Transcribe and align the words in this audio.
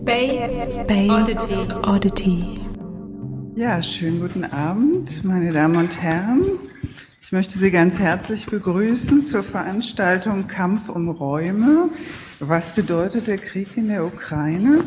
Space, 0.00 0.76
Space 0.76 1.10
Oddity. 1.10 1.72
Oddity. 1.82 2.60
Ja, 3.54 3.82
schönen 3.82 4.20
guten 4.20 4.44
Abend, 4.44 5.24
meine 5.24 5.52
Damen 5.52 5.76
und 5.76 6.00
Herren. 6.00 6.40
Ich 7.20 7.32
möchte 7.32 7.58
Sie 7.58 7.70
ganz 7.70 7.98
herzlich 7.98 8.46
begrüßen 8.46 9.20
zur 9.20 9.42
Veranstaltung 9.42 10.46
Kampf 10.46 10.88
um 10.88 11.10
Räume. 11.10 11.90
Was 12.38 12.74
bedeutet 12.74 13.26
der 13.26 13.36
Krieg 13.36 13.76
in 13.76 13.88
der 13.88 14.06
Ukraine? 14.06 14.82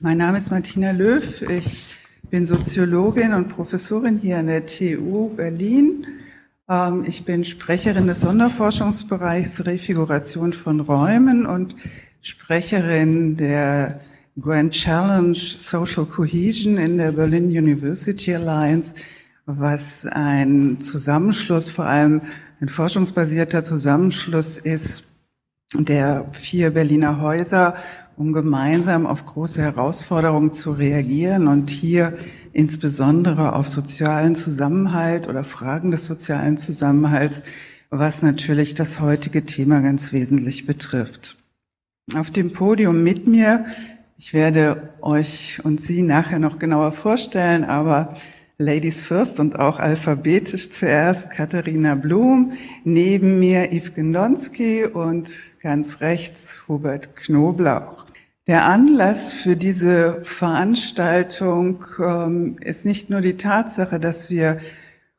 Mein 0.00 0.18
Name 0.18 0.38
ist 0.38 0.52
Martina 0.52 0.92
Löw. 0.92 1.42
Ich 1.50 1.84
bin 2.30 2.46
Soziologin 2.46 3.34
und 3.34 3.48
Professorin 3.48 4.18
hier 4.18 4.38
an 4.38 4.46
der 4.46 4.64
TU 4.66 5.30
Berlin. 5.30 6.06
Ähm, 6.68 7.04
ich 7.08 7.24
bin 7.24 7.42
Sprecherin 7.42 8.06
des 8.06 8.20
Sonderforschungsbereichs 8.20 9.66
Refiguration 9.66 10.52
von 10.52 10.78
Räumen 10.78 11.44
und 11.44 11.74
Sprecherin 12.20 13.36
der 13.36 14.00
Grand 14.40 14.72
Challenge 14.72 15.34
Social 15.34 16.06
Cohesion 16.06 16.78
in 16.78 16.96
der 16.96 17.12
Berlin 17.12 17.48
University 17.48 18.34
Alliance, 18.34 18.94
was 19.44 20.06
ein 20.06 20.78
Zusammenschluss, 20.78 21.68
vor 21.68 21.84
allem 21.84 22.22
ein 22.58 22.70
forschungsbasierter 22.70 23.62
Zusammenschluss 23.62 24.56
ist 24.56 25.04
der 25.74 26.28
vier 26.32 26.70
Berliner 26.70 27.20
Häuser, 27.20 27.74
um 28.16 28.32
gemeinsam 28.32 29.06
auf 29.06 29.26
große 29.26 29.60
Herausforderungen 29.60 30.52
zu 30.52 30.70
reagieren 30.72 31.46
und 31.46 31.68
hier 31.68 32.16
insbesondere 32.54 33.54
auf 33.54 33.68
sozialen 33.68 34.34
Zusammenhalt 34.34 35.28
oder 35.28 35.44
Fragen 35.44 35.90
des 35.90 36.06
sozialen 36.06 36.56
Zusammenhalts, 36.56 37.42
was 37.90 38.22
natürlich 38.22 38.74
das 38.74 39.00
heutige 39.00 39.44
Thema 39.44 39.80
ganz 39.80 40.14
wesentlich 40.14 40.64
betrifft. 40.64 41.36
Auf 42.14 42.30
dem 42.30 42.52
Podium 42.52 43.02
mit 43.02 43.26
mir, 43.26 43.66
ich 44.22 44.34
werde 44.34 44.90
euch 45.00 45.58
und 45.64 45.80
Sie 45.80 46.02
nachher 46.02 46.38
noch 46.38 46.60
genauer 46.60 46.92
vorstellen, 46.92 47.64
aber 47.64 48.14
Ladies 48.56 49.02
first 49.02 49.40
und 49.40 49.58
auch 49.58 49.80
alphabetisch 49.80 50.70
zuerst 50.70 51.32
Katharina 51.32 51.96
Blum, 51.96 52.52
neben 52.84 53.40
mir 53.40 53.72
Yves 53.72 53.94
Gendonski 53.94 54.84
und 54.84 55.40
ganz 55.60 56.00
rechts 56.02 56.68
Hubert 56.68 57.16
Knoblauch. 57.16 58.06
Der 58.46 58.64
Anlass 58.64 59.32
für 59.32 59.56
diese 59.56 60.20
Veranstaltung 60.22 61.84
ähm, 61.98 62.58
ist 62.60 62.84
nicht 62.84 63.10
nur 63.10 63.22
die 63.22 63.36
Tatsache, 63.36 63.98
dass 63.98 64.30
wir 64.30 64.58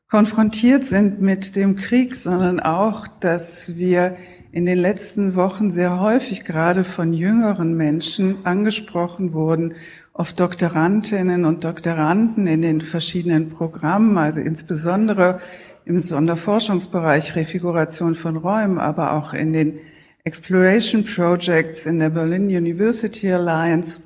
konfrontiert 0.08 0.82
sind 0.86 1.20
mit 1.20 1.56
dem 1.56 1.76
Krieg, 1.76 2.14
sondern 2.14 2.58
auch, 2.58 3.06
dass 3.06 3.76
wir 3.76 4.16
in 4.54 4.66
den 4.66 4.78
letzten 4.78 5.34
Wochen 5.34 5.68
sehr 5.68 5.98
häufig 5.98 6.44
gerade 6.44 6.84
von 6.84 7.12
jüngeren 7.12 7.76
Menschen 7.76 8.46
angesprochen 8.46 9.32
wurden, 9.32 9.74
auf 10.12 10.32
Doktorandinnen 10.32 11.44
und 11.44 11.64
Doktoranden 11.64 12.46
in 12.46 12.62
den 12.62 12.80
verschiedenen 12.80 13.48
Programmen, 13.48 14.16
also 14.16 14.38
insbesondere 14.38 15.40
im 15.86 15.98
Sonderforschungsbereich 15.98 17.34
Refiguration 17.34 18.14
von 18.14 18.36
Räumen, 18.36 18.78
aber 18.78 19.14
auch 19.14 19.34
in 19.34 19.52
den 19.52 19.80
Exploration 20.22 21.04
Projects 21.04 21.86
in 21.86 21.98
der 21.98 22.10
Berlin 22.10 22.44
University 22.44 23.32
Alliance, 23.32 24.02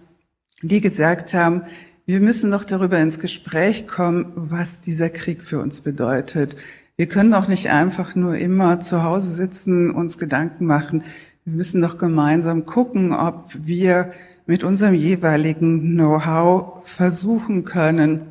die 0.62 0.80
gesagt 0.80 1.34
haben, 1.34 1.64
wir 2.06 2.20
müssen 2.20 2.52
doch 2.52 2.64
darüber 2.64 2.98
ins 2.98 3.20
Gespräch 3.20 3.86
kommen, 3.86 4.32
was 4.34 4.80
dieser 4.80 5.10
Krieg 5.10 5.42
für 5.42 5.60
uns 5.60 5.82
bedeutet. 5.82 6.56
Wir 6.98 7.06
können 7.06 7.30
doch 7.30 7.46
nicht 7.46 7.70
einfach 7.70 8.16
nur 8.16 8.36
immer 8.36 8.80
zu 8.80 9.04
Hause 9.04 9.32
sitzen, 9.32 9.92
uns 9.92 10.18
Gedanken 10.18 10.66
machen. 10.66 11.04
Wir 11.44 11.54
müssen 11.54 11.80
doch 11.80 11.96
gemeinsam 11.96 12.66
gucken, 12.66 13.12
ob 13.12 13.52
wir 13.54 14.10
mit 14.46 14.64
unserem 14.64 14.94
jeweiligen 14.94 15.94
Know-how 15.94 16.84
versuchen 16.84 17.64
können, 17.64 18.22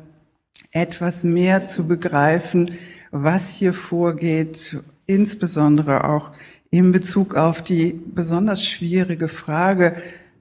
etwas 0.72 1.24
mehr 1.24 1.64
zu 1.64 1.88
begreifen, 1.88 2.72
was 3.10 3.54
hier 3.54 3.72
vorgeht, 3.72 4.76
insbesondere 5.06 6.04
auch 6.04 6.32
in 6.70 6.92
Bezug 6.92 7.36
auf 7.36 7.62
die 7.62 7.98
besonders 8.14 8.66
schwierige 8.66 9.28
Frage 9.28 9.96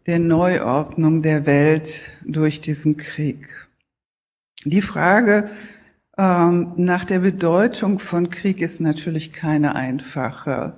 der 0.05 0.19
Neuordnung 0.19 1.21
der 1.21 1.45
Welt 1.45 2.01
durch 2.25 2.59
diesen 2.59 2.97
Krieg. 2.97 3.69
Die 4.65 4.81
Frage 4.81 5.49
ähm, 6.17 6.73
nach 6.77 7.05
der 7.05 7.19
Bedeutung 7.19 7.99
von 7.99 8.29
Krieg 8.29 8.61
ist 8.61 8.81
natürlich 8.81 9.33
keine 9.33 9.75
einfache. 9.75 10.73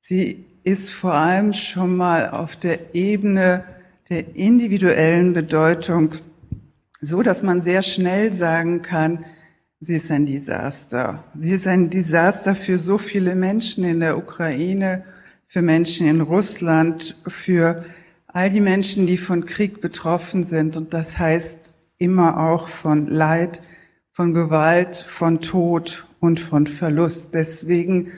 Sie 0.00 0.44
ist 0.64 0.90
vor 0.90 1.14
allem 1.14 1.52
schon 1.52 1.96
mal 1.96 2.30
auf 2.30 2.56
der 2.56 2.94
Ebene 2.94 3.64
der 4.08 4.36
individuellen 4.36 5.32
Bedeutung 5.32 6.10
so, 7.00 7.22
dass 7.22 7.42
man 7.42 7.60
sehr 7.60 7.82
schnell 7.82 8.32
sagen 8.32 8.82
kann, 8.82 9.24
Sie 9.80 9.96
ist 9.96 10.10
ein 10.10 10.24
Desaster. 10.24 11.24
Sie 11.34 11.50
ist 11.50 11.66
ein 11.66 11.90
Desaster 11.90 12.54
für 12.54 12.78
so 12.78 12.96
viele 12.96 13.34
Menschen 13.34 13.84
in 13.84 14.00
der 14.00 14.16
Ukraine, 14.16 15.04
für 15.46 15.60
Menschen 15.60 16.06
in 16.06 16.22
Russland, 16.22 17.16
für 17.26 17.84
all 18.26 18.48
die 18.48 18.62
Menschen, 18.62 19.06
die 19.06 19.18
von 19.18 19.44
Krieg 19.44 19.82
betroffen 19.82 20.42
sind. 20.42 20.78
Und 20.78 20.94
das 20.94 21.18
heißt 21.18 21.76
immer 21.98 22.48
auch 22.48 22.68
von 22.68 23.08
Leid, 23.08 23.60
von 24.14 24.32
Gewalt, 24.32 24.94
von 24.94 25.40
Tod 25.40 26.06
und 26.20 26.38
von 26.38 26.68
Verlust. 26.68 27.34
Deswegen 27.34 28.12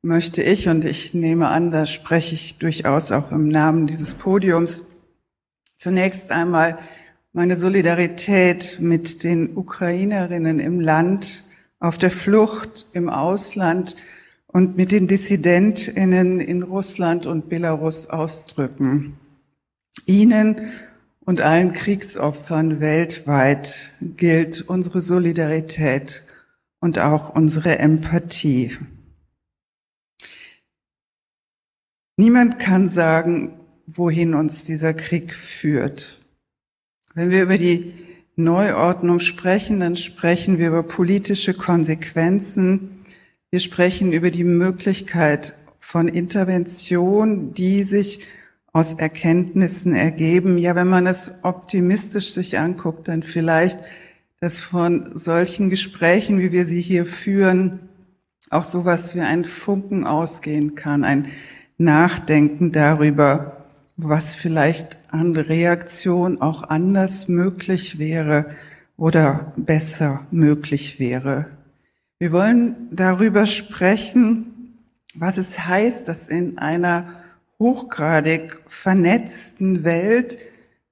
möchte 0.00 0.42
ich, 0.42 0.68
und 0.70 0.84
ich 0.84 1.12
nehme 1.12 1.48
an, 1.48 1.70
da 1.70 1.84
spreche 1.84 2.34
ich 2.34 2.58
durchaus 2.58 3.12
auch 3.12 3.30
im 3.32 3.48
Namen 3.48 3.86
dieses 3.86 4.14
Podiums, 4.14 4.86
zunächst 5.76 6.32
einmal 6.32 6.78
meine 7.34 7.56
Solidarität 7.56 8.78
mit 8.80 9.24
den 9.24 9.54
Ukrainerinnen 9.54 10.58
im 10.58 10.80
Land, 10.80 11.44
auf 11.78 11.98
der 11.98 12.10
Flucht, 12.10 12.86
im 12.94 13.10
Ausland 13.10 13.94
und 14.46 14.76
mit 14.76 14.90
den 14.90 15.06
Dissidentinnen 15.06 16.40
in 16.40 16.62
Russland 16.62 17.26
und 17.26 17.50
Belarus 17.50 18.08
ausdrücken. 18.08 19.18
Ihnen 20.06 20.62
und 21.24 21.40
allen 21.40 21.72
Kriegsopfern 21.72 22.80
weltweit 22.80 23.92
gilt 24.00 24.62
unsere 24.62 25.00
Solidarität 25.00 26.24
und 26.80 26.98
auch 26.98 27.34
unsere 27.34 27.78
Empathie. 27.78 28.76
Niemand 32.16 32.58
kann 32.58 32.88
sagen, 32.88 33.58
wohin 33.86 34.34
uns 34.34 34.64
dieser 34.64 34.94
Krieg 34.94 35.34
führt. 35.34 36.20
Wenn 37.14 37.30
wir 37.30 37.42
über 37.42 37.58
die 37.58 37.94
Neuordnung 38.36 39.20
sprechen, 39.20 39.80
dann 39.80 39.96
sprechen 39.96 40.58
wir 40.58 40.68
über 40.68 40.82
politische 40.82 41.54
Konsequenzen. 41.54 43.04
Wir 43.50 43.60
sprechen 43.60 44.12
über 44.12 44.30
die 44.30 44.44
Möglichkeit 44.44 45.54
von 45.78 46.08
Intervention, 46.08 47.52
die 47.52 47.82
sich 47.82 48.26
aus 48.72 48.94
Erkenntnissen 48.94 49.94
ergeben. 49.94 50.58
Ja, 50.58 50.74
wenn 50.74 50.88
man 50.88 51.06
es 51.06 51.40
optimistisch 51.42 52.32
sich 52.32 52.58
anguckt, 52.58 53.08
dann 53.08 53.22
vielleicht, 53.22 53.78
dass 54.40 54.58
von 54.58 55.16
solchen 55.16 55.70
Gesprächen, 55.70 56.38
wie 56.40 56.52
wir 56.52 56.64
sie 56.64 56.80
hier 56.80 57.04
führen, 57.06 57.80
auch 58.50 58.64
sowas 58.64 59.14
wie 59.14 59.20
ein 59.20 59.44
Funken 59.44 60.04
ausgehen 60.04 60.74
kann, 60.74 61.04
ein 61.04 61.28
Nachdenken 61.78 62.72
darüber, 62.72 63.66
was 63.96 64.34
vielleicht 64.34 64.98
an 65.10 65.36
Reaktion 65.36 66.40
auch 66.40 66.64
anders 66.64 67.28
möglich 67.28 67.98
wäre 67.98 68.46
oder 68.96 69.52
besser 69.56 70.26
möglich 70.30 70.98
wäre. 70.98 71.50
Wir 72.18 72.32
wollen 72.32 72.88
darüber 72.90 73.46
sprechen, 73.46 74.78
was 75.14 75.38
es 75.38 75.66
heißt, 75.66 76.08
dass 76.08 76.28
in 76.28 76.58
einer 76.58 77.21
hochgradig 77.62 78.60
vernetzten 78.66 79.84
Welt 79.84 80.36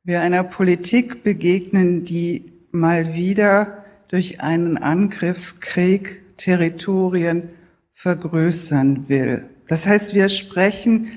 wir 0.04 0.20
einer 0.22 0.44
Politik 0.44 1.22
begegnen, 1.22 2.04
die 2.04 2.44
mal 2.70 3.12
wieder 3.14 3.84
durch 4.08 4.40
einen 4.40 4.78
Angriffskrieg 4.78 6.22
Territorien 6.36 7.50
vergrößern 7.92 9.08
will. 9.08 9.46
Das 9.68 9.86
heißt, 9.86 10.14
wir 10.14 10.28
sprechen 10.28 11.08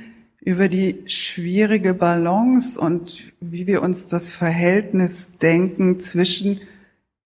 über 0.41 0.67
die 0.67 1.03
schwierige 1.05 1.93
Balance 1.93 2.79
und 2.79 3.31
wie 3.39 3.67
wir 3.67 3.81
uns 3.83 4.07
das 4.07 4.33
Verhältnis 4.33 5.37
denken 5.37 5.99
zwischen 5.99 6.59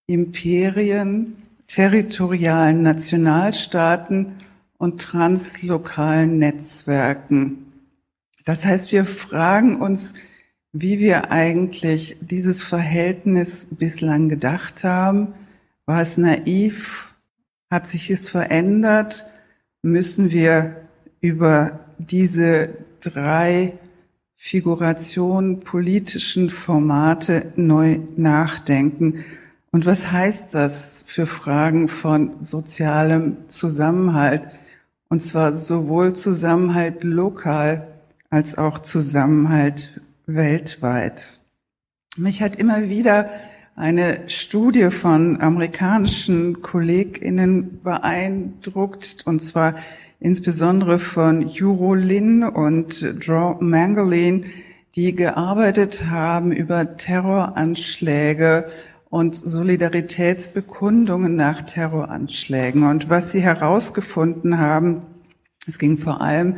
Imperien, 0.06 1.36
territorialen 1.66 2.84
Nationalstaaten 2.84 4.34
und 4.78 5.02
translokalen 5.02 6.38
Netzwerken. 6.38 7.67
Das 8.48 8.66
heißt, 8.66 8.94
wir 8.94 9.04
fragen 9.04 9.82
uns, 9.82 10.14
wie 10.72 11.00
wir 11.00 11.32
eigentlich 11.32 12.16
dieses 12.22 12.64
Verhältnis 12.64 13.68
bislang 13.72 14.30
gedacht 14.30 14.86
haben. 14.86 15.34
War 15.86 16.02
es 16.02 16.18
naiv? 16.18 17.14
Hat 17.70 17.88
sich 17.88 18.10
es 18.10 18.30
verändert? 18.30 19.26
Müssen 19.82 20.32
wir 20.32 20.78
über 21.20 21.82
diese 21.98 22.70
drei 23.02 23.74
Figuration, 24.38 25.60
politischen 25.60 26.50
Formate 26.50 27.52
neu 27.58 28.00
nachdenken. 28.16 29.26
Und 29.72 29.86
was 29.86 30.14
heißt 30.14 30.56
das 30.56 31.04
für 31.06 31.28
Fragen 31.28 31.90
von 31.90 32.38
sozialem 32.40 33.46
Zusammenhalt? 33.48 34.44
Und 35.10 35.22
zwar 35.22 35.52
sowohl 35.52 36.14
Zusammenhalt 36.14 37.04
lokal 37.04 37.97
als 38.38 38.56
auch 38.56 38.78
Zusammenhalt 38.78 40.00
weltweit. 40.28 41.40
Mich 42.18 42.44
hat 42.44 42.58
immer 42.58 42.88
wieder 42.88 43.32
eine 43.76 44.20
Studie 44.28 44.92
von 44.92 45.42
amerikanischen 45.42 46.62
KollegInnen 46.62 47.82
beeindruckt, 47.82 49.24
und 49.26 49.42
zwar 49.42 49.74
insbesondere 50.20 51.00
von 51.00 51.48
Juro 51.48 51.96
Lin 51.96 52.44
und 52.44 53.02
Draw 53.26 53.56
Mangoline, 53.60 54.44
die 54.94 55.16
gearbeitet 55.16 56.04
haben 56.12 56.52
über 56.52 56.96
Terroranschläge 56.96 58.68
und 59.10 59.34
Solidaritätsbekundungen 59.34 61.36
nach 61.36 61.64
Terroranschlägen. 61.64 62.84
Und 62.84 63.10
was 63.10 63.32
sie 63.32 63.42
herausgefunden 63.42 64.60
haben, 64.60 65.02
es 65.68 65.80
ging 65.80 65.98
vor 65.98 66.22
allem 66.22 66.58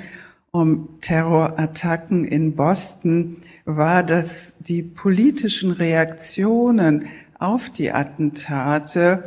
um 0.52 1.00
Terrorattacken 1.02 2.26
in 2.26 2.56
Boston, 2.56 3.38
war, 3.66 4.04
dass 4.04 4.60
die 4.60 4.82
politischen 4.82 5.72
Reaktionen 5.72 7.06
auf 7.38 7.70
die 7.70 7.92
Attentate 7.92 9.24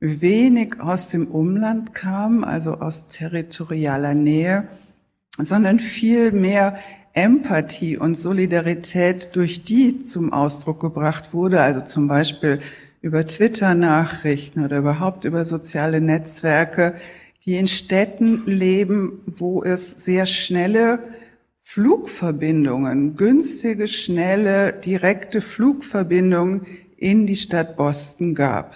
wenig 0.00 0.80
aus 0.80 1.08
dem 1.08 1.28
Umland 1.28 1.94
kamen, 1.94 2.44
also 2.44 2.74
aus 2.74 3.08
territorialer 3.08 4.14
Nähe, 4.14 4.68
sondern 5.38 5.80
viel 5.80 6.32
mehr 6.32 6.78
Empathie 7.14 7.96
und 7.96 8.14
Solidarität 8.14 9.34
durch 9.34 9.64
die 9.64 10.00
zum 10.02 10.32
Ausdruck 10.32 10.80
gebracht 10.80 11.32
wurde, 11.32 11.62
also 11.62 11.80
zum 11.80 12.08
Beispiel 12.08 12.60
über 13.00 13.26
Twitter-Nachrichten 13.26 14.64
oder 14.64 14.78
überhaupt 14.78 15.24
über 15.24 15.44
soziale 15.44 16.00
Netzwerke, 16.00 16.94
die 17.46 17.56
in 17.56 17.68
Städten 17.68 18.44
leben, 18.44 19.22
wo 19.26 19.62
es 19.62 20.04
sehr 20.04 20.26
schnelle 20.26 20.98
Flugverbindungen, 21.60 23.16
günstige, 23.16 23.88
schnelle, 23.88 24.72
direkte 24.72 25.40
Flugverbindungen 25.40 26.66
in 26.96 27.26
die 27.26 27.36
Stadt 27.36 27.76
Boston 27.76 28.34
gab. 28.34 28.74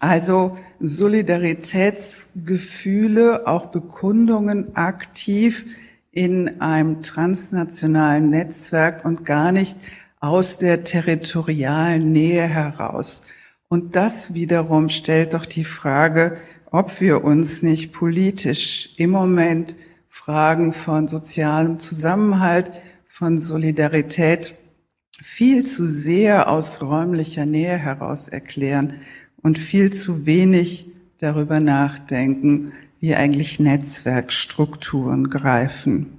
Also 0.00 0.56
Solidaritätsgefühle, 0.80 3.46
auch 3.46 3.66
Bekundungen 3.66 4.74
aktiv 4.74 5.66
in 6.10 6.60
einem 6.60 7.02
transnationalen 7.02 8.30
Netzwerk 8.30 9.04
und 9.04 9.26
gar 9.26 9.52
nicht 9.52 9.76
aus 10.18 10.56
der 10.58 10.82
territorialen 10.84 12.10
Nähe 12.12 12.46
heraus. 12.46 13.24
Und 13.68 13.94
das 13.96 14.34
wiederum 14.34 14.88
stellt 14.88 15.34
doch 15.34 15.46
die 15.46 15.64
Frage, 15.64 16.38
ob 16.72 17.02
wir 17.02 17.22
uns 17.22 17.62
nicht 17.62 17.92
politisch 17.92 18.94
im 18.96 19.10
Moment 19.10 19.76
Fragen 20.08 20.72
von 20.72 21.06
sozialem 21.06 21.78
Zusammenhalt, 21.78 22.72
von 23.06 23.38
Solidarität 23.38 24.54
viel 25.20 25.64
zu 25.66 25.86
sehr 25.86 26.48
aus 26.48 26.80
räumlicher 26.80 27.44
Nähe 27.46 27.76
heraus 27.76 28.28
erklären 28.28 28.94
und 29.42 29.58
viel 29.58 29.92
zu 29.92 30.24
wenig 30.24 30.90
darüber 31.18 31.60
nachdenken, 31.60 32.72
wie 33.00 33.14
eigentlich 33.14 33.60
Netzwerkstrukturen 33.60 35.28
greifen. 35.28 36.18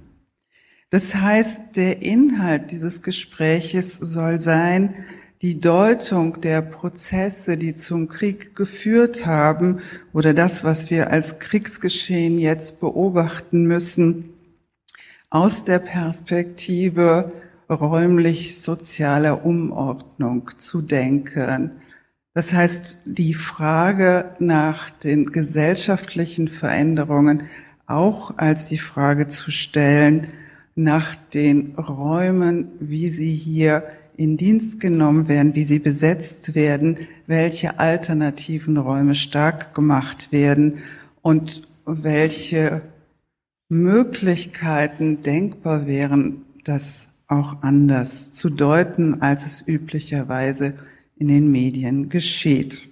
Das 0.90 1.16
heißt, 1.16 1.76
der 1.76 2.02
Inhalt 2.02 2.70
dieses 2.70 3.02
Gespräches 3.02 3.94
soll 3.96 4.38
sein, 4.38 4.94
die 5.44 5.60
Deutung 5.60 6.40
der 6.40 6.62
Prozesse, 6.62 7.58
die 7.58 7.74
zum 7.74 8.08
Krieg 8.08 8.56
geführt 8.56 9.26
haben 9.26 9.80
oder 10.14 10.32
das, 10.32 10.64
was 10.64 10.88
wir 10.88 11.10
als 11.10 11.38
Kriegsgeschehen 11.38 12.38
jetzt 12.38 12.80
beobachten 12.80 13.66
müssen, 13.66 14.30
aus 15.28 15.66
der 15.66 15.80
Perspektive 15.80 17.30
räumlich-sozialer 17.68 19.44
Umordnung 19.44 20.50
zu 20.56 20.80
denken. 20.80 21.72
Das 22.32 22.54
heißt, 22.54 23.02
die 23.04 23.34
Frage 23.34 24.30
nach 24.38 24.88
den 24.88 25.26
gesellschaftlichen 25.26 26.48
Veränderungen 26.48 27.42
auch 27.86 28.38
als 28.38 28.68
die 28.68 28.78
Frage 28.78 29.26
zu 29.26 29.50
stellen 29.50 30.28
nach 30.74 31.14
den 31.34 31.74
Räumen, 31.74 32.68
wie 32.80 33.08
sie 33.08 33.34
hier 33.34 33.82
in 34.16 34.36
Dienst 34.36 34.80
genommen 34.80 35.28
werden, 35.28 35.54
wie 35.54 35.64
sie 35.64 35.78
besetzt 35.78 36.54
werden, 36.54 36.98
welche 37.26 37.78
alternativen 37.78 38.76
Räume 38.76 39.14
stark 39.14 39.74
gemacht 39.74 40.30
werden 40.30 40.78
und 41.22 41.66
welche 41.84 42.82
Möglichkeiten 43.68 45.22
denkbar 45.22 45.86
wären, 45.86 46.42
das 46.64 47.08
auch 47.26 47.62
anders 47.62 48.32
zu 48.32 48.50
deuten, 48.50 49.22
als 49.22 49.46
es 49.46 49.66
üblicherweise 49.66 50.74
in 51.16 51.28
den 51.28 51.50
Medien 51.50 52.08
geschieht. 52.08 52.88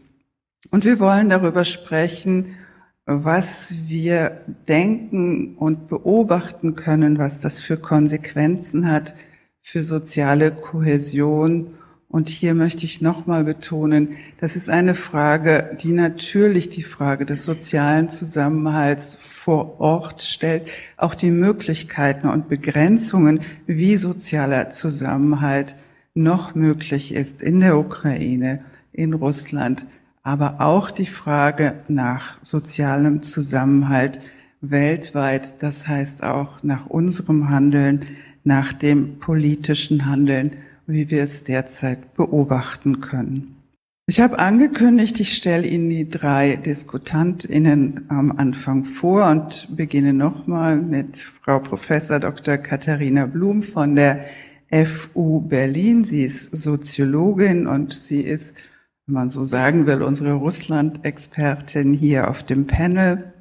Und 0.71 0.85
wir 0.85 0.99
wollen 1.01 1.29
darüber 1.29 1.65
sprechen, 1.65 2.57
was 3.05 3.75
wir 3.89 4.41
denken 4.69 5.55
und 5.57 5.89
beobachten 5.89 6.77
können, 6.77 7.19
was 7.19 7.41
das 7.41 7.61
für 7.61 7.77
Konsequenzen 7.77 8.91
hat 8.91 9.15
für 9.63 9.83
soziale 9.83 10.51
Kohäsion. 10.51 11.75
Und 12.09 12.29
hier 12.29 12.53
möchte 12.53 12.85
ich 12.85 13.01
nochmal 13.01 13.45
betonen, 13.45 14.11
das 14.39 14.55
ist 14.55 14.69
eine 14.69 14.95
Frage, 14.95 15.79
die 15.81 15.93
natürlich 15.93 16.69
die 16.69 16.83
Frage 16.83 17.25
des 17.25 17.45
sozialen 17.45 18.11
Zusammenhalts 18.11 19.15
vor 19.15 19.81
Ort 19.81 20.23
stellt, 20.23 20.71
auch 20.99 21.15
die 21.15 21.31
Möglichkeiten 21.31 22.29
und 22.29 22.49
Begrenzungen, 22.49 23.41
wie 23.67 23.97
sozialer 23.97 24.69
Zusammenhalt 24.69 25.75
noch 26.13 26.55
möglich 26.55 27.15
ist 27.15 27.41
in 27.41 27.61
der 27.61 27.79
Ukraine, 27.79 28.63
in 28.93 29.15
Russland, 29.15 29.87
aber 30.23 30.61
auch 30.61 30.91
die 30.91 31.07
Frage 31.07 31.77
nach 31.89 32.37
sozialem 32.43 33.23
Zusammenhalt 33.23 34.21
weltweit, 34.61 35.63
das 35.63 35.89
heißt 35.89 36.23
auch 36.23 36.63
nach 36.63 36.87
unserem 36.87 37.49
Handeln, 37.49 38.05
nach 38.45 38.73
dem 38.73 39.19
politischen 39.19 40.07
Handeln, 40.07 40.53
wie 40.87 41.11
wir 41.11 41.23
es 41.23 41.45
derzeit 41.45 42.15
beobachten 42.15 43.01
können. 43.01 43.57
Ich 44.07 44.21
habe 44.21 44.41
angekündigt, 44.41 45.21
ich 45.21 45.35
stelle 45.35 45.67
Ihnen 45.67 45.89
die 45.89 46.09
drei 46.09 46.57
Diskutantinnen 46.57 48.07
am 48.09 48.33
Anfang 48.33 48.85
vor 48.85 49.31
und 49.31 49.77
beginne 49.77 50.13
nochmal 50.13 50.77
mit 50.77 51.19
Frau 51.19 51.61
Professor 51.61 52.19
Dr. 52.19 52.57
Katharina 52.57 53.27
Blum 53.27 53.63
von 53.63 53.95
der 53.95 54.25
FU 54.73 55.41
Berlin. 55.41 56.03
Sie 56.03 56.25
ist 56.25 56.51
Soziologin 56.51 57.69
und 57.69 57.95
sie 57.95 58.23
ist, 58.23 58.57
wenn 59.07 59.15
man 59.15 59.29
so 59.29 59.45
sagen 59.45 59.87
will, 59.87 60.03
unsere 60.03 60.33
Russland-Expertin 60.33 61.93
hier 61.93 62.29
auf 62.29 62.43
dem 62.43 62.67
Panel. 62.67 63.32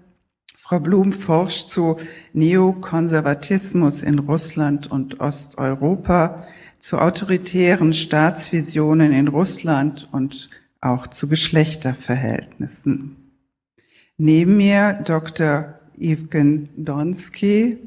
Frau 0.71 0.79
Blum 0.79 1.11
forscht 1.11 1.67
zu 1.67 1.97
Neokonservatismus 2.31 4.03
in 4.03 4.19
Russland 4.19 4.89
und 4.89 5.19
Osteuropa, 5.19 6.47
zu 6.79 6.97
autoritären 6.97 7.91
Staatsvisionen 7.91 9.11
in 9.11 9.27
Russland 9.27 10.07
und 10.13 10.49
auch 10.79 11.07
zu 11.07 11.27
Geschlechterverhältnissen. 11.27 13.17
Neben 14.15 14.55
mir 14.55 15.01
Dr. 15.03 15.77
Evgen 15.99 16.69
Donsky, 16.77 17.77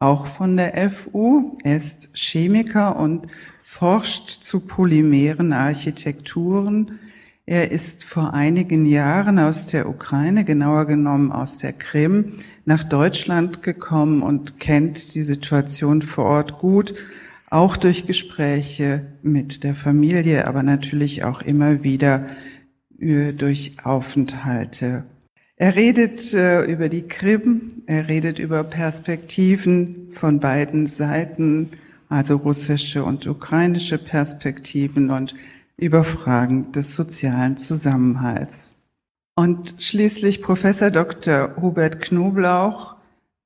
auch 0.00 0.26
von 0.26 0.56
der 0.56 0.90
FU. 0.90 1.56
Er 1.62 1.76
ist 1.76 2.10
Chemiker 2.16 2.96
und 2.96 3.28
forscht 3.60 4.30
zu 4.30 4.66
polymeren 4.66 5.52
Architekturen. 5.52 6.98
Er 7.48 7.70
ist 7.70 8.02
vor 8.02 8.34
einigen 8.34 8.86
Jahren 8.86 9.38
aus 9.38 9.66
der 9.66 9.88
Ukraine, 9.88 10.44
genauer 10.44 10.86
genommen 10.86 11.30
aus 11.30 11.58
der 11.58 11.72
Krim, 11.72 12.32
nach 12.64 12.82
Deutschland 12.82 13.62
gekommen 13.62 14.22
und 14.22 14.58
kennt 14.58 15.14
die 15.14 15.22
Situation 15.22 16.02
vor 16.02 16.24
Ort 16.24 16.58
gut, 16.58 16.92
auch 17.48 17.76
durch 17.76 18.04
Gespräche 18.08 19.06
mit 19.22 19.62
der 19.62 19.76
Familie, 19.76 20.48
aber 20.48 20.64
natürlich 20.64 21.22
auch 21.22 21.40
immer 21.40 21.84
wieder 21.84 22.26
äh, 22.98 23.32
durch 23.32 23.76
Aufenthalte. 23.84 25.04
Er 25.54 25.76
redet 25.76 26.34
äh, 26.34 26.64
über 26.64 26.88
die 26.88 27.06
Krim, 27.06 27.68
er 27.86 28.08
redet 28.08 28.40
über 28.40 28.64
Perspektiven 28.64 30.08
von 30.10 30.40
beiden 30.40 30.88
Seiten, 30.88 31.68
also 32.08 32.34
russische 32.34 33.04
und 33.04 33.24
ukrainische 33.28 33.98
Perspektiven 33.98 35.10
und 35.10 35.36
über 35.76 36.04
Fragen 36.04 36.72
des 36.72 36.94
sozialen 36.94 37.56
Zusammenhalts. 37.56 38.74
Und 39.34 39.74
schließlich 39.78 40.40
Professor 40.40 40.90
Dr. 40.90 41.56
Hubert 41.60 42.00
Knoblauch, 42.00 42.96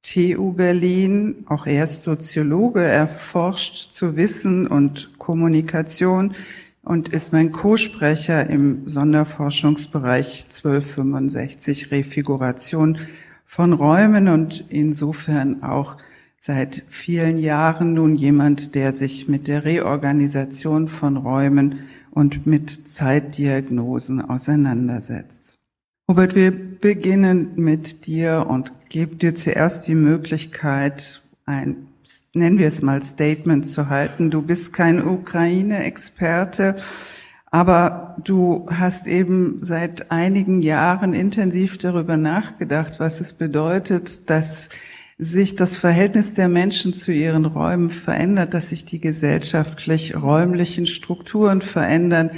TU 0.03 0.53
Berlin. 0.53 1.45
Auch 1.47 1.67
er 1.67 1.85
ist 1.85 2.03
Soziologe, 2.03 2.83
er 2.83 3.09
forscht 3.09 3.93
zu 3.93 4.17
Wissen 4.17 4.67
und 4.67 5.19
Kommunikation 5.19 6.35
und 6.83 7.09
ist 7.09 7.33
mein 7.33 7.53
Co-Sprecher 7.53 8.49
im 8.49 8.87
Sonderforschungsbereich 8.87 10.45
1265 10.45 11.91
Refiguration 11.91 12.99
von 13.45 13.73
Räumen 13.73 14.29
und 14.29 14.65
insofern 14.71 15.63
auch 15.65 15.97
seit 16.39 16.85
vielen 16.89 17.37
Jahren 17.37 17.95
nun 17.95 18.15
jemand, 18.15 18.75
der 18.75 18.93
sich 18.93 19.29
mit 19.29 19.47
der 19.49 19.65
Reorganisation 19.65 20.89
von 20.89 21.17
Räumen 21.17 21.81
und 22.13 22.47
mit 22.47 22.71
Zeitdiagnosen 22.71 24.21
auseinandersetzt. 24.21 25.55
Robert, 26.09 26.35
wir 26.35 26.51
beginnen 26.51 27.53
mit 27.55 28.07
dir 28.07 28.47
und 28.49 28.73
geben 28.89 29.19
dir 29.19 29.35
zuerst 29.35 29.87
die 29.87 29.95
Möglichkeit, 29.95 31.23
ein, 31.47 31.87
nennen 32.35 32.59
wir 32.59 32.67
es 32.67 32.83
mal, 32.83 33.03
Statement 33.03 33.65
zu 33.65 33.89
halten. 33.89 34.31
Du 34.31 34.43
bist 34.43 34.73
kein 34.73 35.07
Ukraine-Experte, 35.07 36.77
aber 37.53 38.17
du 38.25 38.67
hast 38.71 39.07
eben 39.07 39.59
seit 39.61 40.11
einigen 40.11 40.63
Jahren 40.63 41.13
intensiv 41.13 41.79
darüber 41.79 42.17
nachgedacht, 42.17 42.99
was 42.99 43.21
es 43.21 43.33
bedeutet, 43.33 44.31
dass 44.31 44.71
sich 45.21 45.55
das 45.55 45.77
Verhältnis 45.77 46.33
der 46.33 46.49
Menschen 46.49 46.95
zu 46.95 47.13
ihren 47.13 47.45
Räumen 47.45 47.91
verändert, 47.91 48.55
dass 48.55 48.71
sich 48.71 48.87
die 48.87 49.01
gesellschaftlich-räumlichen 49.01 50.87
Strukturen 50.87 51.61
verändern. 51.61 52.31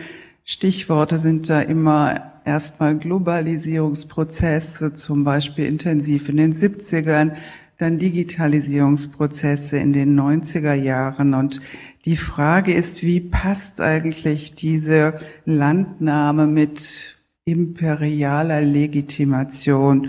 Stichworte 0.45 1.19
sind 1.19 1.49
da 1.49 1.61
immer 1.61 2.33
erstmal 2.45 2.99
Globalisierungsprozesse, 2.99 4.95
zum 4.95 5.23
Beispiel 5.23 5.67
intensiv 5.67 6.29
in 6.29 6.39
den 6.39 6.53
70ern, 6.53 7.37
dann 7.79 7.99
Digitalisierungsprozesse 7.99 9.79
in 9.79 9.93
den 9.93 10.19
90er 10.19 10.75
Jahren. 10.75 11.35
Und 11.35 11.61
die 12.05 12.17
Frage 12.17 12.75
ist, 12.75 13.05
wie 13.05 13.21
passt 13.21 13.81
eigentlich 13.81 14.57
diese 14.57 15.15
Landnahme 15.45 16.49
mit 16.49 17.17
imperialer 17.45 18.61
Legitimation 18.61 20.09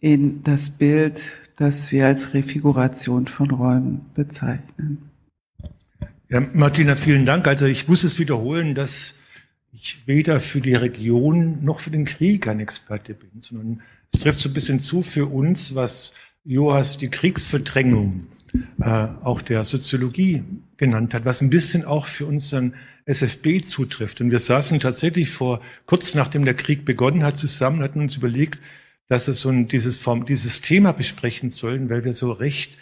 in 0.00 0.42
das 0.42 0.78
Bild, 0.78 1.47
das 1.58 1.90
wir 1.92 2.06
als 2.06 2.34
Refiguration 2.34 3.26
von 3.26 3.50
Räumen 3.50 4.06
bezeichnen? 4.14 5.10
Ja, 6.28 6.40
Martina, 6.52 6.94
vielen 6.94 7.26
Dank. 7.26 7.46
Also 7.46 7.66
ich 7.66 7.88
muss 7.88 8.04
es 8.04 8.18
wiederholen, 8.18 8.74
dass 8.74 9.26
ich 9.72 10.06
weder 10.06 10.40
für 10.40 10.60
die 10.60 10.74
Region 10.74 11.62
noch 11.62 11.80
für 11.80 11.90
den 11.90 12.04
Krieg 12.04 12.46
ein 12.48 12.60
Experte 12.60 13.14
bin, 13.14 13.30
sondern 13.38 13.82
es 14.12 14.20
trifft 14.20 14.40
so 14.40 14.48
ein 14.48 14.54
bisschen 14.54 14.80
zu 14.80 15.02
für 15.02 15.26
uns, 15.26 15.74
was 15.74 16.14
Joas 16.44 16.98
die 16.98 17.10
Kriegsverdrängung 17.10 18.26
äh, 18.80 19.06
auch 19.22 19.42
der 19.42 19.64
Soziologie 19.64 20.44
genannt 20.76 21.12
hat, 21.14 21.24
was 21.24 21.40
ein 21.40 21.50
bisschen 21.50 21.84
auch 21.84 22.06
für 22.06 22.26
unseren 22.26 22.74
SFB 23.04 23.62
zutrifft. 23.62 24.20
Und 24.20 24.30
wir 24.30 24.38
saßen 24.38 24.80
tatsächlich 24.80 25.30
vor, 25.30 25.60
kurz 25.86 26.14
nachdem 26.14 26.44
der 26.44 26.54
Krieg 26.54 26.84
begonnen 26.84 27.24
hat, 27.24 27.36
zusammen, 27.36 27.82
hatten 27.82 28.00
uns 28.00 28.16
überlegt, 28.16 28.58
dass 29.08 29.28
es 29.28 29.40
so 29.40 29.48
ein, 29.48 29.68
dieses, 29.68 29.98
Form, 29.98 30.26
dieses 30.26 30.60
Thema 30.60 30.92
besprechen 30.92 31.50
sollen, 31.50 31.90
weil 31.90 32.04
wir 32.04 32.14
so 32.14 32.32
recht 32.32 32.78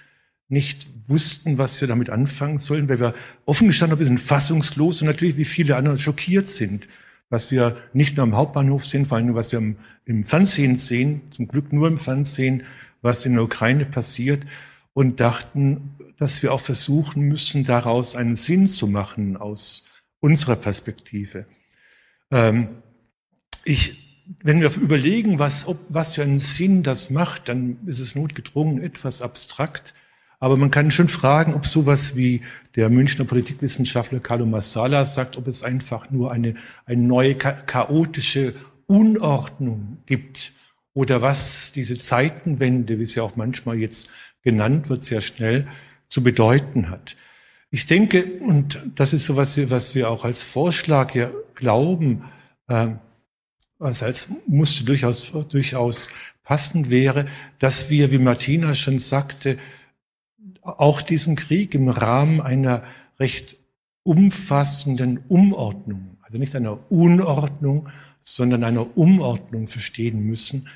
nicht 0.48 0.88
wussten, 1.08 1.58
was 1.58 1.80
wir 1.80 1.88
damit 1.88 2.10
anfangen 2.10 2.58
sollen, 2.58 2.88
weil 2.88 3.00
wir 3.00 3.14
offen 3.44 3.68
gestanden 3.68 3.96
ein 3.96 3.98
bisschen 3.98 4.18
fassungslos 4.18 5.02
und 5.02 5.06
natürlich 5.06 5.36
wie 5.36 5.44
viele 5.44 5.76
andere 5.76 5.98
schockiert 5.98 6.46
sind, 6.46 6.88
was 7.30 7.50
wir 7.50 7.76
nicht 7.92 8.16
nur 8.16 8.24
am 8.24 8.36
Hauptbahnhof 8.36 8.84
sehen, 8.84 9.06
vor 9.06 9.18
allem 9.18 9.34
was 9.34 9.52
wir 9.52 9.58
im, 9.58 9.76
im 10.04 10.24
Fernsehen 10.24 10.76
sehen, 10.76 11.22
zum 11.30 11.48
Glück 11.48 11.72
nur 11.72 11.88
im 11.88 11.98
Fernsehen, 11.98 12.62
was 13.02 13.26
in 13.26 13.34
der 13.34 13.42
Ukraine 13.42 13.86
passiert 13.86 14.46
und 14.92 15.20
dachten, 15.20 15.96
dass 16.16 16.42
wir 16.42 16.52
auch 16.52 16.60
versuchen 16.60 17.22
müssen, 17.22 17.64
daraus 17.64 18.16
einen 18.16 18.36
Sinn 18.36 18.68
zu 18.68 18.86
machen 18.86 19.36
aus 19.36 19.84
unserer 20.20 20.56
Perspektive. 20.56 21.46
Ähm, 22.30 22.68
ich, 23.64 24.05
wenn 24.42 24.60
wir 24.60 24.74
überlegen, 24.76 25.38
was, 25.38 25.66
ob, 25.66 25.78
was 25.88 26.14
für 26.14 26.22
einen 26.22 26.38
Sinn 26.38 26.82
das 26.82 27.10
macht, 27.10 27.48
dann 27.48 27.78
ist 27.86 28.00
es 28.00 28.14
notgedrungen 28.14 28.82
etwas 28.82 29.22
abstrakt. 29.22 29.94
Aber 30.38 30.56
man 30.56 30.70
kann 30.70 30.90
schon 30.90 31.08
fragen, 31.08 31.54
ob 31.54 31.66
sowas 31.66 32.16
wie 32.16 32.42
der 32.74 32.90
Münchner 32.90 33.24
Politikwissenschaftler 33.24 34.20
Carlo 34.20 34.44
Massala 34.44 35.04
sagt, 35.04 35.36
ob 35.38 35.48
es 35.48 35.62
einfach 35.62 36.10
nur 36.10 36.30
eine, 36.30 36.54
eine 36.84 37.02
neue 37.02 37.34
chaotische 37.34 38.54
Unordnung 38.86 39.98
gibt 40.06 40.52
oder 40.92 41.22
was 41.22 41.72
diese 41.72 41.96
Zeitenwende, 41.96 42.98
wie 42.98 43.06
sie 43.06 43.20
auch 43.20 43.36
manchmal 43.36 43.78
jetzt 43.78 44.10
genannt 44.42 44.88
wird, 44.88 45.02
sehr 45.02 45.20
schnell 45.20 45.66
zu 46.06 46.22
bedeuten 46.22 46.90
hat. 46.90 47.16
Ich 47.70 47.86
denke, 47.86 48.24
und 48.40 48.78
das 48.94 49.12
ist 49.12 49.24
so 49.24 49.36
was 49.36 49.56
wir, 49.56 49.70
was 49.70 49.94
wir 49.94 50.10
auch 50.10 50.24
als 50.24 50.42
Vorschlag 50.42 51.12
hier 51.12 51.32
glauben, 51.54 52.24
äh, 52.68 52.88
was 53.78 54.02
als 54.02 54.28
musste 54.46 54.84
durchaus, 54.84 55.32
durchaus 55.48 56.08
passend 56.42 56.90
wäre, 56.90 57.26
dass 57.58 57.90
wir, 57.90 58.10
wie 58.10 58.18
Martina 58.18 58.74
schon 58.74 58.98
sagte, 58.98 59.58
auch 60.62 61.02
diesen 61.02 61.36
Krieg 61.36 61.74
im 61.74 61.88
Rahmen 61.88 62.40
einer 62.40 62.82
recht 63.18 63.58
umfassenden 64.02 65.20
Umordnung, 65.28 66.16
also 66.22 66.38
nicht 66.38 66.54
einer 66.56 66.90
Unordnung, 66.90 67.88
sondern 68.22 68.64
einer 68.64 68.96
Umordnung 68.96 69.68
verstehen 69.68 70.20
müssen, 70.20 70.68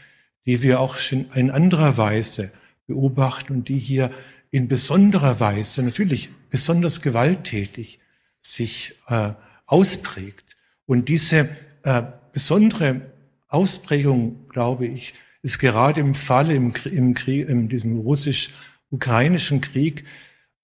die 0.47 0.63
wir 0.63 0.81
auch 0.81 0.99
schon 0.99 1.27
in 1.35 1.51
anderer 1.51 1.97
Weise 1.97 2.53
beobachten 2.87 3.53
und 3.53 3.69
die 3.69 3.79
hier 3.79 4.11
in 4.51 4.69
besonderer 4.69 5.39
Weise, 5.39 5.83
natürlich 5.83 6.31
besonders 6.51 7.03
gewalttätig, 7.03 8.01
sich 8.41 8.97
äh, 9.07 9.33
ausprägt. 9.67 10.57
Und 10.87 11.09
diese 11.09 11.49
äh, 11.85 12.03
besondere 12.33 13.01
Ausprägung, 13.49 14.49
glaube 14.49 14.87
ich, 14.87 15.15
ist 15.43 15.59
gerade 15.59 16.01
im 16.01 16.15
Falle 16.15 16.55
im, 16.55 16.73
im 16.91 17.15
Krieg, 17.15 17.49
in 17.49 17.69
diesem 17.69 17.99
russisch 17.99 18.51
ukrainischen 18.91 19.61
Krieg 19.61 20.05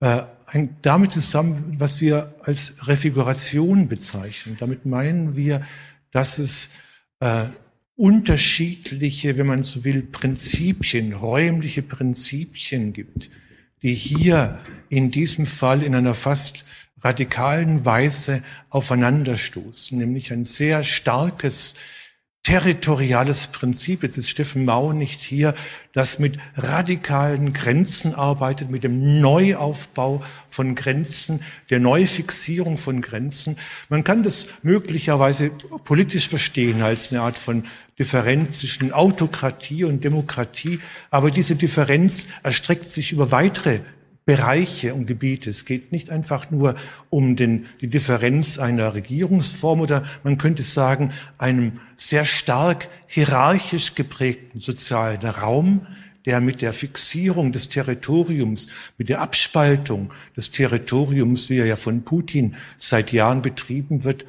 äh, 0.00 0.22
hängt 0.48 0.84
damit 0.84 1.12
zusammen, 1.12 1.76
was 1.78 2.00
wir 2.00 2.34
als 2.42 2.86
Refiguration 2.86 3.88
bezeichnen. 3.88 4.56
Damit 4.58 4.86
meinen 4.86 5.36
wir, 5.36 5.66
dass 6.12 6.38
es 6.38 6.70
äh, 7.20 7.46
unterschiedliche, 7.96 9.38
wenn 9.38 9.46
man 9.46 9.62
so 9.62 9.84
will, 9.84 10.02
Prinzipien, 10.02 11.14
räumliche 11.14 11.82
Prinzipien 11.82 12.92
gibt, 12.92 13.30
die 13.82 13.94
hier 13.94 14.58
in 14.88 15.10
diesem 15.10 15.46
Fall 15.46 15.82
in 15.82 15.94
einer 15.94 16.14
fast 16.14 16.66
radikalen 17.02 17.84
Weise 17.84 18.42
aufeinanderstoßen, 18.70 19.98
nämlich 19.98 20.32
ein 20.32 20.44
sehr 20.44 20.82
starkes 20.82 21.76
territoriales 22.46 23.48
Prinzip, 23.48 24.04
jetzt 24.04 24.18
ist 24.18 24.30
Steffen 24.30 24.64
Mau 24.64 24.92
nicht 24.92 25.20
hier, 25.20 25.52
das 25.94 26.20
mit 26.20 26.38
radikalen 26.56 27.52
Grenzen 27.52 28.14
arbeitet, 28.14 28.70
mit 28.70 28.84
dem 28.84 29.20
Neuaufbau 29.20 30.22
von 30.48 30.76
Grenzen, 30.76 31.42
der 31.70 31.80
Neufixierung 31.80 32.78
von 32.78 33.00
Grenzen. 33.00 33.56
Man 33.88 34.04
kann 34.04 34.22
das 34.22 34.62
möglicherweise 34.62 35.50
politisch 35.84 36.28
verstehen 36.28 36.82
als 36.82 37.10
eine 37.10 37.22
Art 37.22 37.36
von 37.36 37.64
Differenz 37.98 38.60
zwischen 38.60 38.92
Autokratie 38.92 39.82
und 39.82 40.04
Demokratie, 40.04 40.78
aber 41.10 41.32
diese 41.32 41.56
Differenz 41.56 42.26
erstreckt 42.44 42.88
sich 42.92 43.10
über 43.10 43.32
weitere 43.32 43.80
Bereiche 44.26 44.92
und 44.92 45.06
Gebiete. 45.06 45.50
Es 45.50 45.64
geht 45.64 45.92
nicht 45.92 46.10
einfach 46.10 46.50
nur 46.50 46.74
um 47.10 47.36
den, 47.36 47.66
die 47.80 47.86
Differenz 47.86 48.58
einer 48.58 48.94
Regierungsform 48.94 49.80
oder 49.80 50.04
man 50.24 50.36
könnte 50.36 50.64
sagen, 50.64 51.12
einem 51.38 51.74
sehr 51.96 52.24
stark 52.24 52.88
hierarchisch 53.06 53.94
geprägten 53.94 54.60
sozialen 54.60 55.24
Raum, 55.24 55.82
der 56.26 56.40
mit 56.40 56.60
der 56.60 56.72
Fixierung 56.72 57.52
des 57.52 57.68
Territoriums, 57.68 58.68
mit 58.98 59.08
der 59.08 59.20
Abspaltung 59.20 60.12
des 60.36 60.50
Territoriums, 60.50 61.48
wie 61.48 61.58
er 61.58 61.66
ja 61.66 61.76
von 61.76 62.02
Putin 62.02 62.56
seit 62.78 63.12
Jahren 63.12 63.42
betrieben 63.42 64.02
wird, 64.02 64.26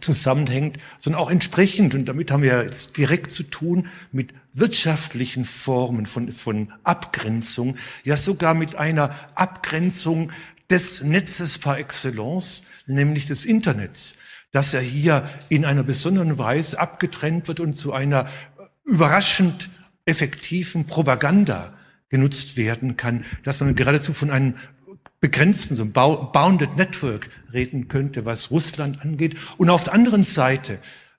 zusammenhängt, 0.00 0.78
sondern 0.98 1.22
auch 1.22 1.30
entsprechend, 1.30 1.94
und 1.94 2.06
damit 2.06 2.32
haben 2.32 2.42
wir 2.42 2.62
jetzt 2.62 2.96
direkt 2.96 3.30
zu 3.30 3.44
tun, 3.44 3.86
mit 4.10 4.32
wirtschaftlichen 4.60 5.44
Formen 5.44 6.06
von, 6.06 6.32
von 6.32 6.72
Abgrenzung, 6.84 7.76
ja 8.04 8.16
sogar 8.16 8.54
mit 8.54 8.76
einer 8.76 9.14
Abgrenzung 9.34 10.30
des 10.70 11.02
Netzes 11.02 11.58
par 11.58 11.78
excellence, 11.78 12.64
nämlich 12.86 13.26
des 13.26 13.44
Internets, 13.44 14.18
dass 14.52 14.74
er 14.74 14.80
hier 14.80 15.28
in 15.48 15.64
einer 15.64 15.82
besonderen 15.82 16.38
Weise 16.38 16.78
abgetrennt 16.78 17.48
wird 17.48 17.60
und 17.60 17.74
zu 17.74 17.92
einer 17.92 18.28
überraschend 18.84 19.70
effektiven 20.04 20.86
Propaganda 20.86 21.72
genutzt 22.08 22.56
werden 22.56 22.96
kann, 22.96 23.24
dass 23.44 23.60
man 23.60 23.74
geradezu 23.74 24.12
von 24.14 24.30
einem 24.30 24.54
begrenzten, 25.20 25.76
so 25.76 25.84
ein 25.84 25.92
Bounded 25.92 26.76
Network 26.76 27.28
reden 27.52 27.88
könnte, 27.88 28.24
was 28.24 28.50
Russland 28.50 29.02
angeht. 29.02 29.36
Und 29.58 29.68
auf 29.68 29.84
der 29.84 29.94
anderen 29.94 30.24
Seite 30.24 30.78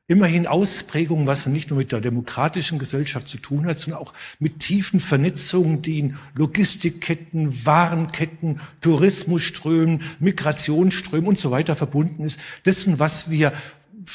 immerhin 0.09 0.47
Ausprägungen, 0.47 1.27
was 1.27 1.45
nicht 1.45 1.69
nur 1.69 1.77
mit 1.77 1.91
der 1.91 2.01
demokratischen 2.01 2.79
Gesellschaft 2.79 3.27
zu 3.27 3.37
tun 3.37 3.67
hat, 3.67 3.77
sondern 3.77 4.01
auch 4.01 4.13
mit 4.39 4.59
tiefen 4.59 4.99
Vernetzungen, 4.99 5.83
die 5.83 5.99
in 5.99 6.17
Logistikketten, 6.33 7.65
Warenketten, 7.65 8.59
Tourismusströmen, 8.81 10.01
Migrationsströmen 10.19 11.27
und 11.27 11.37
so 11.37 11.51
weiter 11.51 11.75
verbunden 11.75 12.25
ist. 12.25 12.39
Dessen, 12.65 12.97
was 12.97 13.29
wir 13.29 13.53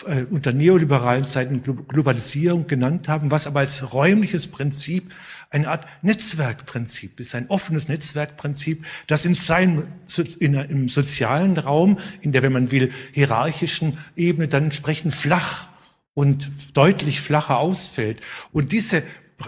äh, 0.09 0.25
unter 0.31 0.53
neoliberalen 0.53 1.25
Zeiten 1.25 1.63
Globalisierung 1.63 2.67
genannt 2.67 3.07
haben, 3.09 3.31
was 3.31 3.47
aber 3.47 3.61
als 3.61 3.93
räumliches 3.93 4.49
Prinzip 4.49 5.15
eine 5.51 5.69
Art 5.69 5.87
Netzwerkprinzip 6.03 7.21
ist, 7.21 7.37
ein 7.37 7.49
offenes 7.51 7.87
Netzwerkprinzip, 7.87 8.85
das 9.07 9.25
in 9.25 9.35
seinem, 9.35 9.87
in, 10.41 10.55
im 10.55 10.89
sozialen 10.89 11.57
Raum, 11.57 12.01
in 12.21 12.33
der, 12.33 12.43
wenn 12.43 12.53
man 12.53 12.73
will, 12.73 12.91
hierarchischen 13.13 13.97
Ebene 14.17 14.49
dann 14.49 14.65
entsprechend 14.65 15.15
flach 15.15 15.69
und 16.15 16.51
deutlich 16.75 17.21
flacher 17.21 17.59
ausfällt. 17.59 18.21
Und 18.53 18.73
diese, 18.73 19.03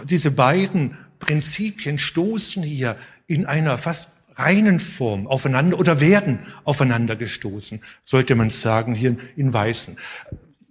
diese 0.05 0.31
beiden 0.31 0.97
Prinzipien 1.19 1.97
stoßen 1.97 2.61
hier 2.63 2.95
in 3.25 3.45
einer 3.45 3.77
fast 3.77 4.17
reinen 4.35 4.79
Form 4.79 5.27
aufeinander 5.27 5.79
oder 5.79 5.99
werden 5.99 6.39
aufeinander 6.63 7.15
gestoßen, 7.15 7.81
sollte 8.03 8.35
man 8.35 8.49
sagen, 8.49 8.93
hier 8.93 9.15
in 9.35 9.51
Weißen. 9.51 9.97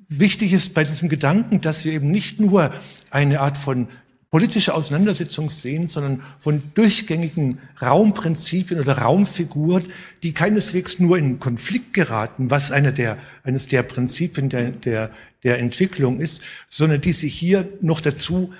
Wichtig 0.08 0.52
ist 0.52 0.74
bei 0.74 0.84
diesem 0.84 1.08
Gedanken, 1.08 1.60
dass 1.60 1.84
wir 1.84 1.92
eben 1.92 2.10
nicht 2.12 2.38
nur 2.38 2.72
eine 3.10 3.40
Art 3.40 3.58
von 3.58 3.88
politische 4.30 4.74
Auseinandersetzung 4.74 5.50
sehen, 5.50 5.86
sondern 5.86 6.22
von 6.38 6.62
durchgängigen 6.74 7.58
Raumprinzipien 7.80 8.78
oder 8.80 8.98
Raumfiguren, 8.98 9.84
die 10.22 10.34
keineswegs 10.34 10.98
nur 10.98 11.16
in 11.18 11.40
Konflikt 11.40 11.92
geraten, 11.92 12.50
was 12.50 12.70
einer 12.70 12.92
der, 12.92 13.18
eines 13.42 13.66
der 13.66 13.82
Prinzipien 13.82 14.48
der, 14.48 14.70
der, 14.70 15.10
der 15.46 15.60
Entwicklung 15.60 16.20
ist, 16.20 16.42
sondern 16.68 17.00
die 17.00 17.12
sich 17.12 17.32
hier 17.32 17.68
noch 17.80 18.00
dazu 18.00 18.52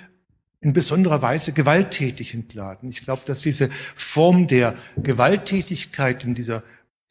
in 0.60 0.72
besonderer 0.72 1.20
Weise 1.20 1.52
gewalttätig 1.52 2.32
entladen. 2.32 2.88
Ich 2.88 3.04
glaube, 3.04 3.22
dass 3.26 3.42
diese 3.42 3.68
Form 3.94 4.46
der 4.46 4.74
Gewalttätigkeit 5.02 6.24
in 6.24 6.34
dieser 6.34 6.62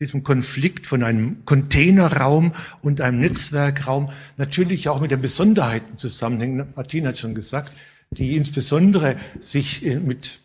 diesem 0.01 0.24
Konflikt 0.24 0.88
von 0.88 1.03
einem 1.03 1.46
Containerraum 1.46 2.51
und 2.82 3.00
einem 3.00 3.20
Netzwerkraum 3.22 4.10
natürlich 4.36 4.89
auch 4.89 5.00
mit 5.00 5.12
den 5.12 5.22
Besonderheiten 5.22 5.98
zusammenhängt. 5.98 6.75
Martin 6.75 7.08
hat 7.08 7.17
schon 7.17 7.34
gesagt, 7.34 7.72
die 8.12 8.36
insbesondere 8.36 9.15
sich 9.39 9.86
äh, 9.86 10.00
mit 10.00 10.41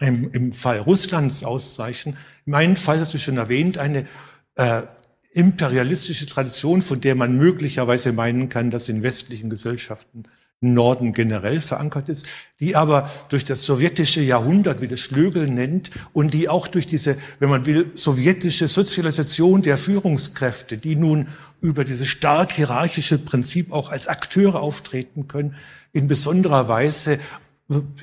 im, 0.00 0.30
im 0.32 0.52
Fall 0.52 0.78
Russlands 0.78 1.44
auszeichnen. 1.44 2.16
In 2.44 2.52
meinem 2.52 2.76
Fall 2.76 3.00
hast 3.00 3.14
du 3.14 3.18
schon 3.18 3.38
erwähnt, 3.38 3.78
eine 3.78 4.06
äh, 4.56 4.82
imperialistische 5.32 6.26
Tradition, 6.26 6.82
von 6.82 7.00
der 7.00 7.14
man 7.14 7.36
möglicherweise 7.36 8.12
meinen 8.12 8.48
kann, 8.48 8.70
dass 8.70 8.88
in 8.88 9.02
westlichen 9.02 9.50
Gesellschaften 9.50 10.24
Norden 10.62 11.14
generell 11.14 11.60
verankert 11.60 12.10
ist, 12.10 12.26
die 12.58 12.76
aber 12.76 13.10
durch 13.30 13.46
das 13.46 13.64
sowjetische 13.64 14.20
Jahrhundert, 14.20 14.82
wie 14.82 14.88
das 14.88 15.00
Schlögel 15.00 15.48
nennt, 15.48 15.90
und 16.12 16.34
die 16.34 16.50
auch 16.50 16.68
durch 16.68 16.86
diese, 16.86 17.16
wenn 17.38 17.48
man 17.48 17.64
will, 17.64 17.90
sowjetische 17.94 18.68
Sozialisation 18.68 19.62
der 19.62 19.78
Führungskräfte, 19.78 20.76
die 20.76 20.96
nun 20.96 21.28
über 21.62 21.84
dieses 21.84 22.08
stark 22.08 22.52
hierarchische 22.52 23.18
Prinzip 23.18 23.72
auch 23.72 23.90
als 23.90 24.06
Akteure 24.06 24.60
auftreten 24.60 25.28
können, 25.28 25.54
in 25.92 26.08
besonderer 26.08 26.68
Weise 26.68 27.18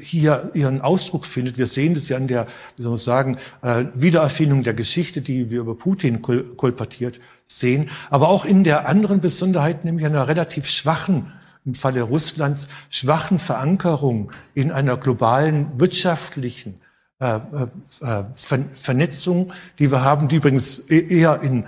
hier 0.02 0.52
ihren 0.54 0.82
Ausdruck 0.82 1.26
findet. 1.26 1.58
Wir 1.58 1.68
sehen 1.68 1.94
das 1.94 2.10
ja 2.10 2.18
an 2.18 2.28
der, 2.28 2.48
wie 2.76 2.84
soll 2.84 2.92
man 2.92 2.98
sagen, 2.98 3.38
äh, 3.62 3.86
Wiedererfindung 3.94 4.64
der 4.64 4.74
Geschichte, 4.74 5.22
die 5.22 5.50
wir 5.50 5.62
über 5.62 5.76
Putin 5.76 6.22
kolportiert 6.22 7.20
sehen, 7.46 7.90
aber 8.10 8.30
auch 8.30 8.46
in 8.46 8.64
der 8.64 8.88
anderen 8.88 9.22
Besonderheit, 9.22 9.86
nämlich 9.86 10.06
einer 10.06 10.28
relativ 10.28 10.68
schwachen, 10.68 11.34
im 11.66 11.76
Falle 11.76 12.02
Russlands, 12.02 12.70
schwachen 12.90 13.40
Verankerung 13.40 14.32
in 14.54 14.72
einer 14.72 14.96
globalen 14.96 15.68
wirtschaftlichen 15.78 16.80
äh, 17.20 17.40
äh, 18.02 18.24
Vernetzung, 18.34 19.52
die 19.80 19.92
wir 19.92 20.02
haben, 20.02 20.30
die 20.30 20.38
übrigens 20.38 20.90
e-, 20.90 21.08
eher 21.08 21.42
in, 21.42 21.66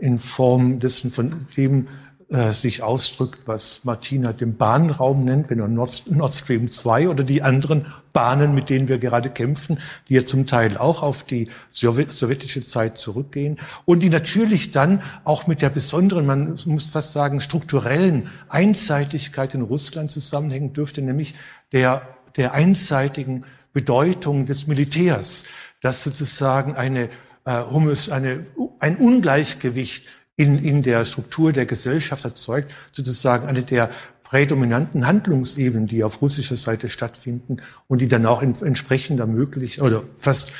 in 0.00 0.18
Form 0.18 0.80
dessen, 0.80 1.12
von 1.12 1.46
dem 1.56 1.86
äh, 2.32 2.52
sich 2.52 2.82
ausdrückt, 2.82 3.40
was 3.44 3.84
Martina 3.84 4.32
den 4.32 4.56
Bahnraum 4.56 5.22
nennt, 5.22 5.50
wenn 5.50 5.60
er 5.60 5.68
Nord, 5.68 6.04
Nord 6.10 6.34
Stream 6.34 6.70
2 6.70 7.10
oder 7.10 7.24
die 7.24 7.42
anderen 7.42 7.84
Bahnen, 8.14 8.54
mit 8.54 8.70
denen 8.70 8.88
wir 8.88 8.96
gerade 8.96 9.28
kämpfen, 9.28 9.78
die 10.08 10.14
ja 10.14 10.24
zum 10.24 10.46
Teil 10.46 10.78
auch 10.78 11.02
auf 11.02 11.24
die 11.24 11.50
sowjetische 11.68 12.64
Zeit 12.64 12.96
zurückgehen 12.96 13.60
und 13.84 14.02
die 14.02 14.08
natürlich 14.08 14.70
dann 14.70 15.02
auch 15.24 15.46
mit 15.46 15.60
der 15.60 15.68
besonderen, 15.68 16.24
man 16.24 16.58
muss 16.64 16.86
fast 16.86 17.12
sagen, 17.12 17.38
strukturellen 17.42 18.30
Einseitigkeit 18.48 19.54
in 19.54 19.60
Russland 19.60 20.10
zusammenhängen 20.10 20.72
dürfte, 20.72 21.02
nämlich 21.02 21.34
der, 21.72 22.00
der 22.36 22.54
einseitigen 22.54 23.44
Bedeutung 23.74 24.46
des 24.46 24.66
Militärs, 24.66 25.44
das 25.82 26.02
sozusagen 26.02 26.76
eine, 26.76 27.10
äh, 27.44 27.62
eine, 28.10 28.42
ein 28.78 28.96
Ungleichgewicht 28.96 30.21
in, 30.36 30.58
in 30.58 30.82
der 30.82 31.04
Struktur 31.04 31.52
der 31.52 31.66
Gesellschaft 31.66 32.24
erzeugt, 32.24 32.72
sozusagen 32.92 33.46
eine 33.46 33.62
der 33.62 33.90
prädominanten 34.32 35.06
Handlungsebenen, 35.06 35.86
die 35.88 36.02
auf 36.02 36.22
russischer 36.22 36.56
Seite 36.56 36.88
stattfinden 36.88 37.58
und 37.86 38.00
die 38.00 38.08
dann 38.08 38.24
auch 38.24 38.42
in, 38.42 38.54
entsprechend 38.62 39.20
ermöglichen 39.20 39.82
oder 39.82 40.02
fast 40.16 40.52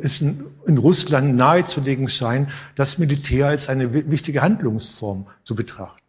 es 0.00 0.20
in, 0.20 0.44
in 0.66 0.78
Russland 0.78 1.34
nahezulegen 1.34 2.08
scheinen, 2.08 2.48
das 2.76 2.98
Militär 2.98 3.48
als 3.48 3.68
eine 3.68 3.92
wichtige 3.92 4.42
Handlungsform 4.42 5.26
zu 5.42 5.56
betrachten. 5.56 6.00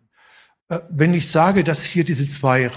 Äh, 0.70 0.82
wenn 0.90 1.16
ich 1.16 1.32
sage, 1.32 1.64
dass 1.64 1.84
hier 1.84 2.04
diese 2.04 2.28
zwei 2.28 2.68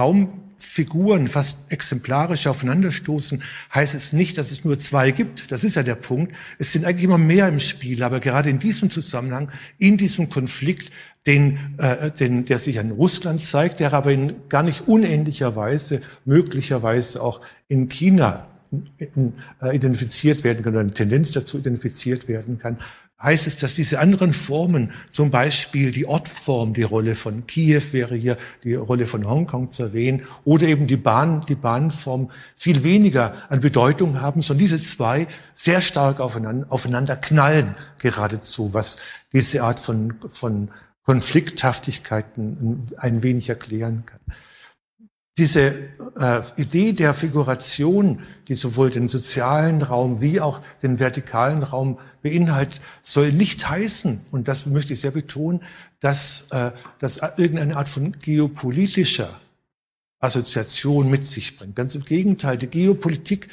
Raumfiguren 0.56 1.28
fast 1.28 1.70
exemplarisch 1.72 2.46
aufeinanderstoßen, 2.46 3.42
heißt 3.74 3.94
es 3.94 4.12
nicht, 4.12 4.38
dass 4.38 4.50
es 4.50 4.64
nur 4.64 4.78
zwei 4.78 5.10
gibt. 5.10 5.52
Das 5.52 5.64
ist 5.64 5.76
ja 5.76 5.82
der 5.82 5.94
Punkt. 5.94 6.34
Es 6.58 6.72
sind 6.72 6.84
eigentlich 6.84 7.04
immer 7.04 7.18
mehr 7.18 7.48
im 7.48 7.60
Spiel, 7.60 8.02
aber 8.02 8.20
gerade 8.20 8.50
in 8.50 8.58
diesem 8.58 8.90
Zusammenhang, 8.90 9.50
in 9.78 9.96
diesem 9.96 10.30
Konflikt, 10.30 10.92
den, 11.26 11.58
äh, 11.78 12.10
den, 12.10 12.44
der 12.44 12.58
sich 12.58 12.78
an 12.78 12.90
Russland 12.90 13.40
zeigt, 13.40 13.80
der 13.80 13.92
aber 13.92 14.12
in 14.12 14.36
gar 14.48 14.62
nicht 14.62 14.86
unähnlicher 14.86 15.56
Weise, 15.56 16.00
möglicherweise 16.24 17.22
auch 17.22 17.40
in 17.68 17.88
China 17.88 18.48
äh, 19.00 19.74
identifiziert 19.74 20.44
werden 20.44 20.62
kann 20.62 20.72
oder 20.72 20.80
eine 20.80 20.94
Tendenz 20.94 21.32
dazu 21.32 21.58
identifiziert 21.58 22.28
werden 22.28 22.58
kann, 22.58 22.78
heißt 23.22 23.46
es, 23.46 23.56
dass 23.56 23.74
diese 23.74 23.98
anderen 23.98 24.32
Formen, 24.32 24.92
zum 25.10 25.30
Beispiel 25.30 25.90
die 25.90 26.06
Ortform, 26.06 26.74
die 26.74 26.82
Rolle 26.82 27.14
von 27.14 27.46
Kiew 27.46 27.82
wäre 27.92 28.14
hier 28.14 28.36
die 28.62 28.74
Rolle 28.74 29.06
von 29.06 29.26
Hongkong 29.26 29.68
zu 29.68 29.84
erwähnen, 29.84 30.22
oder 30.44 30.66
eben 30.66 30.86
die 30.86 30.98
Bahn, 30.98 31.40
die 31.48 31.54
Bahnform 31.54 32.30
viel 32.56 32.84
weniger 32.84 33.32
an 33.48 33.60
Bedeutung 33.60 34.20
haben, 34.20 34.42
sondern 34.42 34.66
diese 34.66 34.82
zwei 34.82 35.26
sehr 35.54 35.80
stark 35.80 36.20
aufeinander, 36.20 36.66
aufeinander 36.68 37.16
knallen 37.16 37.74
geradezu, 37.98 38.74
was 38.74 38.98
diese 39.32 39.62
Art 39.62 39.80
von, 39.80 40.14
von 40.30 40.70
Konflikthaftigkeiten 41.04 42.86
ein 42.98 43.22
wenig 43.22 43.48
erklären 43.48 44.04
kann 44.04 44.20
diese 45.38 45.74
äh, 46.18 46.40
Idee 46.56 46.92
der 46.92 47.12
Figuration, 47.12 48.22
die 48.48 48.54
sowohl 48.54 48.90
den 48.90 49.06
sozialen 49.06 49.82
Raum 49.82 50.22
wie 50.22 50.40
auch 50.40 50.62
den 50.82 50.98
vertikalen 50.98 51.62
Raum 51.62 51.98
beinhaltet, 52.22 52.80
soll 53.02 53.32
nicht 53.32 53.68
heißen, 53.68 54.26
und 54.30 54.48
das 54.48 54.66
möchte 54.66 54.94
ich 54.94 55.00
sehr 55.00 55.10
betonen, 55.10 55.62
dass 56.00 56.48
äh, 56.52 56.70
das 57.00 57.20
irgendeine 57.36 57.76
Art 57.76 57.88
von 57.88 58.12
geopolitischer 58.18 59.28
Assoziation 60.20 61.10
mit 61.10 61.24
sich 61.24 61.58
bringt. 61.58 61.76
Ganz 61.76 61.94
im 61.94 62.04
Gegenteil, 62.04 62.56
die 62.56 62.68
Geopolitik, 62.68 63.48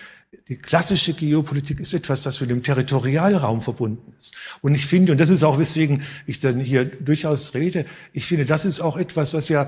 die 0.48 0.58
klassische 0.58 1.14
Geopolitik 1.14 1.82
ist 1.82 1.94
etwas, 1.94 2.24
das 2.24 2.40
mit 2.40 2.50
dem 2.50 2.64
Territorialraum 2.64 3.62
verbunden 3.62 4.14
ist. 4.18 4.36
Und 4.62 4.74
ich 4.74 4.86
finde, 4.86 5.12
und 5.12 5.18
das 5.20 5.30
ist 5.30 5.44
auch, 5.44 5.60
weswegen 5.60 6.02
ich 6.26 6.40
dann 6.40 6.60
hier 6.60 6.86
durchaus 6.86 7.54
rede, 7.54 7.86
ich 8.14 8.26
finde, 8.26 8.46
das 8.46 8.64
ist 8.64 8.80
auch 8.80 8.96
etwas, 8.96 9.34
was 9.34 9.50
ja 9.50 9.68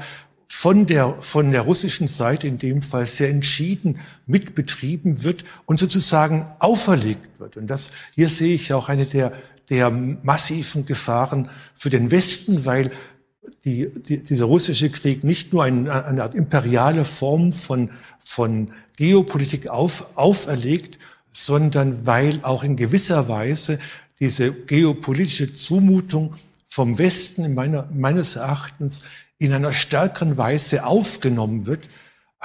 von 0.66 0.88
der, 0.88 1.14
von 1.20 1.52
der 1.52 1.62
russischen 1.62 2.08
Seite 2.08 2.48
in 2.48 2.58
dem 2.58 2.82
Fall 2.82 3.06
sehr 3.06 3.30
entschieden 3.30 4.00
mitbetrieben 4.26 5.24
wird 5.24 5.46
und 5.68 5.80
sozusagen 5.80 6.48
auferlegt 6.58 7.40
wird. 7.40 7.58
Und 7.58 7.68
das, 7.68 7.92
hier 8.16 8.30
sehe 8.30 8.56
ich 8.56 8.74
auch 8.74 8.90
eine 8.90 9.06
der, 9.06 9.32
der 9.70 9.92
massiven 9.92 10.88
Gefahren 10.88 11.50
für 11.76 11.92
den 11.92 12.10
Westen, 12.10 12.66
weil 12.66 12.90
die, 13.64 13.92
die, 13.92 14.24
dieser 14.24 14.46
russische 14.46 14.90
Krieg 14.90 15.24
nicht 15.24 15.54
nur 15.54 15.64
eine, 15.66 16.04
eine 16.04 16.24
Art 16.24 16.34
imperiale 16.34 17.06
Form 17.06 17.54
von, 17.54 17.92
von 18.24 18.72
Geopolitik 18.96 19.68
auf, 19.68 20.18
auferlegt, 20.18 20.98
sondern 21.32 22.08
weil 22.08 22.40
auch 22.42 22.64
in 22.64 22.76
gewisser 22.76 23.30
Weise 23.30 23.78
diese 24.20 24.52
geopolitische 24.52 25.54
Zumutung 25.54 26.36
vom 26.70 26.98
Westen 26.98 27.46
in 27.46 27.54
meiner, 27.54 27.88
meines 27.94 28.36
Erachtens 28.36 29.04
in 29.38 29.54
einer 29.54 29.74
stärkeren 29.74 30.38
Weise 30.38 30.86
aufgenommen 30.86 31.66
wird, 31.66 31.82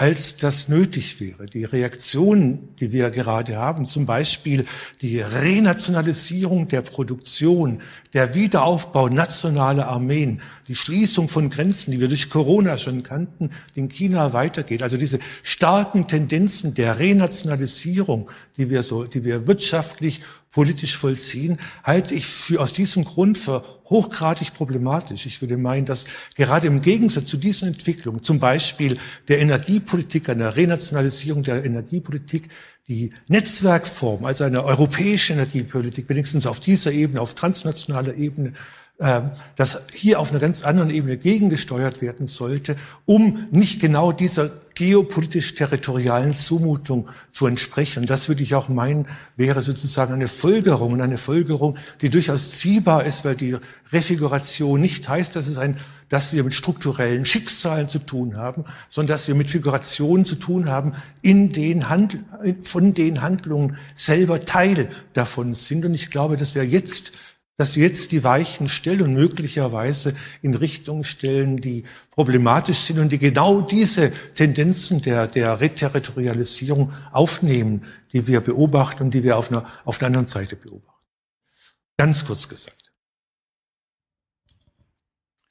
als 0.01 0.39
das 0.39 0.69
nötig 0.69 1.21
wäre. 1.21 1.45
Die 1.45 1.65
Reaktionen, 1.65 2.75
die 2.77 2.91
wir 2.91 3.11
gerade 3.11 3.57
haben, 3.59 3.85
zum 3.85 4.07
Beispiel 4.07 4.65
die 5.03 5.21
Renationalisierung 5.21 6.69
der 6.69 6.81
Produktion, 6.81 7.83
der 8.15 8.35
Wiederaufbau 8.35 9.11
nationaler 9.11 9.89
Armeen, 9.89 10.41
die 10.69 10.75
Schließung 10.75 11.29
von 11.29 11.51
Grenzen, 11.51 11.91
die 11.91 12.01
wir 12.01 12.09
durch 12.09 12.31
Corona 12.31 12.79
schon 12.79 13.03
kannten, 13.03 13.51
die 13.77 13.81
in 13.81 13.89
China 13.91 14.33
weitergeht. 14.33 14.83
Also 14.83 14.97
diese 14.97 15.19
starken 15.43 16.09
Tendenzen 16.09 16.73
der 16.73 16.99
Renationalisierung, 16.99 18.31
die 18.57 18.71
wir 18.71 18.83
so, 18.83 19.05
die 19.05 19.25
wir 19.25 19.47
wirtschaftlich 19.47 20.23
politisch 20.53 20.97
vollziehen, 20.97 21.59
halte 21.85 22.15
ich 22.15 22.27
für, 22.27 22.61
aus 22.61 22.73
diesem 22.73 23.05
Grund 23.05 23.39
für 23.39 23.63
hochgradig 23.85 24.53
problematisch. 24.53 25.27
Ich 25.27 25.41
würde 25.41 25.57
meinen, 25.57 25.87
dass 25.87 26.07
gerade 26.37 26.67
im 26.67 26.81
Gegensatz 26.81 27.27
zu 27.27 27.37
diesen 27.37 27.69
Entwicklungen, 27.69 28.23
zum 28.23 28.41
Beispiel 28.41 28.99
der 29.29 29.41
Energiepolitik, 29.41 30.29
einer 30.29 30.57
Renationalisierung 30.57 31.43
der 31.43 31.65
Energiepolitik, 31.65 32.49
die 32.89 33.11
Netzwerkform, 33.29 34.25
also 34.25 34.45
eine 34.45 34.65
europäische 34.65 35.35
Energiepolitik, 35.35 36.09
wenigstens 36.09 36.47
auf 36.47 36.59
dieser 36.59 36.91
Ebene, 36.91 37.21
auf 37.21 37.35
transnationaler 37.35 38.15
Ebene, 38.15 38.53
ähm, 38.99 39.31
dass 39.57 39.87
hier 39.93 40.21
auf 40.21 40.31
einer 40.31 40.41
ganz 40.41 40.63
anderen 40.63 40.91
Ebene 40.91 41.17
gegengesteuert 41.17 42.03
werden 42.03 42.27
sollte, 42.27 42.77
um 43.07 43.47
nicht 43.51 43.81
genau 43.81 44.13
dieser 44.13 44.51
geopolitisch-territorialen 44.81 46.33
Zumutung 46.33 47.11
zu 47.31 47.47
entsprechen. 47.47 48.07
Das 48.07 48.31
würde 48.31 48.43
ich 48.43 48.55
auch 48.55 48.71
meinen, 48.71 49.07
wäre 49.37 49.61
sozusagen 49.61 50.15
eine 50.15 50.27
Folgerung 50.27 50.95
und 50.95 51.03
eine 51.03 51.19
Folgerung, 51.19 51.77
die 52.01 52.09
durchaus 52.09 52.53
ziehbar 52.53 53.05
ist, 53.05 53.27
weil 53.27 53.37
die 53.37 53.59
Refiguration 53.93 54.81
nicht 54.81 55.07
heißt, 55.07 55.37
dass 55.37 55.49
es 55.49 55.59
ein 55.59 55.77
dass 56.09 56.33
wir 56.33 56.43
mit 56.43 56.55
strukturellen 56.55 57.25
Schicksalen 57.25 57.89
zu 57.89 58.01
tun 58.01 58.37
haben, 58.37 58.65
sondern 58.89 59.15
dass 59.15 59.29
wir 59.29 59.37
mit 59.37 59.49
Figurationen 59.49 60.25
zu 60.25 60.35
tun 60.35 60.69
haben, 60.69 60.91
in 61.23 61.53
den 61.53 61.89
Handl 61.89 62.25
von 62.65 62.95
den 62.95 63.23
Handlungen 63.23 63.77
selber 63.95 64.45
Teil 64.45 64.89
davon 65.13 65.55
sind. 65.55 65.85
Und 65.85 65.95
ich 65.95 66.11
glaube, 66.11 66.37
dass 66.37 66.57
wir 66.57 66.65
jetzt 66.67 67.13
dass 67.61 67.77
wir 67.77 67.87
jetzt 67.87 68.11
die 68.13 68.25
Weichen 68.25 68.69
stellen 68.69 69.03
und 69.03 69.13
möglicherweise 69.13 70.17
in 70.41 70.55
Richtungen 70.55 71.05
stellen, 71.05 71.61
die 71.61 71.85
problematisch 72.11 72.79
sind 72.79 72.99
und 72.99 73.13
die 73.13 73.19
genau 73.19 73.61
diese 73.61 74.11
Tendenzen 74.35 75.03
der, 75.03 75.27
der 75.27 75.61
Reterritorialisierung 75.61 76.91
aufnehmen, 77.13 77.83
die 78.15 78.27
wir 78.27 78.41
beobachten 78.41 79.03
und 79.03 79.11
die 79.13 79.23
wir 79.25 79.37
auf 79.37 79.51
einer, 79.51 79.67
auf 79.85 80.01
einer 80.01 80.07
anderen 80.07 80.27
Seite 80.27 80.57
beobachten. 80.57 81.07
Ganz 81.99 82.25
kurz 82.25 82.49
gesagt. 82.49 82.93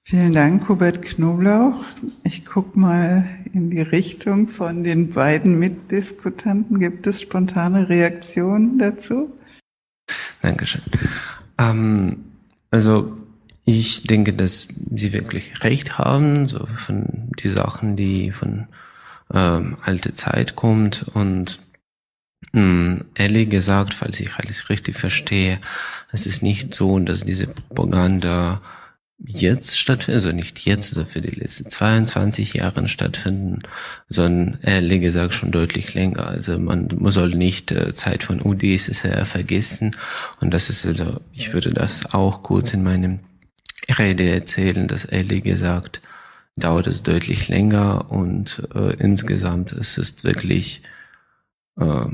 Vielen 0.02 0.32
Dank, 0.32 0.68
Hubert 0.68 1.04
Knoblauch. 1.04 1.84
Ich 2.24 2.44
gucke 2.44 2.80
mal 2.80 3.30
in 3.54 3.70
die 3.70 3.82
Richtung 3.82 4.48
von 4.48 4.84
den 4.84 5.10
beiden 5.10 5.60
Mitdiskutanten. 5.60 6.80
Gibt 6.80 7.06
es 7.06 7.22
spontane 7.22 7.88
Reaktionen 7.88 8.80
dazu? 8.80 9.32
Dankeschön. 10.42 10.82
Ähm, 11.60 12.26
also 12.72 13.18
ich 13.66 14.04
denke, 14.04 14.34
dass 14.34 14.68
Sie 14.96 15.14
wirklich 15.14 15.64
recht 15.64 16.00
haben, 16.00 16.48
so 16.48 16.66
von 16.66 17.06
die 17.40 17.50
Sachen, 17.50 17.96
die 17.96 18.32
von 18.32 18.68
ähm, 19.32 19.78
alte 19.84 20.14
Zeit 20.14 20.56
kommt 20.56 21.06
und 21.14 21.60
mh, 22.54 22.62
hm, 22.62 23.06
ehrlich 23.14 23.50
gesagt, 23.50 23.94
falls 23.94 24.20
ich 24.20 24.36
alles 24.36 24.70
richtig 24.70 24.96
verstehe, 24.98 25.60
es 26.12 26.26
ist 26.26 26.42
nicht 26.42 26.74
so, 26.74 26.98
dass 27.00 27.22
diese 27.22 27.48
Propaganda 27.48 28.62
jetzt 29.26 29.78
stattfinden, 29.78 30.16
also 30.16 30.32
nicht 30.32 30.60
jetzt, 30.60 30.98
also 30.98 31.10
für 31.10 31.22
die 31.22 31.40
letzten 31.40 31.70
22 31.70 32.54
Jahre 32.54 32.88
stattfinden, 32.88 33.60
sondern 34.08 34.60
ehrlich 34.62 35.02
gesagt 35.02 35.34
schon 35.34 35.52
deutlich 35.52 35.94
länger. 35.94 36.28
Also 36.28 36.58
man, 36.58 36.88
man 36.98 37.12
soll 37.12 37.36
nicht 37.36 37.72
äh, 37.72 37.94
Zeit 37.94 38.24
von 38.24 38.42
UdSSR 38.42 39.26
vergessen. 39.26 39.96
Und 40.42 40.54
das 40.54 40.70
ist 40.70 40.86
also, 40.86 41.20
ich 41.34 41.54
würde 41.54 41.72
das 41.72 42.14
auch 42.14 42.44
kurz 42.44 42.74
in 42.74 42.84
meinem 42.84 43.20
Rede 43.98 44.30
erzählen, 44.30 44.88
dass 44.88 45.06
ehrlich 45.06 45.44
gesagt 45.44 46.02
dauert 46.56 46.88
es 46.88 47.04
deutlich 47.04 47.48
länger 47.48 48.12
und 48.12 48.68
äh, 48.76 48.94
insgesamt 48.96 49.72
ist 49.72 49.98
es 49.98 50.24
wirklich 50.24 50.82
äh, 51.80 52.06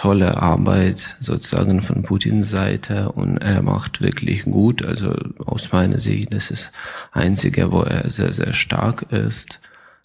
tolle 0.00 0.40
Arbeit 0.40 0.98
sozusagen 1.20 1.82
von 1.82 2.02
Putins 2.02 2.48
Seite 2.48 3.12
und 3.12 3.36
er 3.36 3.60
macht 3.60 4.00
wirklich 4.00 4.44
gut. 4.44 4.86
Also 4.86 5.14
aus 5.44 5.72
meiner 5.72 5.98
Sicht, 5.98 6.32
das 6.32 6.50
ist 6.50 6.72
einzige, 7.12 7.70
wo 7.70 7.82
er 7.82 8.08
sehr, 8.08 8.32
sehr 8.32 8.54
stark 8.54 9.02
ist, 9.12 9.60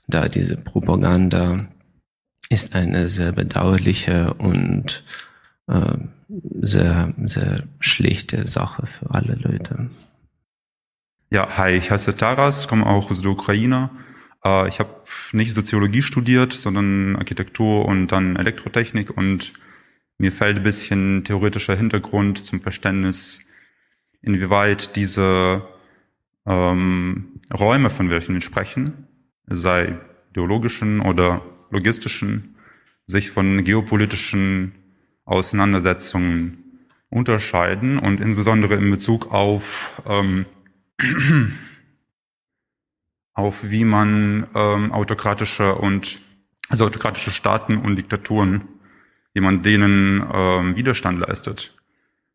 da 0.09 0.27
diese 0.27 0.57
Propaganda 0.57 1.65
ist 2.49 2.75
eine 2.75 3.07
sehr 3.07 3.31
bedauerliche 3.31 4.33
und 4.33 5.05
äh, 5.67 5.97
sehr, 6.59 7.13
sehr 7.23 7.55
schlichte 7.79 8.45
Sache 8.45 8.87
für 8.87 9.11
alle 9.11 9.35
Leute. 9.35 9.89
Ja, 11.31 11.55
hi, 11.55 11.71
ich 11.71 11.89
heiße 11.89 12.17
Taras, 12.17 12.67
komme 12.67 12.85
auch 12.85 13.11
aus 13.11 13.21
der 13.21 13.31
Ukraine. 13.31 13.91
Äh, 14.43 14.67
ich 14.67 14.79
habe 14.79 14.89
nicht 15.31 15.53
Soziologie 15.53 16.01
studiert, 16.01 16.51
sondern 16.51 17.15
Architektur 17.15 17.85
und 17.85 18.07
dann 18.07 18.35
Elektrotechnik 18.35 19.15
und 19.15 19.53
mir 20.17 20.31
fällt 20.31 20.57
ein 20.57 20.63
bisschen 20.63 21.23
theoretischer 21.23 21.75
Hintergrund 21.75 22.43
zum 22.43 22.61
Verständnis, 22.61 23.39
inwieweit 24.21 24.95
diese 24.95 25.67
ähm, 26.45 27.41
Räume, 27.53 27.89
von 27.89 28.09
welchen 28.09 28.33
wir 28.33 28.41
sprechen, 28.41 29.07
sei 29.47 29.97
ideologischen 30.31 31.01
oder 31.01 31.41
logistischen, 31.69 32.55
sich 33.07 33.31
von 33.31 33.63
geopolitischen 33.63 34.73
Auseinandersetzungen 35.25 36.87
unterscheiden 37.09 37.99
und 37.99 38.19
insbesondere 38.19 38.75
in 38.75 38.89
Bezug 38.91 39.31
auf, 39.31 40.01
ähm, 40.07 40.45
auf 43.33 43.69
wie 43.69 43.85
man 43.85 44.47
ähm, 44.55 44.91
autokratische 44.91 45.75
und 45.75 46.19
also 46.69 46.85
autokratische 46.85 47.31
Staaten 47.31 47.77
und 47.77 47.95
Diktaturen 47.95 48.63
wie 49.35 49.41
man 49.41 49.61
denen 49.61 50.25
ähm, 50.33 50.75
Widerstand 50.77 51.19
leistet. 51.19 51.77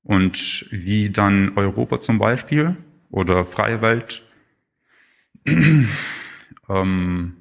Und 0.02 0.66
wie 0.70 1.10
dann 1.10 1.56
Europa 1.56 1.98
zum 1.98 2.18
Beispiel 2.18 2.76
oder 3.10 3.44
freie 3.44 3.80
Welt 3.80 4.22
ähm, 6.68 7.36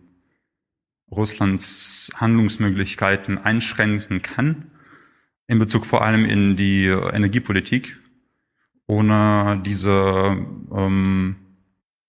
Russlands 1.12 2.12
Handlungsmöglichkeiten 2.16 3.38
einschränken 3.38 4.22
kann, 4.22 4.72
in 5.48 5.60
Bezug 5.60 5.86
vor 5.86 6.04
allem 6.04 6.24
in 6.24 6.56
die 6.56 6.86
Energiepolitik, 6.86 8.00
ohne 8.88 9.62
diese 9.66 10.38
ähm, 10.74 11.36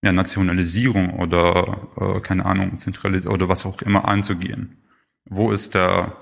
ja, 0.05 0.13
Nationalisierung 0.13 1.19
oder 1.19 1.89
äh, 1.97 2.21
keine 2.21 2.47
Ahnung, 2.47 2.79
Zentralisierung 2.79 3.35
oder 3.35 3.49
was 3.49 3.67
auch 3.67 3.83
immer 3.83 4.07
anzugehen. 4.07 4.77
Wo 5.25 5.51
ist 5.51 5.75
der 5.75 6.17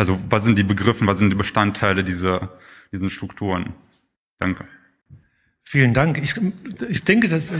also 0.00 0.18
was 0.30 0.44
sind 0.44 0.56
die 0.56 0.62
Begriffe, 0.62 1.06
was 1.06 1.18
sind 1.18 1.28
die 1.28 1.36
Bestandteile 1.36 2.02
dieser, 2.02 2.58
diesen 2.90 3.10
Strukturen? 3.10 3.74
Danke. 4.38 4.64
Vielen 5.62 5.92
Dank. 5.92 6.16
Ich, 6.16 6.34
ich 6.88 7.04
denke, 7.04 7.28
das, 7.28 7.52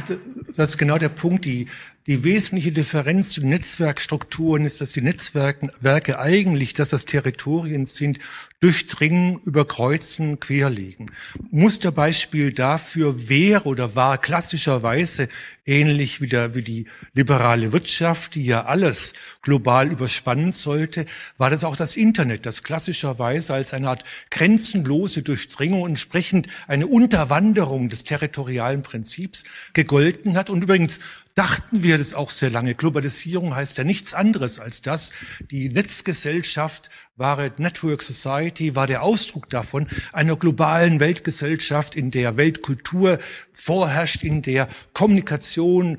das 0.57 0.71
ist 0.71 0.79
genau 0.79 0.97
der 0.97 1.11
Punkt. 1.11 1.45
Die, 1.45 1.69
die 2.07 2.25
wesentliche 2.25 2.73
Differenz 2.73 3.31
zu 3.31 3.47
Netzwerkstrukturen 3.47 4.65
ist, 4.65 4.81
dass 4.81 4.93
die 4.93 5.03
Netzwerke 5.03 6.19
eigentlich, 6.19 6.73
dass 6.73 6.91
das 6.91 7.05
Territorien 7.05 7.85
sind, 7.85 8.19
durchdringen, 8.61 9.39
überkreuzen, 9.45 10.39
querlegen. 10.39 11.11
Musterbeispiel 11.51 12.53
dafür 12.53 13.29
wäre 13.29 13.65
oder 13.65 13.95
war 13.95 14.19
klassischerweise 14.19 15.29
ähnlich 15.65 16.21
wie, 16.21 16.27
der, 16.27 16.55
wie 16.55 16.63
die 16.63 16.87
liberale 17.15 17.73
Wirtschaft, 17.73 18.35
die 18.35 18.45
ja 18.45 18.65
alles 18.65 19.15
global 19.41 19.91
überspannen 19.91 20.53
sollte, 20.53 21.07
war 21.39 21.49
das 21.49 21.65
auch 21.65 21.77
das 21.77 21.97
Internet, 21.97 22.45
das 22.45 22.63
klassischerweise 22.63 23.55
als 23.55 23.73
eine 23.73 23.89
Art 23.89 24.05
grenzenlose 24.31 25.23
Durchdringung 25.23 25.87
entsprechend 25.87 26.49
eine 26.67 26.87
Unterwanderung 26.87 27.89
des 27.89 28.05
territorialen 28.05 28.83
Prinzips 28.83 29.45
gegolten 29.73 30.37
hat. 30.37 30.51
Und 30.51 30.63
übrigens 30.63 31.01
dachten 31.35 31.83
wir 31.83 31.99
das 31.99 32.15
auch 32.15 32.31
sehr 32.31 32.51
lange. 32.51 32.75
Globalisierung 32.75 33.55
heißt 33.55 33.79
ja 33.79 33.85
nichts 33.85 34.15
anderes 34.15 34.59
als 34.59 34.83
das. 34.83 35.13
Die 35.51 35.69
Netzgesellschaft 35.69 36.91
war 37.17 37.51
Network 37.59 38.03
Society, 38.03 38.75
war 38.75 38.87
der 38.87 39.03
Ausdruck 39.03 39.49
davon, 39.51 39.87
einer 40.13 40.37
globalen 40.37 41.01
Weltgesellschaft, 41.01 41.95
in 41.97 42.11
der 42.11 42.37
Weltkultur 42.37 43.19
vorherrscht, 43.53 44.25
in 44.25 44.43
der 44.43 44.69
Kommunikation 44.93 45.99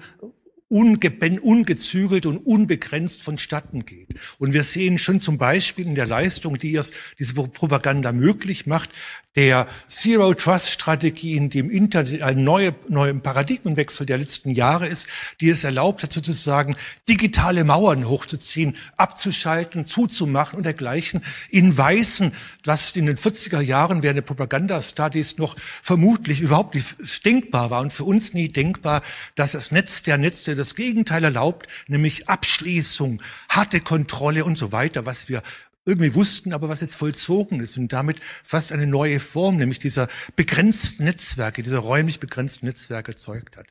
ungezügelt 0.72 2.26
und 2.26 2.38
unbegrenzt 2.38 3.22
vonstatten 3.22 3.86
geht. 3.86 4.08
Und 4.38 4.54
wir 4.54 4.64
sehen 4.64 4.98
schon 4.98 5.20
zum 5.20 5.38
Beispiel 5.38 5.86
in 5.86 5.96
der 5.96 6.06
Leistung, 6.06 6.58
die 6.58 6.76
es 6.76 6.94
diese 7.20 7.34
Propaganda 7.34 8.14
möglich 8.14 8.68
macht, 8.68 8.90
der 9.36 9.66
Zero 9.88 10.34
Trust 10.34 10.72
Strategie, 10.72 11.38
in 11.38 11.50
dem 11.50 11.70
Internet 11.70 12.22
ein 12.22 12.44
neuer 12.44 12.74
neue 12.90 13.14
Paradigmenwechsel 13.14 14.06
der 14.06 14.18
letzten 14.18 14.52
Jahre 14.52 14.88
ist, 14.88 15.08
die 15.40 15.50
es 15.50 15.64
erlaubt 15.64 16.04
hat, 16.04 16.12
sozusagen 16.12 16.76
digitale 17.08 17.64
Mauern 17.64 18.10
hochzuziehen, 18.10 18.76
abzuschalten, 18.98 19.86
zuzumachen 19.86 20.58
und 20.58 20.64
dergleichen 20.64 21.24
in 21.50 21.78
Weißen, 21.78 22.34
was 22.66 22.92
in 22.98 23.06
den 23.06 23.18
40er 23.18 23.62
Jahren 23.62 24.04
während 24.04 24.18
der 24.18 24.24
Propaganda-Studies 24.24 25.38
noch 25.38 25.56
vermutlich 25.58 26.42
überhaupt 26.42 26.76
nicht 26.76 27.26
denkbar 27.26 27.70
war 27.70 27.82
und 27.82 27.94
für 27.94 28.04
uns 28.04 28.34
nie 28.34 28.50
denkbar, 28.50 29.02
dass 29.36 29.54
das 29.54 29.72
Netz 29.72 30.04
der 30.04 30.18
Netze 30.18 30.56
das 30.56 30.76
Gegenteil 30.76 31.24
erlaubt, 31.24 31.68
nämlich 31.88 32.28
Abschließung, 32.28 33.22
harte 33.48 33.80
Kontrolle 33.80 34.44
und 34.44 34.58
so 34.58 34.74
weiter, 34.74 35.06
was 35.06 35.30
wir 35.30 35.42
irgendwie 35.86 36.14
wussten, 36.14 36.54
aber 36.54 36.70
was 36.70 36.82
jetzt 36.82 36.96
vollzogen 36.96 37.60
ist 37.60 37.78
und 37.78 37.92
damit 37.92 38.20
fast 38.44 38.72
eine 38.72 38.86
neue 38.86 39.20
Form, 39.20 39.58
nämlich 39.58 39.80
dieser 39.80 40.08
begrenzten 40.36 41.06
Netzwerke, 41.06 41.64
dieser 41.64 41.80
räumlich 41.80 42.20
begrenzten 42.20 42.68
Netzwerke 42.68 43.14
erzeugt 43.14 43.58
hat. 43.58 43.66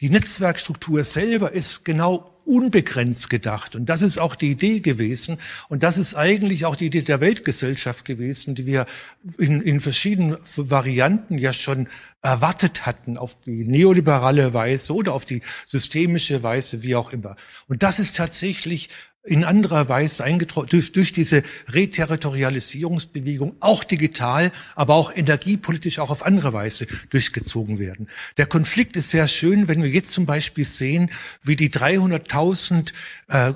Die 0.00 0.10
Netzwerkstruktur 0.10 1.04
selber 1.04 1.52
ist 1.52 1.84
genau 1.84 2.40
unbegrenzt 2.50 3.30
gedacht. 3.30 3.76
Und 3.76 3.86
das 3.86 4.02
ist 4.02 4.18
auch 4.18 4.34
die 4.34 4.50
Idee 4.50 4.80
gewesen. 4.80 5.38
Und 5.68 5.82
das 5.82 5.98
ist 5.98 6.14
eigentlich 6.14 6.64
auch 6.64 6.74
die 6.74 6.86
Idee 6.86 7.02
der 7.02 7.20
Weltgesellschaft 7.20 8.04
gewesen, 8.04 8.54
die 8.54 8.66
wir 8.66 8.86
in, 9.38 9.60
in 9.60 9.78
verschiedenen 9.80 10.36
Varianten 10.56 11.38
ja 11.38 11.52
schon 11.52 11.88
erwartet 12.22 12.86
hatten 12.86 13.16
auf 13.16 13.40
die 13.42 13.64
neoliberale 13.64 14.52
Weise 14.52 14.94
oder 14.94 15.14
auf 15.14 15.24
die 15.24 15.42
systemische 15.66 16.42
Weise, 16.42 16.82
wie 16.82 16.96
auch 16.96 17.12
immer. 17.12 17.36
Und 17.68 17.82
das 17.82 17.98
ist 17.98 18.16
tatsächlich 18.16 18.88
in 19.22 19.44
anderer 19.44 19.88
Weise 19.88 20.24
durch, 20.68 20.92
durch 20.92 21.12
diese 21.12 21.42
Reterritorialisierungsbewegung, 21.68 23.56
auch 23.60 23.84
digital, 23.84 24.50
aber 24.74 24.94
auch 24.94 25.14
energiepolitisch 25.14 25.98
auch 25.98 26.10
auf 26.10 26.24
andere 26.24 26.52
Weise 26.52 26.86
durchgezogen 27.10 27.78
werden. 27.78 28.08
Der 28.38 28.46
Konflikt 28.46 28.96
ist 28.96 29.10
sehr 29.10 29.28
schön, 29.28 29.68
wenn 29.68 29.82
wir 29.82 29.90
jetzt 29.90 30.12
zum 30.12 30.24
Beispiel 30.24 30.64
sehen, 30.64 31.10
wie 31.42 31.56
die 31.56 31.70
300.000 31.70 32.92
äh, 33.28 33.52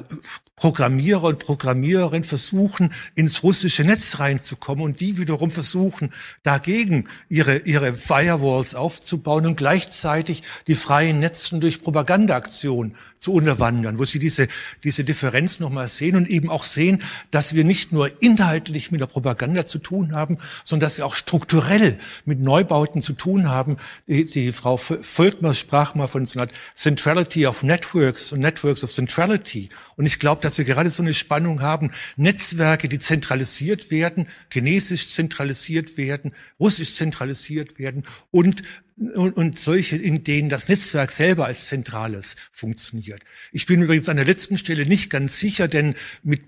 Programmierer 0.56 1.24
und 1.24 1.40
Programmiererinnen 1.40 2.22
versuchen, 2.22 2.92
ins 3.16 3.42
russische 3.42 3.82
Netz 3.82 4.20
reinzukommen 4.20 4.84
und 4.84 5.00
die 5.00 5.18
wiederum 5.18 5.50
versuchen, 5.50 6.12
dagegen 6.44 7.08
ihre, 7.28 7.58
ihre 7.58 7.92
Firewalls 7.92 8.76
aufzubauen 8.76 9.46
und 9.46 9.56
gleichzeitig 9.56 10.44
die 10.68 10.76
freien 10.76 11.18
Netzen 11.18 11.60
durch 11.60 11.82
Propagandaaktionen 11.82 12.94
zu 13.18 13.32
unterwandern, 13.32 13.98
wo 13.98 14.04
sie 14.04 14.18
diese, 14.18 14.48
diese 14.84 15.02
Differenz 15.02 15.58
nochmal 15.58 15.88
sehen 15.88 16.14
und 16.14 16.28
eben 16.28 16.50
auch 16.50 16.62
sehen, 16.62 17.02
dass 17.30 17.54
wir 17.54 17.64
nicht 17.64 17.90
nur 17.90 18.22
inhaltlich 18.22 18.92
mit 18.92 19.00
der 19.00 19.06
Propaganda 19.06 19.64
zu 19.64 19.78
tun 19.78 20.14
haben, 20.14 20.38
sondern 20.62 20.86
dass 20.86 20.98
wir 20.98 21.06
auch 21.06 21.14
strukturell 21.14 21.98
mit 22.26 22.40
Neubauten 22.40 23.02
zu 23.02 23.14
tun 23.14 23.48
haben. 23.48 23.78
Die, 24.06 24.26
die 24.26 24.52
Frau 24.52 24.76
Volkmar 24.76 25.54
sprach 25.54 25.94
mal 25.94 26.06
von 26.06 26.26
so 26.26 26.38
einer 26.38 26.50
Centrality 26.76 27.46
of 27.46 27.62
Networks 27.62 28.30
und 28.30 28.40
Networks 28.40 28.84
of 28.84 28.92
Centrality. 28.92 29.70
Und 29.96 30.04
ich 30.06 30.18
glaube, 30.18 30.42
dass 30.44 30.58
wir 30.58 30.64
gerade 30.64 30.90
so 30.90 31.02
eine 31.02 31.14
Spannung 31.14 31.62
haben, 31.62 31.90
Netzwerke, 32.16 32.88
die 32.88 32.98
zentralisiert 32.98 33.90
werden, 33.90 34.26
chinesisch 34.52 35.08
zentralisiert 35.08 35.96
werden, 35.96 36.32
russisch 36.60 36.94
zentralisiert 36.94 37.78
werden 37.78 38.04
und 38.30 38.62
und, 38.96 39.36
und 39.36 39.58
solche, 39.58 39.96
in 39.96 40.22
denen 40.22 40.48
das 40.48 40.68
Netzwerk 40.68 41.10
selber 41.10 41.46
als 41.46 41.66
zentrales 41.66 42.36
funktioniert. 42.52 43.22
Ich 43.50 43.66
bin 43.66 43.82
übrigens 43.82 44.08
an 44.08 44.16
der 44.16 44.24
letzten 44.24 44.56
Stelle 44.56 44.86
nicht 44.86 45.10
ganz 45.10 45.40
sicher, 45.40 45.66
denn 45.66 45.94
mit, 46.22 46.42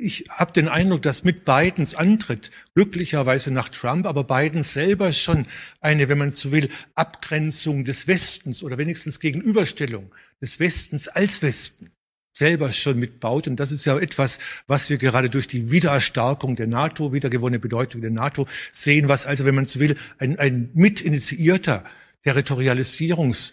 ich 0.00 0.26
habe 0.30 0.52
den 0.52 0.68
Eindruck, 0.68 1.02
dass 1.02 1.24
mit 1.24 1.44
Bidens 1.44 1.96
Antritt, 1.96 2.50
glücklicherweise 2.74 3.50
nach 3.50 3.68
Trump, 3.68 4.06
aber 4.06 4.24
Biden 4.24 4.62
selber 4.62 5.12
schon 5.12 5.46
eine, 5.80 6.08
wenn 6.08 6.18
man 6.18 6.30
so 6.30 6.52
will, 6.52 6.68
Abgrenzung 6.94 7.84
des 7.84 8.06
Westens 8.06 8.62
oder 8.62 8.78
wenigstens 8.78 9.18
Gegenüberstellung 9.18 10.14
des 10.40 10.60
Westens 10.60 11.08
als 11.08 11.42
Westen 11.42 11.90
selber 12.38 12.72
schon 12.72 12.98
mitbaut. 12.98 13.48
Und 13.48 13.56
das 13.56 13.72
ist 13.72 13.84
ja 13.84 13.98
etwas, 13.98 14.38
was 14.66 14.88
wir 14.90 14.98
gerade 14.98 15.28
durch 15.28 15.46
die 15.46 15.70
Wiedererstarkung 15.70 16.56
der 16.56 16.68
NATO, 16.68 17.12
wiedergewonnene 17.12 17.58
Bedeutung 17.58 18.00
der 18.00 18.10
NATO 18.10 18.46
sehen, 18.72 19.08
was 19.08 19.26
also, 19.26 19.44
wenn 19.44 19.54
man 19.54 19.64
so 19.64 19.80
will, 19.80 19.96
ein, 20.18 20.38
ein 20.38 20.70
mitinitiierter 20.74 21.84
Territorialisierungs 22.22 23.52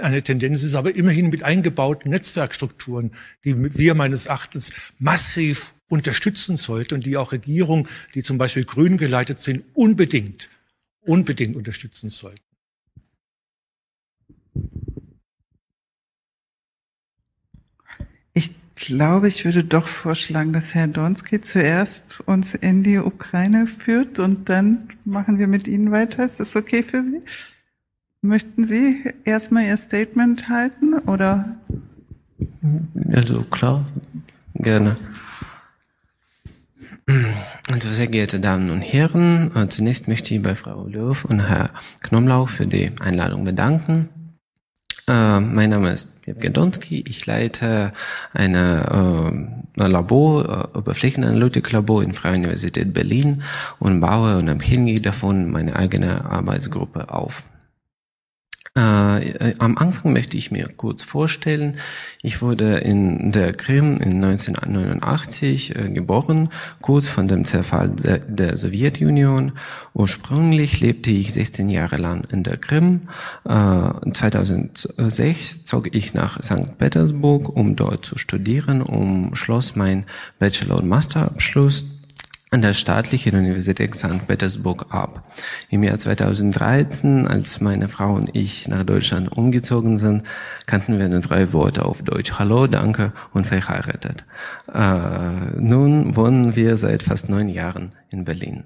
eine 0.00 0.22
Tendenz 0.22 0.62
ist, 0.64 0.74
aber 0.74 0.94
immerhin 0.94 1.28
mit 1.28 1.44
eingebauten 1.44 2.10
Netzwerkstrukturen, 2.10 3.12
die 3.44 3.54
wir 3.78 3.94
meines 3.94 4.26
Erachtens 4.26 4.72
massiv 4.98 5.74
unterstützen 5.88 6.56
sollten 6.56 6.94
und 6.94 7.06
die 7.06 7.16
auch 7.16 7.32
Regierungen, 7.32 7.88
die 8.14 8.22
zum 8.22 8.36
Beispiel 8.36 8.64
grün 8.64 8.96
geleitet 8.96 9.38
sind, 9.38 9.64
unbedingt, 9.74 10.48
unbedingt 11.02 11.54
unterstützen 11.54 12.08
sollten. 12.08 12.45
Ich 18.36 18.50
glaube, 18.74 19.28
ich 19.28 19.46
würde 19.46 19.64
doch 19.64 19.86
vorschlagen, 19.86 20.52
dass 20.52 20.74
Herr 20.74 20.88
Donski 20.88 21.40
zuerst 21.40 22.20
uns 22.26 22.54
in 22.54 22.82
die 22.82 22.98
Ukraine 22.98 23.66
führt 23.66 24.18
und 24.18 24.50
dann 24.50 24.90
machen 25.06 25.38
wir 25.38 25.46
mit 25.46 25.66
Ihnen 25.66 25.90
weiter. 25.90 26.22
Ist 26.22 26.38
das 26.38 26.54
okay 26.54 26.82
für 26.82 27.02
Sie? 27.02 27.22
Möchten 28.20 28.66
Sie 28.66 29.04
erstmal 29.24 29.64
Ihr 29.64 29.78
Statement 29.78 30.50
halten 30.50 30.98
oder? 31.06 31.56
Also 33.10 33.42
klar, 33.44 33.86
gerne. 34.52 34.98
Also 37.72 37.88
sehr 37.88 38.08
geehrte 38.08 38.38
Damen 38.38 38.68
und 38.68 38.82
Herren, 38.82 39.50
äh, 39.56 39.66
zunächst 39.68 40.08
möchte 40.08 40.34
ich 40.34 40.42
bei 40.42 40.54
Frau 40.54 40.86
Löw 40.86 41.24
und 41.24 41.40
Herr 41.48 41.70
Knomlau 42.02 42.44
für 42.44 42.66
die 42.66 42.90
Einladung 43.00 43.44
bedanken. 43.44 44.10
Äh, 45.08 45.38
mein 45.38 45.70
Name 45.70 45.92
ist 45.92 46.08
Jevgen 46.26 46.52
Donski. 46.52 47.04
Ich 47.06 47.26
leite 47.26 47.92
eine 48.32 49.62
äh, 49.78 49.86
Labor, 49.86 50.70
äh, 50.74 50.78
Oberflächenanalytik-Labor 50.78 52.02
in 52.02 52.12
Freie 52.12 52.34
Universität 52.34 52.92
Berlin 52.92 53.42
und 53.78 54.00
baue 54.00 54.38
und 54.38 54.48
abhängig 54.48 55.02
davon 55.02 55.50
meine 55.50 55.76
eigene 55.76 56.24
Arbeitsgruppe 56.24 57.12
auf. 57.12 57.44
Äh, 58.76 59.54
am 59.58 59.78
Anfang 59.78 60.12
möchte 60.12 60.36
ich 60.36 60.50
mir 60.50 60.68
kurz 60.76 61.02
vorstellen. 61.02 61.76
Ich 62.22 62.42
wurde 62.42 62.78
in 62.78 63.32
der 63.32 63.54
Krim 63.54 63.96
in 63.96 64.22
1989 64.22 65.76
äh, 65.76 65.88
geboren, 65.88 66.50
kurz 66.82 67.08
vor 67.08 67.24
dem 67.24 67.46
Zerfall 67.46 67.90
der, 67.96 68.56
Sowjetunion. 68.56 69.52
Ursprünglich 69.94 70.80
lebte 70.80 71.10
ich 71.10 71.32
16 71.32 71.70
Jahre 71.70 71.96
lang 71.96 72.24
in 72.30 72.42
der 72.42 72.58
Krim. 72.58 73.08
Äh, 73.48 74.10
2006 74.10 75.64
zog 75.64 75.94
ich 75.94 76.12
nach 76.12 76.42
St. 76.42 76.76
Petersburg, 76.76 77.48
um 77.48 77.76
dort 77.76 78.04
zu 78.04 78.18
studieren, 78.18 78.82
um 78.82 79.34
schloss 79.34 79.74
mein 79.74 80.04
Bachelor- 80.38 80.80
und 80.80 80.88
Masterabschluss 80.88 81.95
an 82.56 82.62
der 82.62 82.72
Staatlichen 82.72 83.36
Universität 83.36 83.94
St. 83.94 84.26
Petersburg 84.26 84.86
ab. 84.88 85.22
Im 85.68 85.82
Jahr 85.82 85.98
2013, 85.98 87.26
als 87.26 87.60
meine 87.60 87.86
Frau 87.86 88.14
und 88.14 88.34
ich 88.34 88.66
nach 88.66 88.82
Deutschland 88.82 89.30
umgezogen 89.30 89.98
sind, 89.98 90.22
kannten 90.64 90.98
wir 90.98 91.06
nur 91.10 91.20
drei 91.20 91.52
Worte 91.52 91.84
auf 91.84 92.00
Deutsch. 92.00 92.32
Hallo, 92.38 92.66
danke 92.66 93.12
und 93.34 93.46
verheiratet. 93.46 94.24
Äh, 94.72 95.60
nun 95.60 96.16
wohnen 96.16 96.56
wir 96.56 96.78
seit 96.78 97.02
fast 97.02 97.28
neun 97.28 97.50
Jahren 97.50 97.92
in 98.08 98.24
Berlin. 98.24 98.64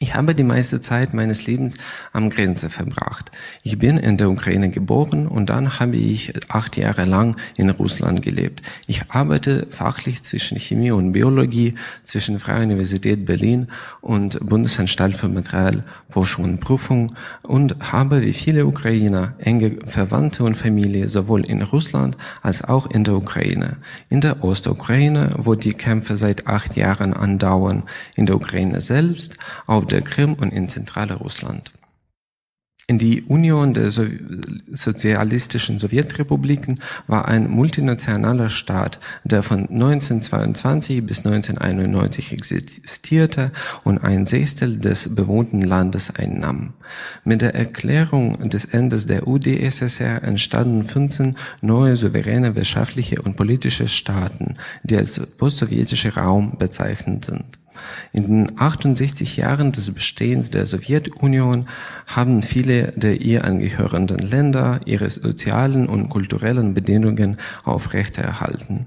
Ich 0.00 0.14
habe 0.14 0.32
die 0.32 0.44
meiste 0.44 0.80
Zeit 0.80 1.12
meines 1.12 1.48
Lebens 1.48 1.74
am 2.12 2.30
Grenze 2.30 2.70
verbracht. 2.70 3.32
Ich 3.64 3.80
bin 3.80 3.96
in 3.96 4.16
der 4.16 4.30
Ukraine 4.30 4.70
geboren 4.70 5.26
und 5.26 5.50
dann 5.50 5.80
habe 5.80 5.96
ich 5.96 6.32
acht 6.48 6.76
Jahre 6.76 7.04
lang 7.04 7.36
in 7.56 7.68
Russland 7.68 8.22
gelebt. 8.22 8.62
Ich 8.86 9.10
arbeite 9.10 9.66
fachlich 9.70 10.22
zwischen 10.22 10.56
Chemie 10.60 10.92
und 10.92 11.10
Biologie, 11.10 11.74
zwischen 12.04 12.38
Freie 12.38 12.62
Universität 12.62 13.24
Berlin 13.24 13.66
und 14.00 14.38
Bundesanstalt 14.48 15.16
für 15.16 15.28
Materialforschung 15.28 16.44
und 16.44 16.60
Prüfung 16.60 17.12
und 17.42 17.74
habe 17.90 18.22
wie 18.22 18.34
viele 18.34 18.66
Ukrainer 18.66 19.34
enge 19.38 19.78
Verwandte 19.84 20.44
und 20.44 20.56
Familie 20.56 21.08
sowohl 21.08 21.44
in 21.44 21.60
Russland 21.60 22.16
als 22.40 22.62
auch 22.62 22.88
in 22.88 23.02
der 23.02 23.14
Ukraine. 23.14 23.78
In 24.10 24.20
der 24.20 24.44
Ostukraine, 24.44 25.34
wo 25.38 25.56
die 25.56 25.74
Kämpfe 25.74 26.16
seit 26.16 26.46
acht 26.46 26.76
Jahren 26.76 27.14
andauern, 27.14 27.82
in 28.14 28.26
der 28.26 28.36
Ukraine 28.36 28.80
selbst, 28.80 29.38
auf 29.66 29.87
der 29.88 30.02
Krim 30.02 30.34
und 30.34 30.52
in 30.52 30.68
Zentralrussland. 30.68 31.72
Die 32.90 33.20
Union 33.24 33.74
der 33.74 33.90
so 33.90 34.06
sozialistischen 34.72 35.78
Sowjetrepubliken 35.78 36.80
war 37.06 37.28
ein 37.28 37.50
multinationaler 37.50 38.48
Staat, 38.48 38.98
der 39.24 39.42
von 39.42 39.68
1922 39.68 41.04
bis 41.04 41.18
1991 41.18 42.32
existierte 42.32 43.52
und 43.84 44.02
ein 44.02 44.24
Sechstel 44.24 44.78
des 44.78 45.14
bewohnten 45.14 45.60
Landes 45.60 46.16
einnahm. 46.16 46.72
Mit 47.24 47.42
der 47.42 47.54
Erklärung 47.54 48.48
des 48.48 48.64
Endes 48.64 49.06
der 49.06 49.28
UdSSR 49.28 50.22
entstanden 50.22 50.82
15 50.82 51.36
neue 51.60 51.94
souveräne 51.94 52.56
wirtschaftliche 52.56 53.20
und 53.20 53.36
politische 53.36 53.86
Staaten, 53.86 54.56
die 54.82 54.96
als 54.96 55.20
postsowjetischer 55.36 56.14
Raum 56.14 56.56
bezeichnet 56.56 57.26
sind. 57.26 57.44
In 58.12 58.26
den 58.46 58.58
68 58.58 59.36
Jahren 59.36 59.72
des 59.72 59.90
Bestehens 59.92 60.50
der 60.50 60.66
Sowjetunion 60.66 61.66
haben 62.06 62.42
viele 62.42 62.92
der 62.92 63.20
ihr 63.20 63.44
angehörenden 63.44 64.18
Länder 64.18 64.80
ihre 64.84 65.08
sozialen 65.08 65.88
und 65.88 66.08
kulturellen 66.08 66.74
Bedingungen 66.74 67.36
aufrechterhalten. 67.64 68.86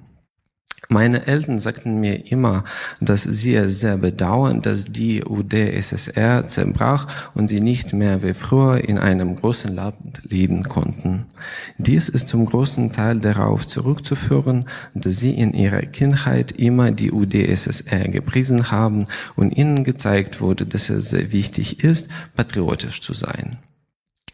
Meine 0.92 1.26
Eltern 1.26 1.60
sagten 1.60 2.02
mir 2.02 2.30
immer, 2.34 2.66
dass 3.00 3.24
sie 3.24 3.56
es 3.56 3.80
sehr 3.80 3.96
bedauern, 3.96 4.62
dass 4.62 4.84
die 4.84 5.24
UdSSR 5.24 6.50
zerbrach 6.50 7.08
und 7.34 7.48
sie 7.48 7.62
nicht 7.62 7.94
mehr 7.94 8.24
wie 8.24 8.34
früher 8.34 8.90
in 8.90 8.98
einem 8.98 9.34
großen 9.38 9.74
Land 9.74 9.96
leben 10.30 10.64
konnten. 10.64 11.28
Dies 11.78 12.10
ist 12.10 12.28
zum 12.28 12.46
großen 12.46 12.92
Teil 12.92 13.20
darauf 13.20 13.66
zurückzuführen, 13.66 14.66
dass 14.94 15.16
sie 15.16 15.32
in 15.32 15.54
ihrer 15.54 15.84
Kindheit 15.84 16.52
immer 16.52 16.92
die 16.92 17.14
UdSSR 17.14 18.10
gepriesen 18.10 18.70
haben 18.70 19.06
und 19.38 19.56
ihnen 19.56 19.86
gezeigt 19.86 20.42
wurde, 20.42 20.66
dass 20.66 20.90
es 20.90 21.12
sehr 21.12 21.32
wichtig 21.32 21.86
ist, 21.86 22.10
patriotisch 22.36 23.00
zu 23.00 23.14
sein. 23.14 23.60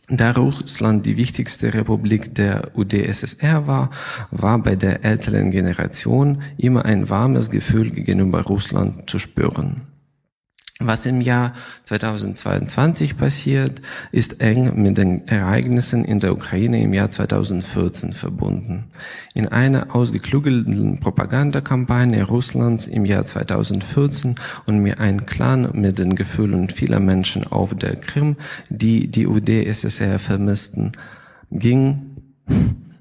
Da 0.09 0.31
Russland 0.31 1.05
die 1.05 1.17
wichtigste 1.17 1.73
Republik 1.73 2.33
der 2.33 2.71
UdSSR 2.75 3.67
war, 3.67 3.89
war 4.31 4.57
bei 4.57 4.77
der 4.77 5.03
älteren 5.03 5.51
Generation 5.51 6.41
immer 6.55 6.85
ein 6.85 7.09
warmes 7.09 7.51
Gefühl 7.51 7.91
gegenüber 7.91 8.41
Russland 8.43 9.09
zu 9.09 9.19
spüren. 9.19 9.81
Was 10.79 11.07
im 11.07 11.21
Jahr 11.21 11.53
2022 11.85 13.17
passiert, 13.17 13.81
ist 14.11 14.41
eng 14.41 14.79
mit 14.79 14.99
den 14.99 15.27
Ereignissen 15.27 16.05
in 16.05 16.19
der 16.19 16.33
Ukraine 16.33 16.83
im 16.83 16.93
Jahr 16.93 17.09
2014 17.09 18.13
verbunden. 18.13 18.83
In 19.33 19.47
einer 19.47 19.95
ausgeklugelten 19.95 20.99
Propagandakampagne 20.99 22.23
Russlands 22.23 22.85
im 22.85 23.05
Jahr 23.05 23.25
2014 23.25 24.35
und 24.67 24.77
mir 24.77 24.99
ein 24.99 25.25
Clan 25.25 25.67
mit 25.73 25.97
den 25.97 26.15
Gefühlen 26.15 26.69
vieler 26.69 26.99
Menschen 26.99 27.47
auf 27.47 27.73
der 27.73 27.95
Krim, 27.95 28.35
die 28.69 29.07
die 29.07 29.25
UdSSR 29.25 30.19
vermissten, 30.19 30.91
ging 31.49 32.17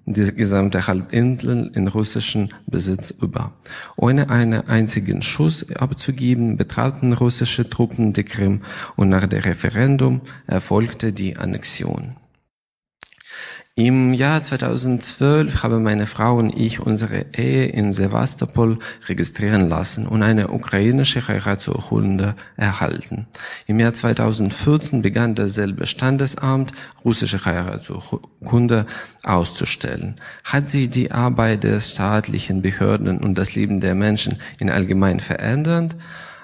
die 0.07 0.33
gesamte 0.35 0.87
Halbinsel 0.87 1.71
in 1.75 1.89
russischen 1.89 2.55
Besitz 2.67 3.11
über. 3.11 3.53
Ohne 3.97 4.31
einen 4.31 4.67
einzigen 4.69 5.21
Schuss 5.21 5.71
abzugeben, 5.73 6.57
betraten 6.57 7.13
russische 7.13 7.69
Truppen 7.69 8.13
die 8.13 8.25
Krim 8.25 8.63
und 8.95 9.09
nach 9.09 9.27
dem 9.27 9.41
Referendum 9.41 10.21
erfolgte 10.47 11.13
die 11.13 11.37
Annexion. 11.37 12.15
Im 13.79 14.15
Jahr 14.15 14.41
2012 14.41 15.63
haben 15.63 15.83
meine 15.83 16.07
Frau 16.07 16.39
und 16.39 16.57
ich 16.57 16.81
unsere 16.81 17.27
Ehe 17.37 17.67
in 17.67 17.93
Sevastopol 17.93 18.79
registrieren 19.07 19.69
lassen 19.69 20.07
und 20.07 20.23
eine 20.23 20.49
ukrainische 20.49 21.29
Heiratsurkunde 21.29 22.37
erhalten. 22.57 23.27
Im 23.67 23.79
Jahr 23.79 23.93
2014 23.93 25.03
begann 25.03 25.35
dasselbe 25.35 25.85
Standesamt, 25.85 26.73
russische 27.05 27.45
Heiratsurkunde 27.45 28.87
auszustellen. 29.25 30.15
Hat 30.45 30.71
sie 30.71 30.89
die 30.89 31.13
Arbeit 31.13 31.63
des 31.65 31.91
staatlichen 31.91 32.63
Behörden 32.63 33.19
und 33.19 33.37
das 33.37 33.55
Leben 33.57 33.81
der 33.81 33.95
Menschen 33.95 34.41
in 34.59 34.71
allgemein 34.71 35.21
verändert? 35.21 35.97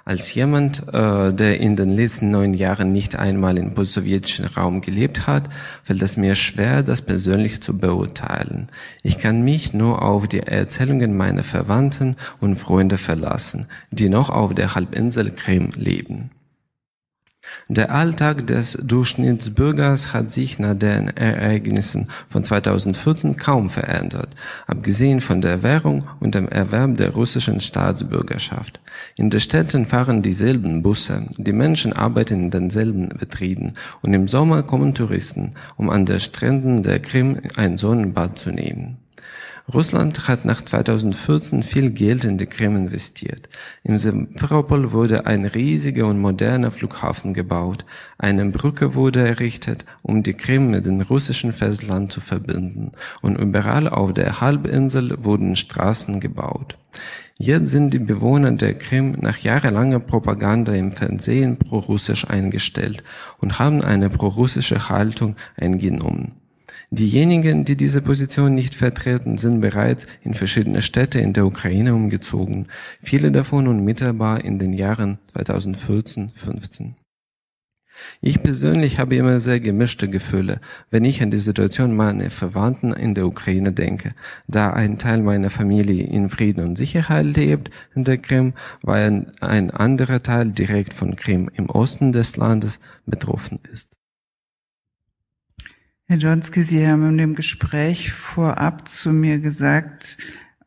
Als 0.05 0.35
jemand, 0.35 0.89
äh, 0.93 1.33
der 1.33 1.61
in 1.61 1.77
den 1.77 1.91
letzten 1.91 2.31
neun 2.31 2.55
Jahren 2.55 2.93
nicht 2.93 3.17
einmal 3.17 3.57
im 3.57 3.75
postsowjetischen 3.75 4.47
Raum 4.47 4.81
gelebt 4.81 5.29
hat, 5.29 5.45
fällt 5.85 6.03
es 6.03 6.17
mir 6.17 6.35
schwer, 6.35 6.83
das 6.83 7.03
persönlich 7.03 7.63
zu 7.63 7.79
beurteilen. 7.79 8.67
Ich 9.05 9.19
kann 9.19 9.43
mich 9.43 9.73
nur 9.73 10.03
auf 10.03 10.27
die 10.27 10.41
Erzählungen 10.41 11.17
meiner 11.17 11.45
Verwandten 11.45 12.17
und 12.41 12.57
Freunde 12.57 12.99
verlassen, 12.99 13.67
die 13.93 14.09
noch 14.09 14.29
auf 14.29 14.55
der 14.55 14.75
Halbinsel 14.75 15.31
Krim 15.31 15.71
leben. 15.77 16.31
Der 17.69 17.93
Alltag 17.95 18.47
des 18.47 18.73
Durchschnittsbürgers 18.83 20.13
hat 20.13 20.31
sich 20.31 20.59
nach 20.59 20.75
den 20.75 21.09
Ereignissen 21.09 22.09
von 22.29 22.45
2014 22.45 23.37
kaum 23.37 23.71
verändert, 23.71 24.29
abgesehen 24.67 25.21
von 25.21 25.41
der 25.41 25.63
Währung 25.63 26.05
und 26.21 26.35
dem 26.35 26.49
Erwerb 26.49 26.97
der 26.99 27.11
russischen 27.11 27.61
Staatsbürgerschaft. 27.61 28.81
In 29.17 29.31
den 29.31 29.41
Städten 29.41 29.87
fahren 29.87 30.23
dieselben 30.23 30.83
Busse, 30.83 31.27
die 31.37 31.53
Menschen 31.53 31.93
arbeiten 31.93 32.45
in 32.45 32.51
denselben 32.51 33.09
Betrieben 33.09 33.73
und 34.03 34.13
im 34.13 34.29
Sommer 34.29 34.63
kommen 34.63 34.95
Touristen, 34.95 35.53
um 35.77 35.89
an 35.89 36.05
den 36.05 36.21
Stränden 36.21 36.83
der 36.83 37.01
Krim 37.01 37.41
ein 37.57 37.79
Sonnenbad 37.79 38.39
zu 38.39 38.51
nehmen. 38.51 38.99
Russland 39.75 40.29
hat 40.29 40.45
nach 40.45 40.61
2014 40.61 41.63
viel 41.63 41.91
Geld 41.91 42.25
in 42.25 42.37
die 42.37 42.47
Krim 42.47 42.77
investiert. 42.77 43.49
In 43.83 43.97
Simferopol 43.97 44.93
wurde 44.93 45.27
ein 45.27 45.47
riesiger 45.47 46.07
und 46.07 46.21
moderner 46.21 46.71
Flughafen 46.71 47.33
gebaut. 47.33 47.87
Eine 48.19 48.45
Brücke 48.47 48.95
wurde 48.95 49.27
errichtet, 49.27 49.87
um 50.03 50.23
die 50.23 50.35
Krim 50.35 50.71
mit 50.71 50.85
dem 50.85 51.01
russischen 51.01 51.55
Festland 51.55 52.13
zu 52.13 52.21
verbinden. 52.21 52.93
Und 53.23 53.39
überall 53.39 53.89
auf 53.89 54.13
der 54.13 54.43
Halbinsel 54.43 55.25
wurden 55.25 55.57
Straßen 55.57 56.21
gebaut. 56.21 56.77
Jetzt 57.39 57.69
sind 57.69 57.95
die 57.95 57.99
Bewohner 57.99 58.53
der 58.53 58.75
Krim 58.75 59.13
nach 59.21 59.39
jahrelanger 59.39 60.01
Propaganda 60.01 60.73
im 60.75 60.93
Fernsehen 60.93 61.57
pro-russisch 61.57 62.29
eingestellt 62.29 63.03
und 63.39 63.59
haben 63.59 63.83
eine 63.83 64.11
pro-russische 64.11 64.91
Haltung 64.91 65.35
eingenommen. 65.57 66.42
Diejenigen, 66.95 67.65
die 67.65 67.75
diese 67.75 68.03
Position 68.03 68.55
nicht 68.55 68.75
vertreten, 68.75 69.39
sind 69.39 69.63
bereits 69.63 70.07
in 70.21 70.35
verschiedene 70.35 70.83
Städte 70.83 71.21
in 71.21 71.33
der 71.33 71.47
Ukraine 71.47 71.95
umgezogen, 71.95 72.67
viele 73.03 73.33
davon 73.33 73.67
unmittelbar 73.67 74.45
in 74.45 74.59
den 74.59 74.75
Jahren 74.75 75.17
2014-15. 75.35 76.93
Ich 78.21 78.43
persönlich 78.43 78.99
habe 78.99 79.17
immer 79.17 79.41
sehr 79.41 79.59
gemischte 79.59 80.11
Gefühle, 80.11 80.61
wenn 80.91 81.07
ich 81.07 81.23
an 81.23 81.31
die 81.31 81.39
Situation 81.39 81.97
meiner 81.97 82.29
Verwandten 82.29 82.93
in 82.93 83.15
der 83.15 83.27
Ukraine 83.27 83.73
denke, 83.73 84.15
da 84.47 84.71
ein 84.75 84.99
Teil 84.99 85.23
meiner 85.23 85.49
Familie 85.49 86.05
in 86.05 86.29
Frieden 86.29 86.63
und 86.63 86.77
Sicherheit 86.77 87.25
lebt 87.25 87.71
in 87.95 88.05
der 88.05 88.19
Krim, 88.19 88.53
weil 88.83 89.33
ein 89.41 89.71
anderer 89.71 90.23
Teil 90.23 90.51
direkt 90.51 90.93
von 90.93 91.17
Krim 91.17 91.51
im 91.55 91.71
Osten 91.71 92.13
des 92.13 92.37
Landes 92.37 92.81
betroffen 93.07 93.61
ist. 93.73 94.02
Herr 96.13 96.19
Jonski, 96.19 96.63
Sie 96.63 96.87
haben 96.87 97.09
in 97.09 97.17
dem 97.17 97.35
Gespräch 97.35 98.13
vorab 98.13 98.87
zu 98.87 99.15
mir 99.15 99.39
gesagt, 99.39 100.19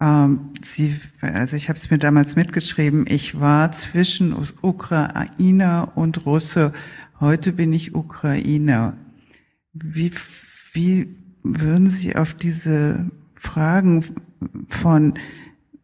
ähm, 0.01 0.53
Sie, 0.59 0.95
also 1.21 1.55
ich 1.55 1.69
habe 1.69 1.77
es 1.77 1.91
mir 1.91 1.99
damals 1.99 2.35
mitgeschrieben, 2.35 3.05
ich 3.07 3.39
war 3.39 3.71
zwischen 3.71 4.35
Ukrainer 4.63 5.91
und 5.93 6.25
Russe. 6.25 6.73
Heute 7.19 7.51
bin 7.51 7.73
ich 7.73 7.93
Ukrainer. 7.93 8.97
Wie, 9.71 10.11
wie 10.73 11.15
würden 11.43 11.85
Sie 11.85 12.15
auf 12.15 12.33
diese 12.33 13.11
Fragen 13.35 14.03
von 14.69 15.13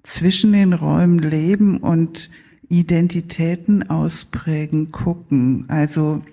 zwischen 0.02 0.54
den 0.54 0.74
Räumen 0.74 1.20
leben 1.20 1.78
und 1.78 2.32
Identitäten 2.68 3.92
ausprägen 3.92 4.92
gucken? 4.92 5.66
Also 5.68 6.24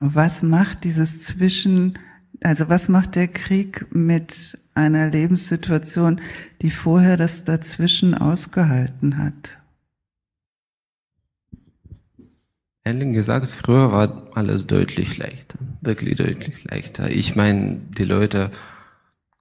was 0.00 0.42
macht 0.42 0.82
dieses 0.82 1.22
Zwischen 1.22 1.96
also 2.42 2.68
was 2.68 2.88
macht 2.88 3.16
der 3.16 3.28
Krieg 3.28 3.86
mit 3.94 4.58
einer 4.74 5.08
Lebenssituation, 5.08 6.20
die 6.62 6.70
vorher 6.70 7.16
das 7.16 7.44
dazwischen 7.44 8.14
ausgehalten 8.14 9.18
hat? 9.18 9.58
Ehrlich 12.84 13.14
gesagt, 13.14 13.50
früher 13.50 13.90
war 13.90 14.30
alles 14.34 14.66
deutlich 14.66 15.18
leichter, 15.18 15.58
wirklich 15.80 16.16
deutlich 16.18 16.62
leichter. 16.64 17.10
Ich 17.10 17.34
meine, 17.34 17.80
die 17.98 18.04
Leute 18.04 18.50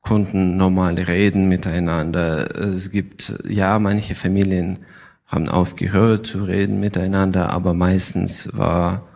konnten 0.01 0.57
normal 0.57 0.95
reden 0.95 1.47
miteinander. 1.47 2.55
Es 2.55 2.91
gibt, 2.91 3.33
ja, 3.47 3.77
manche 3.77 4.15
Familien 4.15 4.79
haben 5.27 5.47
aufgehört 5.47 6.25
zu 6.25 6.43
reden 6.43 6.79
miteinander, 6.79 7.51
aber 7.51 7.73
meistens 7.73 8.57
war 8.57 9.07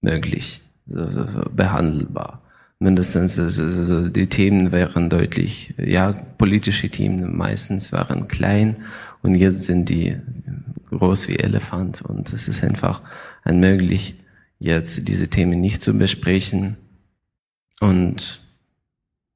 möglich 0.00 0.63
behandelbar. 0.86 2.42
Mindestens 2.78 3.38
also 3.38 4.08
die 4.08 4.26
Themen 4.26 4.72
wären 4.72 5.08
deutlich, 5.08 5.74
ja, 5.78 6.12
politische 6.12 6.90
Themen 6.90 7.36
meistens 7.36 7.92
waren 7.92 8.28
klein 8.28 8.76
und 9.22 9.34
jetzt 9.34 9.64
sind 9.64 9.88
die 9.88 10.16
groß 10.90 11.28
wie 11.28 11.38
Elefant 11.38 12.02
und 12.02 12.32
es 12.32 12.48
ist 12.48 12.62
einfach 12.62 13.00
unmöglich, 13.44 14.16
jetzt 14.58 15.08
diese 15.08 15.28
Themen 15.28 15.60
nicht 15.60 15.82
zu 15.82 15.96
besprechen. 15.96 16.76
Und 17.80 18.40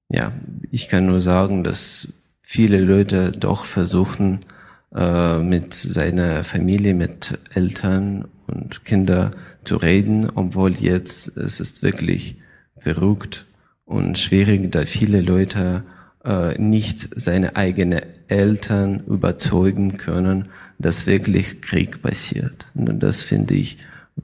ja, 0.08 0.32
ich 0.70 0.88
kann 0.88 1.06
nur 1.06 1.20
sagen, 1.20 1.64
dass 1.64 2.12
viele 2.42 2.78
Leute 2.78 3.32
doch 3.32 3.64
versuchen, 3.64 4.40
äh, 4.94 5.38
mit 5.38 5.74
seiner 5.74 6.44
Familie, 6.44 6.94
mit 6.94 7.38
Eltern 7.55 8.26
und 8.46 8.84
Kinder 8.84 9.30
zu 9.69 9.77
reden, 9.77 10.29
obwohl 10.35 10.73
jetzt 10.73 11.37
es 11.37 11.61
ist 11.61 11.83
wirklich 11.83 12.37
verrückt 12.79 13.45
und 13.85 14.16
schwierig, 14.16 14.73
da 14.73 14.87
viele 14.87 15.21
Leute 15.21 15.85
äh, 16.25 16.59
nicht 16.59 17.09
seine 17.14 17.55
eigenen 17.55 18.01
Eltern 18.29 19.01
überzeugen 19.07 19.99
können, 19.99 20.49
dass 20.79 21.07
wirklich 21.07 21.61
Krieg 21.61 22.01
passiert. 22.01 22.66
Und 22.75 23.01
das 23.01 23.23
finde 23.23 23.55
ich 23.55 23.77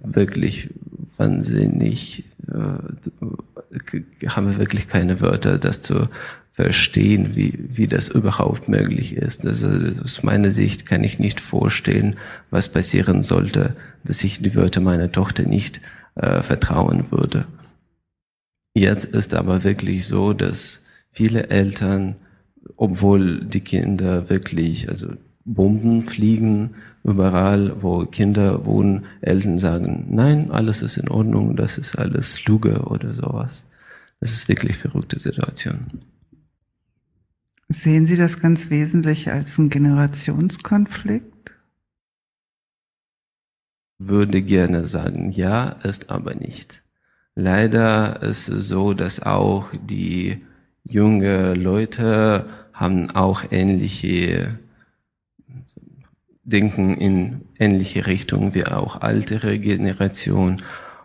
wirklich 0.03 0.71
wahnsinnig, 1.19 2.25
äh, 2.49 4.29
haben 4.29 4.51
wir 4.51 4.57
wirklich 4.57 4.89
keine 4.89 5.21
Wörter, 5.21 5.59
das 5.59 5.83
zu 5.83 6.09
verstehen, 6.55 7.35
wie, 7.35 7.59
wie 7.69 7.89
das 7.89 8.09
überhaupt 8.09 8.69
möglich 8.69 9.17
ist. 9.17 9.45
Also 9.45 9.69
aus 10.03 10.23
meiner 10.23 10.51
Sicht 10.51 10.87
kann 10.87 11.03
ich 11.03 11.19
nicht 11.19 11.41
vorstellen, 11.41 12.15
was 12.51 12.69
passieren 12.69 13.23
sollte, 13.23 13.75
dass 14.05 14.23
ich 14.23 14.41
die 14.41 14.55
Wörter 14.55 14.81
meiner 14.81 15.11
Tochter 15.11 15.43
nicht 15.43 15.81
äh, 16.15 16.43
vertrauen 16.43 17.11
würde. 17.11 17.47
Jetzt 18.77 19.05
ist 19.05 19.35
aber 19.35 19.65
wirklich 19.65 20.07
so, 20.07 20.33
dass 20.33 20.85
viele 21.11 21.49
Eltern, 21.51 22.15
obwohl 22.77 23.45
die 23.45 23.61
Kinder 23.61 24.29
wirklich, 24.31 24.89
also 24.89 25.09
Bomben 25.45 26.05
fliegen 26.05 26.71
überall, 27.03 27.83
wo 27.83 28.07
Kinder 28.07 28.65
wohnen, 28.65 29.07
Eltern 29.21 29.59
sagen, 29.59 30.07
nein, 30.11 30.53
alles 30.53 30.83
ist 30.83 30.99
in 30.99 31.09
Ordnung, 31.09 31.57
das 31.57 31.79
ist 31.79 31.99
alles 31.99 32.47
Lüge 32.47 32.81
oder 32.85 33.13
sowas. 33.13 33.67
Das 34.21 34.33
ist 34.33 34.49
wirklich 34.49 34.77
verrückte 34.77 35.19
Situation. 35.19 35.87
Sehen 37.75 38.07
Sie 38.07 38.16
das 38.16 38.39
ganz 38.39 38.70
wesentlich 38.70 39.33
als 39.33 39.59
einen 39.59 39.68
Generationskonflikt? 39.68 41.53
Würde 43.99 44.43
gerne 44.43 44.85
sagen, 44.85 45.33
ja, 45.33 45.70
ist 45.83 46.09
aber 46.09 46.37
nicht. 46.37 46.85
Leider 47.35 48.22
ist 48.22 48.47
es 48.47 48.68
so, 48.68 48.95
dass 48.95 49.20
auch 49.20 49.70
die 49.89 50.41
junge 50.85 51.55
Leute 51.55 52.47
haben 52.72 53.11
auch 53.11 53.43
ähnliche 53.51 54.57
denken 56.45 56.97
in 56.97 57.41
ähnliche 57.59 58.07
Richtungen 58.07 58.55
wie 58.55 58.66
auch 58.66 59.03
ältere 59.03 59.59
Generation 59.59 60.59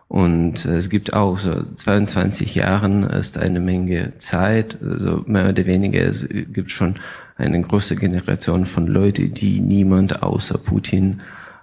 und 0.09 0.65
es 0.65 0.89
gibt 0.89 1.13
auch 1.13 1.37
so 1.37 1.63
22 1.63 2.55
Jahren 2.55 3.03
ist 3.03 3.37
eine 3.37 3.59
Menge 3.59 4.17
Zeit, 4.17 4.81
also 4.81 5.23
mehr 5.27 5.49
oder 5.49 5.67
weniger, 5.67 6.01
es 6.01 6.27
gibt 6.27 6.71
schon 6.71 6.95
eine 7.37 7.61
große 7.61 7.95
Generation 7.95 8.65
von 8.65 8.87
Leuten, 8.87 9.35
die 9.35 9.61
niemand 9.61 10.23
außer 10.23 10.57
Putin 10.57 11.21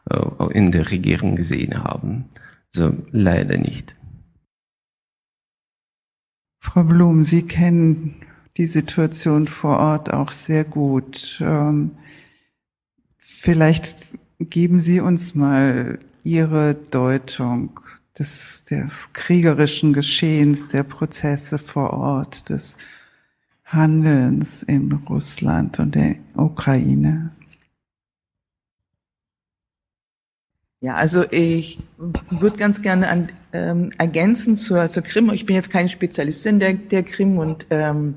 äh, 0.08 0.52
in 0.52 0.70
der 0.70 0.88
Regierung 0.92 1.34
gesehen 1.34 1.82
haben. 1.82 2.26
So 2.72 2.96
leider 3.10 3.58
nicht. 3.58 3.96
Frau 6.60 6.84
Blum, 6.84 7.24
Sie 7.24 7.42
kennen 7.48 8.14
die 8.58 8.66
Situation 8.66 9.48
vor 9.48 9.78
Ort 9.80 10.12
auch 10.12 10.30
sehr 10.30 10.62
gut. 10.62 11.38
Ähm, 11.40 11.98
vielleicht 13.16 13.96
geben 14.38 14.78
Sie 14.78 15.00
uns 15.00 15.34
mal 15.34 15.98
Ihre 16.22 16.74
Deutung 16.74 17.80
des, 18.18 18.64
des 18.64 19.12
kriegerischen 19.12 19.92
Geschehens, 19.92 20.68
der 20.68 20.82
Prozesse 20.82 21.58
vor 21.58 21.92
Ort, 21.92 22.48
des 22.48 22.76
Handelns 23.64 24.62
in 24.62 24.92
Russland 24.92 25.78
und 25.80 25.94
der 25.94 26.16
Ukraine? 26.34 27.32
Ja, 30.80 30.94
also 30.94 31.24
ich 31.30 31.78
würde 31.96 32.58
ganz 32.58 32.80
gerne 32.82 33.08
an, 33.08 33.28
ähm, 33.52 33.90
ergänzen 33.98 34.56
zur, 34.56 34.88
zur 34.88 35.02
Krim. 35.02 35.30
Ich 35.30 35.46
bin 35.46 35.56
jetzt 35.56 35.70
keine 35.70 35.88
Spezialistin 35.88 36.60
der, 36.60 36.74
der 36.74 37.02
Krim 37.02 37.38
und 37.38 37.66
ähm, 37.70 38.16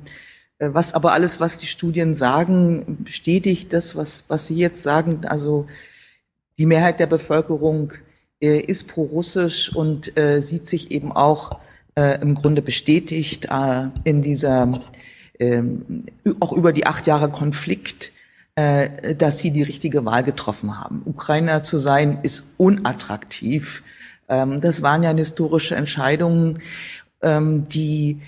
äh, 0.59 0.69
was 0.71 0.93
aber 0.93 1.13
alles, 1.13 1.39
was 1.39 1.57
die 1.57 1.67
Studien 1.67 2.13
sagen, 2.15 2.97
bestätigt 3.03 3.73
das, 3.73 3.95
was, 3.95 4.25
was 4.27 4.47
Sie 4.47 4.57
jetzt 4.57 4.83
sagen. 4.83 5.25
Also 5.25 5.65
die 6.57 6.65
Mehrheit 6.65 6.99
der 6.99 7.07
Bevölkerung 7.07 7.93
ist 8.47 8.87
pro-russisch 8.87 9.75
und 9.75 10.17
äh, 10.17 10.41
sieht 10.41 10.67
sich 10.67 10.91
eben 10.91 11.11
auch 11.11 11.59
äh, 11.95 12.21
im 12.21 12.35
Grunde 12.35 12.61
bestätigt 12.61 13.47
äh, 13.51 13.87
in 14.03 14.21
dieser, 14.21 14.71
äh, 15.39 15.61
auch 16.39 16.53
über 16.53 16.71
die 16.71 16.85
acht 16.85 17.07
Jahre 17.07 17.29
Konflikt, 17.29 18.11
äh, 18.55 19.15
dass 19.15 19.39
sie 19.39 19.51
die 19.51 19.63
richtige 19.63 20.05
Wahl 20.05 20.23
getroffen 20.23 20.79
haben. 20.79 21.01
Ukrainer 21.05 21.63
zu 21.63 21.77
sein 21.77 22.19
ist 22.23 22.55
unattraktiv. 22.57 23.83
Ähm, 24.27 24.61
das 24.61 24.81
waren 24.81 25.03
ja 25.03 25.11
historische 25.11 25.75
Entscheidungen, 25.75 26.59
ähm, 27.21 27.65
die 27.69 28.21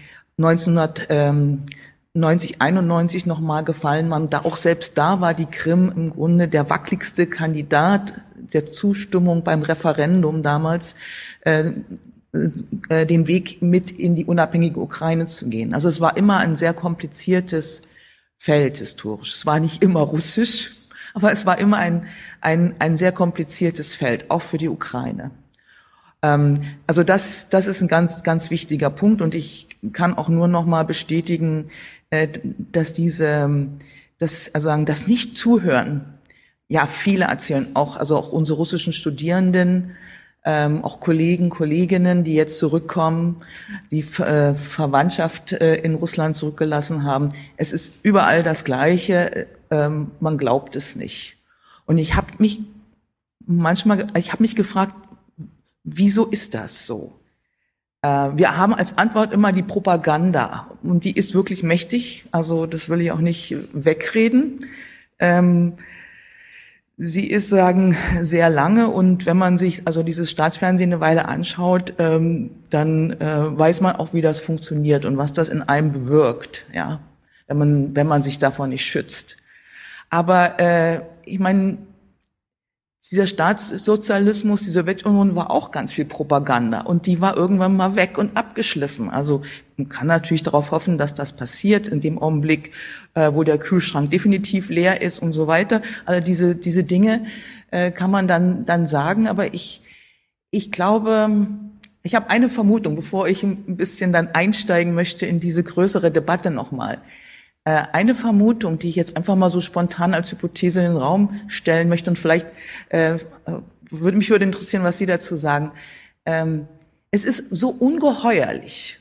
1990, 2.13 2.61
91 2.61 3.25
nochmal 3.25 3.63
gefallen 3.63 4.09
waren. 4.09 4.29
Da 4.29 4.39
auch 4.39 4.57
selbst 4.57 4.97
da 4.97 5.21
war 5.21 5.33
die 5.33 5.45
Krim 5.45 5.91
im 5.95 6.09
Grunde 6.09 6.49
der 6.49 6.69
wackeligste 6.69 7.25
Kandidat 7.25 8.13
der 8.35 8.73
Zustimmung 8.73 9.43
beim 9.43 9.61
Referendum 9.61 10.43
damals, 10.43 10.95
äh, 11.41 11.71
äh, 12.89 13.05
den 13.05 13.27
Weg 13.27 13.61
mit 13.61 13.91
in 13.91 14.15
die 14.15 14.25
unabhängige 14.25 14.79
Ukraine 14.79 15.27
zu 15.27 15.47
gehen. 15.47 15.73
Also 15.73 15.87
es 15.87 16.01
war 16.01 16.17
immer 16.17 16.39
ein 16.39 16.57
sehr 16.57 16.73
kompliziertes 16.73 17.83
Feld 18.37 18.77
historisch. 18.77 19.35
Es 19.35 19.45
war 19.45 19.59
nicht 19.59 19.81
immer 19.81 20.01
russisch, 20.01 20.71
aber 21.13 21.31
es 21.31 21.45
war 21.45 21.59
immer 21.59 21.77
ein, 21.77 22.07
ein, 22.41 22.75
ein 22.79 22.97
sehr 22.97 23.13
kompliziertes 23.13 23.95
Feld, 23.95 24.29
auch 24.29 24.41
für 24.41 24.57
die 24.57 24.69
Ukraine. 24.69 25.31
Ähm, 26.23 26.61
also 26.87 27.03
das, 27.03 27.49
das 27.49 27.67
ist 27.67 27.81
ein 27.81 27.87
ganz, 27.87 28.23
ganz 28.23 28.49
wichtiger 28.49 28.89
Punkt 28.89 29.21
und 29.21 29.35
ich 29.35 29.67
kann 29.93 30.13
auch 30.13 30.29
nur 30.29 30.47
noch 30.47 30.65
mal 30.65 30.83
bestätigen, 30.83 31.69
äh, 32.11 32.27
dass 32.71 32.93
diese, 32.93 33.67
das, 34.19 34.53
also 34.53 34.65
sagen, 34.65 34.85
das 34.85 35.07
Nicht-Zuhören 35.07 36.19
ja, 36.71 36.87
viele 36.87 37.25
erzählen 37.25 37.67
auch, 37.73 37.97
also 37.97 38.15
auch 38.15 38.31
unsere 38.31 38.57
russischen 38.57 38.93
Studierenden, 38.93 39.91
ähm, 40.45 40.85
auch 40.85 41.01
Kollegen, 41.01 41.49
Kolleginnen, 41.49 42.23
die 42.23 42.33
jetzt 42.33 42.59
zurückkommen, 42.59 43.35
die 43.91 43.99
äh, 43.99 44.55
Verwandtschaft 44.55 45.51
äh, 45.51 45.75
in 45.75 45.95
Russland 45.95 46.37
zurückgelassen 46.37 47.03
haben. 47.03 47.27
Es 47.57 47.73
ist 47.73 48.05
überall 48.05 48.41
das 48.41 48.63
Gleiche. 48.63 49.47
Ähm, 49.69 50.11
man 50.21 50.37
glaubt 50.37 50.77
es 50.77 50.95
nicht. 50.95 51.35
Und 51.85 51.97
ich 51.97 52.15
habe 52.15 52.27
mich 52.37 52.61
manchmal, 53.45 54.07
ich 54.17 54.31
habe 54.31 54.41
mich 54.41 54.55
gefragt, 54.55 54.95
wieso 55.83 56.25
ist 56.25 56.53
das 56.53 56.85
so? 56.85 57.19
Äh, 58.01 58.29
wir 58.35 58.57
haben 58.57 58.73
als 58.73 58.97
Antwort 58.97 59.33
immer 59.33 59.51
die 59.51 59.63
Propaganda 59.63 60.67
und 60.83 61.03
die 61.03 61.15
ist 61.15 61.33
wirklich 61.33 61.63
mächtig. 61.63 62.25
Also 62.31 62.65
das 62.65 62.89
will 62.89 63.01
ich 63.01 63.11
auch 63.11 63.19
nicht 63.19 63.55
wegreden. 63.73 64.65
Ähm, 65.19 65.73
Sie 67.03 67.25
ist 67.25 67.49
sagen 67.49 67.97
sehr 68.21 68.51
lange 68.51 68.87
und 68.89 69.25
wenn 69.25 69.37
man 69.37 69.57
sich 69.57 69.87
also 69.87 70.03
dieses 70.03 70.29
Staatsfernsehen 70.29 70.93
eine 70.93 71.01
Weile 71.01 71.27
anschaut, 71.27 71.93
ähm, 71.97 72.51
dann 72.69 73.13
äh, 73.13 73.57
weiß 73.57 73.81
man 73.81 73.95
auch, 73.95 74.13
wie 74.13 74.21
das 74.21 74.39
funktioniert 74.39 75.05
und 75.05 75.17
was 75.17 75.33
das 75.33 75.49
in 75.49 75.63
einem 75.63 75.93
bewirkt, 75.93 76.65
ja, 76.73 76.99
wenn 77.47 77.57
man 77.57 77.95
wenn 77.95 78.05
man 78.05 78.21
sich 78.21 78.37
davon 78.37 78.69
nicht 78.69 78.85
schützt. 78.85 79.37
Aber 80.11 80.59
äh, 80.59 81.01
ich 81.25 81.39
meine, 81.39 81.79
dieser 83.09 83.25
Staatssozialismus, 83.25 84.63
die 84.63 84.69
Sowjetunion 84.69 85.35
war 85.35 85.49
auch 85.49 85.71
ganz 85.71 85.91
viel 85.91 86.05
Propaganda 86.05 86.81
und 86.81 87.07
die 87.07 87.19
war 87.19 87.35
irgendwann 87.35 87.75
mal 87.75 87.95
weg 87.95 88.19
und 88.19 88.37
abgeschliffen. 88.37 89.09
Also 89.09 89.41
man 89.75 89.89
kann 89.89 90.05
natürlich 90.05 90.43
darauf 90.43 90.69
hoffen, 90.69 90.99
dass 90.99 91.15
das 91.15 91.35
passiert 91.35 91.87
in 91.87 91.99
dem 91.99 92.19
Augenblick, 92.19 92.71
äh, 93.15 93.33
wo 93.33 93.43
der 93.43 93.57
Kühlschrank 93.57 94.11
definitiv 94.11 94.69
leer 94.69 95.01
ist 95.01 95.19
und 95.19 95.33
so 95.33 95.47
weiter. 95.47 95.81
Also 96.05 96.23
diese, 96.23 96.55
diese 96.55 96.83
Dinge 96.83 97.25
äh, 97.71 97.89
kann 97.89 98.11
man 98.11 98.27
dann, 98.27 98.65
dann 98.65 98.85
sagen, 98.85 99.27
aber 99.27 99.51
ich, 99.51 99.81
ich 100.51 100.71
glaube, 100.71 101.47
ich 102.03 102.13
habe 102.13 102.29
eine 102.29 102.49
Vermutung, 102.49 102.95
bevor 102.95 103.27
ich 103.27 103.41
ein 103.41 103.77
bisschen 103.77 104.13
dann 104.13 104.27
einsteigen 104.27 104.93
möchte 104.93 105.25
in 105.25 105.39
diese 105.39 105.63
größere 105.63 106.11
Debatte 106.11 106.51
nochmal. 106.51 106.99
Äh, 107.63 107.83
eine 107.93 108.15
Vermutung, 108.15 108.79
die 108.79 108.89
ich 108.89 108.95
jetzt 108.95 109.17
einfach 109.17 109.35
mal 109.35 109.51
so 109.51 109.61
spontan 109.61 110.13
als 110.13 110.31
Hypothese 110.31 110.79
in 110.81 110.93
den 110.93 110.97
Raum 110.97 111.41
stellen 111.47 111.89
möchte 111.89 112.09
und 112.09 112.17
vielleicht 112.17 112.47
äh, 112.89 113.17
würde 113.91 114.17
mich 114.17 114.29
würde 114.29 114.45
interessieren, 114.45 114.83
was 114.83 114.97
Sie 114.97 115.05
dazu 115.05 115.35
sagen. 115.35 115.71
Ähm, 116.25 116.67
es 117.11 117.25
ist 117.25 117.49
so 117.49 117.69
ungeheuerlich, 117.69 118.97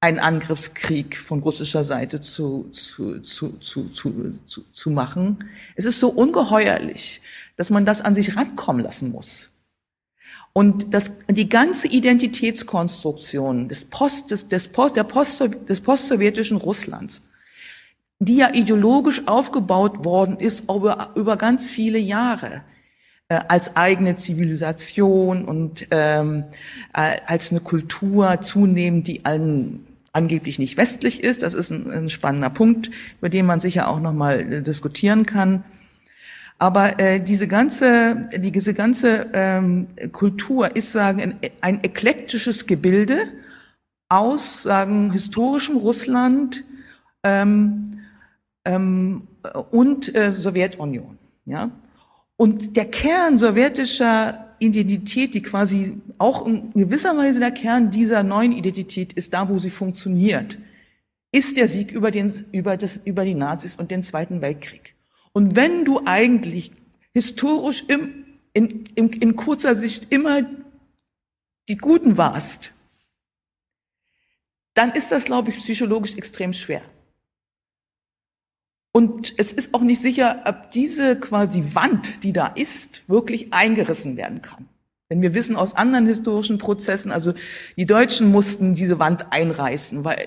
einen 0.00 0.18
Angriffskrieg 0.18 1.16
von 1.16 1.40
russischer 1.40 1.84
Seite 1.84 2.20
zu, 2.20 2.68
zu, 2.70 3.20
zu, 3.20 3.58
zu, 3.58 3.88
zu, 3.88 4.38
zu, 4.46 4.62
zu 4.70 4.90
machen. 4.90 5.44
Es 5.74 5.86
ist 5.86 5.98
so 6.00 6.08
ungeheuerlich, 6.08 7.22
dass 7.56 7.70
man 7.70 7.86
das 7.86 8.02
an 8.02 8.14
sich 8.14 8.36
rankommen 8.36 8.82
lassen 8.82 9.10
muss. 9.10 9.50
Und 10.52 10.92
das, 10.92 11.12
die 11.30 11.48
ganze 11.48 11.88
Identitätskonstruktion 11.88 13.68
des 13.68 13.86
Post, 13.86 14.30
des, 14.30 14.48
des 14.48 14.68
Post, 14.68 14.96
der 14.96 15.04
Post, 15.04 15.42
des 15.68 15.80
postsowjetischen 15.80 16.58
Russlands, 16.58 17.25
die 18.18 18.36
ja 18.36 18.54
ideologisch 18.54 19.26
aufgebaut 19.26 20.04
worden 20.04 20.38
ist 20.38 20.70
über, 20.70 21.10
über 21.14 21.36
ganz 21.36 21.70
viele 21.70 21.98
Jahre, 21.98 22.62
äh, 23.28 23.40
als 23.48 23.76
eigene 23.76 24.16
Zivilisation 24.16 25.44
und 25.44 25.88
ähm, 25.90 26.44
äh, 26.94 27.16
als 27.26 27.50
eine 27.50 27.60
Kultur 27.60 28.40
zunehmend, 28.40 29.06
die 29.06 29.24
allen 29.24 29.86
angeblich 30.12 30.58
nicht 30.58 30.76
westlich 30.78 31.22
ist. 31.22 31.42
Das 31.42 31.54
ist 31.54 31.70
ein, 31.70 31.90
ein 31.90 32.10
spannender 32.10 32.50
Punkt, 32.50 32.90
über 33.18 33.28
den 33.28 33.44
man 33.44 33.60
sicher 33.60 33.88
auch 33.88 34.00
noch 34.00 34.14
mal 34.14 34.52
äh, 34.52 34.62
diskutieren 34.62 35.26
kann. 35.26 35.64
Aber 36.58 36.98
äh, 36.98 37.20
diese 37.20 37.48
ganze, 37.48 38.30
diese 38.38 38.72
ganze 38.72 39.26
ähm, 39.34 39.88
Kultur 40.12 40.74
ist 40.74 40.92
sagen 40.92 41.20
ein, 41.20 41.36
ein 41.60 41.84
eklektisches 41.84 42.66
Gebilde 42.66 43.18
aus 44.08 44.62
sagen 44.62 45.12
historischem 45.12 45.76
Russland 45.76 46.64
ähm, 47.22 47.84
ähm, 48.66 49.28
und 49.70 50.14
äh, 50.14 50.30
Sowjetunion. 50.30 51.16
Ja, 51.46 51.70
und 52.36 52.76
der 52.76 52.86
Kern 52.86 53.38
sowjetischer 53.38 54.54
Identität, 54.58 55.34
die 55.34 55.42
quasi 55.42 56.00
auch 56.18 56.46
in 56.46 56.72
gewisser 56.72 57.16
Weise 57.16 57.40
der 57.40 57.50
Kern 57.50 57.90
dieser 57.90 58.22
neuen 58.22 58.52
Identität 58.52 59.12
ist, 59.14 59.32
da 59.32 59.48
wo 59.48 59.58
sie 59.58 59.70
funktioniert, 59.70 60.58
ist 61.32 61.56
der 61.56 61.68
Sieg 61.68 61.92
über, 61.92 62.10
den, 62.10 62.32
über, 62.52 62.76
das, 62.76 62.98
über 62.98 63.24
die 63.24 63.34
Nazis 63.34 63.76
und 63.76 63.90
den 63.90 64.02
Zweiten 64.02 64.40
Weltkrieg. 64.40 64.94
Und 65.32 65.56
wenn 65.56 65.84
du 65.84 66.02
eigentlich 66.04 66.72
historisch 67.12 67.84
im, 67.88 68.24
in, 68.52 68.84
in, 68.94 69.10
in 69.10 69.36
kurzer 69.36 69.74
Sicht 69.74 70.12
immer 70.12 70.42
die 71.68 71.76
Guten 71.76 72.16
warst, 72.16 72.72
dann 74.74 74.92
ist 74.92 75.10
das, 75.10 75.24
glaube 75.24 75.50
ich, 75.50 75.56
psychologisch 75.56 76.16
extrem 76.16 76.52
schwer. 76.52 76.82
Und 78.96 79.34
es 79.36 79.52
ist 79.52 79.74
auch 79.74 79.82
nicht 79.82 80.00
sicher, 80.00 80.42
ob 80.46 80.70
diese 80.70 81.20
quasi 81.20 81.62
Wand, 81.74 82.22
die 82.22 82.32
da 82.32 82.46
ist, 82.46 83.06
wirklich 83.10 83.52
eingerissen 83.52 84.16
werden 84.16 84.40
kann. 84.40 84.70
Denn 85.10 85.20
wir 85.20 85.34
wissen 85.34 85.54
aus 85.54 85.76
anderen 85.76 86.06
historischen 86.06 86.56
Prozessen, 86.56 87.12
also 87.12 87.34
die 87.76 87.84
Deutschen 87.84 88.32
mussten 88.32 88.74
diese 88.74 88.98
Wand 88.98 89.26
einreißen, 89.34 90.02
weil 90.06 90.26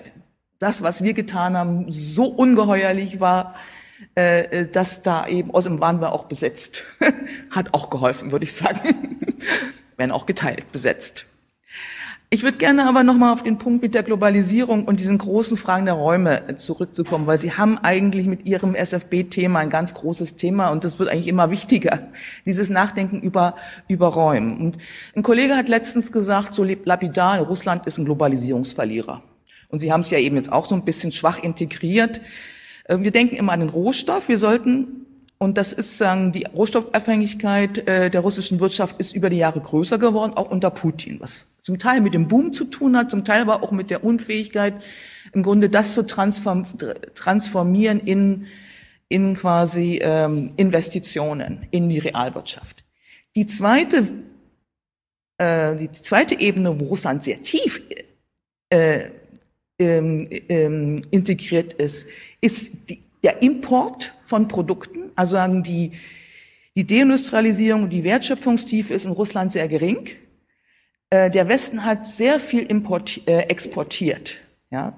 das, 0.59 0.83
was 0.83 1.03
wir 1.03 1.15
getan 1.15 1.57
haben, 1.57 1.85
so 1.89 2.25
ungeheuerlich 2.25 3.19
war, 3.19 3.55
äh, 4.15 4.41
äh, 4.41 4.67
dass 4.69 5.01
da 5.01 5.25
eben, 5.25 5.49
außerdem 5.49 5.79
waren 5.79 5.99
wir 5.99 6.11
auch 6.11 6.25
besetzt. 6.25 6.83
Hat 7.49 7.73
auch 7.73 7.89
geholfen, 7.89 8.31
würde 8.31 8.43
ich 8.43 8.53
sagen. 8.53 9.17
Werden 9.97 10.11
auch 10.11 10.27
geteilt, 10.27 10.71
besetzt. 10.71 11.25
Ich 12.31 12.43
würde 12.43 12.59
gerne 12.59 12.87
aber 12.87 13.03
nochmal 13.03 13.33
auf 13.33 13.41
den 13.41 13.57
Punkt 13.57 13.81
mit 13.81 13.95
der 13.95 14.03
Globalisierung 14.03 14.85
und 14.85 14.99
diesen 14.99 15.17
großen 15.17 15.57
Fragen 15.57 15.85
der 15.85 15.95
Räume 15.95 16.55
zurückzukommen, 16.57 17.25
weil 17.25 17.39
Sie 17.39 17.53
haben 17.53 17.79
eigentlich 17.79 18.27
mit 18.27 18.45
Ihrem 18.45 18.75
SFB-Thema 18.75 19.57
ein 19.57 19.71
ganz 19.71 19.95
großes 19.95 20.35
Thema 20.35 20.69
und 20.69 20.83
das 20.83 20.99
wird 20.99 21.09
eigentlich 21.09 21.27
immer 21.27 21.49
wichtiger, 21.49 22.09
dieses 22.45 22.69
Nachdenken 22.69 23.19
über, 23.19 23.55
über 23.87 24.09
Räume. 24.09 24.53
Und 24.59 24.77
ein 25.15 25.23
Kollege 25.23 25.55
hat 25.55 25.69
letztens 25.69 26.11
gesagt, 26.11 26.53
so 26.53 26.63
lapidar, 26.63 27.39
Russland 27.39 27.87
ist 27.87 27.97
ein 27.97 28.05
Globalisierungsverlierer. 28.05 29.23
Und 29.69 29.79
Sie 29.79 29.91
haben 29.91 30.01
es 30.01 30.11
ja 30.11 30.19
eben 30.19 30.35
jetzt 30.35 30.51
auch 30.51 30.67
so 30.67 30.75
ein 30.75 30.85
bisschen 30.85 31.11
schwach 31.11 31.41
integriert. 31.41 32.21
Äh, 32.83 32.99
wir 32.99 33.09
denken 33.09 33.37
immer 33.37 33.53
an 33.53 33.61
den 33.61 33.69
Rohstoff. 33.69 34.27
Wir 34.27 34.37
sollten, 34.37 35.07
und 35.41 35.57
das 35.57 35.71
ist 35.71 35.97
sagen, 35.97 36.33
die 36.33 36.43
Rohstoffabhängigkeit 36.43 37.87
äh, 37.87 38.09
der 38.09 38.19
russischen 38.19 38.59
Wirtschaft 38.59 38.99
ist 38.99 39.15
über 39.15 39.29
die 39.29 39.37
Jahre 39.37 39.61
größer 39.61 39.97
geworden, 39.97 40.33
auch 40.35 40.51
unter 40.51 40.69
Putin, 40.69 41.21
was 41.21 41.55
zum 41.61 41.79
Teil 41.79 42.01
mit 42.01 42.13
dem 42.13 42.27
Boom 42.27 42.51
zu 42.51 42.65
tun 42.65 42.97
hat, 42.97 43.09
zum 43.09 43.23
Teil 43.23 43.43
aber 43.43 43.63
auch 43.63 43.71
mit 43.71 43.89
der 43.89 44.03
Unfähigkeit, 44.03 44.73
im 45.31 45.41
Grunde 45.41 45.69
das 45.69 45.93
zu 45.93 46.05
transform 46.05 46.65
transformieren 47.15 48.01
in, 48.01 48.47
in 49.07 49.33
quasi 49.33 50.01
ähm, 50.03 50.51
Investitionen 50.57 51.65
in 51.71 51.87
die 51.87 51.99
Realwirtschaft. 51.99 52.83
Die 53.37 53.45
zweite, 53.45 54.07
äh, 55.37 55.73
die 55.77 55.91
zweite 55.93 56.37
Ebene, 56.37 56.77
wo 56.77 56.85
Russland 56.87 57.23
sehr 57.23 57.41
tief 57.41 57.81
äh, 58.69 59.09
ähm, 59.79 60.27
ähm, 60.49 61.01
integriert 61.11 61.75
ist, 61.75 62.09
ist 62.41 62.89
die, 62.89 62.99
der 63.23 63.41
Import 63.41 64.13
von 64.25 64.49
Produkten, 64.49 64.98
also 65.19 65.33
sagen 65.33 65.63
die, 65.63 65.91
die 66.77 66.87
Deindustrialisierung 66.87 67.83
und 67.83 67.89
die 67.89 68.05
Wertschöpfungstiefe 68.05 68.93
ist 68.93 69.05
in 69.05 69.11
Russland 69.11 69.51
sehr 69.51 69.67
gering. 69.67 70.07
Äh, 71.09 71.29
der 71.29 71.49
Westen 71.49 71.83
hat 71.83 72.05
sehr 72.05 72.39
viel 72.39 72.63
import, 72.63 73.27
äh, 73.27 73.41
exportiert. 73.41 74.37
Ja, 74.71 74.97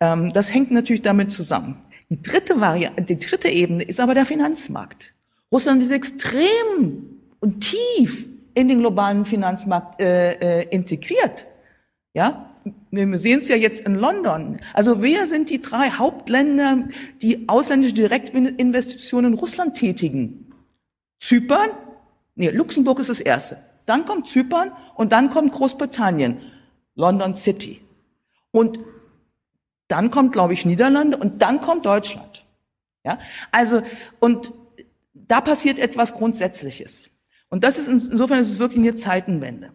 ähm, 0.00 0.32
das 0.32 0.52
hängt 0.52 0.72
natürlich 0.72 1.02
damit 1.02 1.30
zusammen. 1.30 1.76
Die 2.10 2.20
dritte 2.20 2.60
Variante, 2.60 3.02
die 3.02 3.18
dritte 3.18 3.48
Ebene 3.48 3.84
ist 3.84 4.00
aber 4.00 4.14
der 4.14 4.26
Finanzmarkt. 4.26 5.14
Russland 5.52 5.80
ist 5.82 5.92
extrem 5.92 7.20
und 7.38 7.60
tief 7.60 8.26
in 8.54 8.66
den 8.66 8.80
globalen 8.80 9.24
Finanzmarkt 9.24 10.00
äh, 10.00 10.32
äh, 10.32 10.66
integriert. 10.70 11.46
Ja, 12.12 12.53
wir 12.90 13.18
sehen 13.18 13.38
es 13.38 13.48
ja 13.48 13.56
jetzt 13.56 13.80
in 13.80 13.94
London. 13.94 14.58
Also 14.72 15.02
wer 15.02 15.26
sind 15.26 15.50
die 15.50 15.60
drei 15.60 15.90
Hauptländer, 15.90 16.88
die 17.22 17.48
ausländische 17.48 17.94
Direktinvestitionen 17.94 19.32
in 19.32 19.38
Russland 19.38 19.76
tätigen? 19.76 20.52
Zypern? 21.20 21.70
Nee, 22.34 22.50
Luxemburg 22.50 22.98
ist 22.98 23.10
das 23.10 23.20
erste. 23.20 23.58
Dann 23.86 24.04
kommt 24.04 24.28
Zypern 24.28 24.72
und 24.94 25.12
dann 25.12 25.30
kommt 25.30 25.52
Großbritannien, 25.52 26.38
London 26.94 27.34
City. 27.34 27.80
Und 28.50 28.80
dann 29.88 30.10
kommt, 30.10 30.32
glaube 30.32 30.54
ich, 30.54 30.64
Niederlande 30.64 31.16
und 31.16 31.42
dann 31.42 31.60
kommt 31.60 31.84
Deutschland. 31.84 32.46
Ja, 33.04 33.18
also, 33.52 33.82
und 34.20 34.52
da 35.12 35.40
passiert 35.40 35.78
etwas 35.78 36.14
Grundsätzliches. 36.14 37.10
Und 37.50 37.64
das 37.64 37.78
ist, 37.78 37.88
insofern 37.88 38.38
ist 38.38 38.50
es 38.50 38.58
wirklich 38.58 38.80
eine 38.80 38.94
Zeitenwende. 38.94 39.72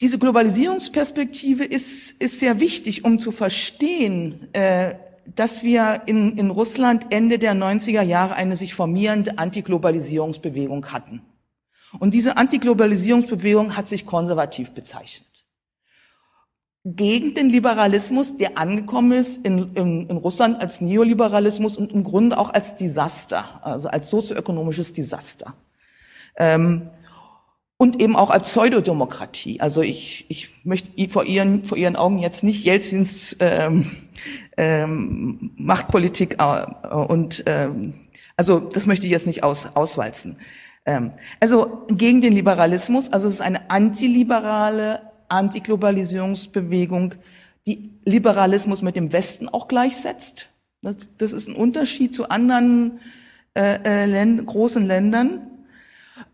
Diese 0.00 0.18
Globalisierungsperspektive 0.18 1.64
ist, 1.64 2.12
ist 2.12 2.40
sehr 2.40 2.58
wichtig, 2.58 3.04
um 3.04 3.18
zu 3.18 3.32
verstehen, 3.32 4.48
äh, 4.54 4.94
dass 5.34 5.62
wir 5.62 6.02
in, 6.06 6.38
in 6.38 6.50
Russland 6.50 7.12
Ende 7.12 7.38
der 7.38 7.54
90er 7.54 8.02
Jahre 8.02 8.34
eine 8.34 8.56
sich 8.56 8.74
formierende 8.74 9.38
Antiglobalisierungsbewegung 9.38 10.86
hatten. 10.86 11.22
Und 11.98 12.14
diese 12.14 12.36
Antiglobalisierungsbewegung 12.36 13.76
hat 13.76 13.88
sich 13.88 14.06
konservativ 14.06 14.72
bezeichnet. 14.72 15.28
Gegen 16.84 17.34
den 17.34 17.50
Liberalismus, 17.50 18.38
der 18.38 18.56
angekommen 18.56 19.12
ist 19.12 19.44
in, 19.44 19.74
in, 19.74 20.08
in 20.08 20.16
Russland 20.16 20.62
als 20.62 20.80
Neoliberalismus 20.80 21.76
und 21.76 21.92
im 21.92 22.04
Grunde 22.04 22.38
auch 22.38 22.48
als 22.48 22.76
Desaster, 22.76 23.44
also 23.62 23.90
als 23.90 24.08
sozioökonomisches 24.08 24.94
Desaster. 24.94 25.52
Ähm, 26.36 26.88
und 27.80 27.98
eben 27.98 28.14
auch 28.14 28.28
als 28.28 28.50
Pseudodemokratie. 28.50 29.58
Also 29.62 29.80
ich, 29.80 30.26
ich 30.28 30.50
möchte 30.64 30.90
vor 31.08 31.24
Ihren, 31.24 31.64
vor 31.64 31.78
Ihren 31.78 31.96
Augen 31.96 32.18
jetzt 32.18 32.44
nicht 32.44 32.62
Jelzins 32.62 33.38
ähm, 33.40 33.90
ähm, 34.58 35.52
Machtpolitik 35.56 36.36
äh, 36.40 36.88
und 36.94 37.42
ähm, 37.46 37.94
also 38.36 38.60
das 38.60 38.84
möchte 38.84 39.06
ich 39.06 39.12
jetzt 39.12 39.26
nicht 39.26 39.44
aus, 39.44 39.76
auswalzen. 39.76 40.36
Ähm, 40.84 41.12
also 41.40 41.86
gegen 41.88 42.20
den 42.20 42.34
Liberalismus, 42.34 43.10
also 43.14 43.26
es 43.28 43.34
ist 43.34 43.40
eine 43.40 43.70
antiliberale 43.70 45.00
Antiglobalisierungsbewegung, 45.30 47.14
die 47.66 47.92
Liberalismus 48.04 48.82
mit 48.82 48.94
dem 48.94 49.10
Westen 49.10 49.48
auch 49.48 49.68
gleichsetzt. 49.68 50.50
Das, 50.82 51.16
das 51.16 51.32
ist 51.32 51.48
ein 51.48 51.56
Unterschied 51.56 52.14
zu 52.14 52.28
anderen 52.28 53.00
äh, 53.54 53.78
äh, 53.84 54.04
Länd 54.04 54.44
großen 54.44 54.84
Ländern. 54.84 55.46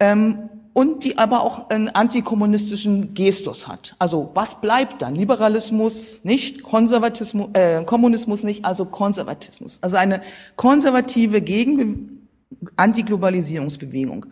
Ähm, 0.01 0.49
und 0.77 1.05
die 1.05 1.17
aber 1.17 1.43
auch 1.43 1.71
einen 1.71 1.89
antikommunistischen 1.89 3.15
Gestus 3.15 3.67
hat. 3.67 3.97
Also 3.99 4.33
was 4.35 4.61
bleibt 4.61 5.01
dann? 5.01 5.15
Liberalismus 5.15 6.21
nicht, 6.23 6.63
Konservatismus, 6.63 7.49
äh, 7.55 7.83
Kommunismus 7.85 8.43
nicht, 8.43 8.67
also 8.67 8.85
Konservatismus. 8.85 9.79
Also 9.83 9.97
eine 9.97 10.21
konservative 10.57 11.41
Gegen 11.41 12.29
Antiglobalisierungsbewegung. 12.77 14.27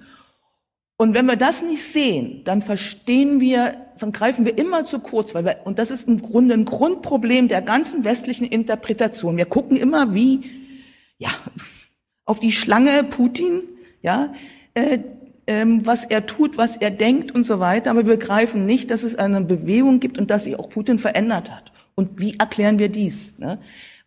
Und 0.99 1.15
wenn 1.15 1.25
wir 1.25 1.37
das 1.37 1.63
nicht 1.63 1.83
sehen, 1.83 2.43
dann 2.45 2.61
verstehen 2.61 3.41
wir, 3.41 3.79
dann 3.99 4.13
greifen 4.13 4.45
wir 4.45 4.59
immer 4.59 4.85
zu 4.85 4.99
kurz, 4.99 5.35
weil 5.35 5.47
wir, 5.47 5.61
und 5.65 5.79
das 5.79 5.91
ist 5.91 6.09
im 6.09 6.21
Grunde 6.21 6.53
ein 6.53 6.67
Grundproblem 6.67 7.49
der 7.49 7.63
ganzen 7.63 8.05
westlichen 8.05 8.45
Interpretation. 8.47 9.39
Wir 9.39 9.47
gucken 9.47 9.79
immer 9.79 10.13
wie, 10.13 10.43
ja, 11.17 11.31
auf 12.27 12.39
die 12.39 12.53
Schlange 12.53 13.03
Putin, 13.03 13.63
ja, 14.03 14.31
äh, 14.75 14.99
was 15.47 16.05
er 16.05 16.27
tut, 16.27 16.57
was 16.57 16.77
er 16.77 16.91
denkt 16.91 17.33
und 17.33 17.45
so 17.45 17.61
weiter, 17.61 17.91
aber 17.91 18.07
wir 18.07 18.17
begreifen 18.17 18.65
nicht, 18.65 18.91
dass 18.91 19.03
es 19.03 19.17
eine 19.17 19.43
Bewegung 19.43 20.01
gibt 20.01 20.19
und 20.19 20.31
dass 20.31 20.45
sich 20.45 20.59
auch 20.59 20.69
Putin 20.69 20.99
verändert 20.99 21.51
hat. 21.51 21.73
Und 21.95 22.19
wie 22.19 22.39
erklären 22.39 22.79
wir 22.79 22.89
dies? 22.89 23.39
Ne? 23.39 23.59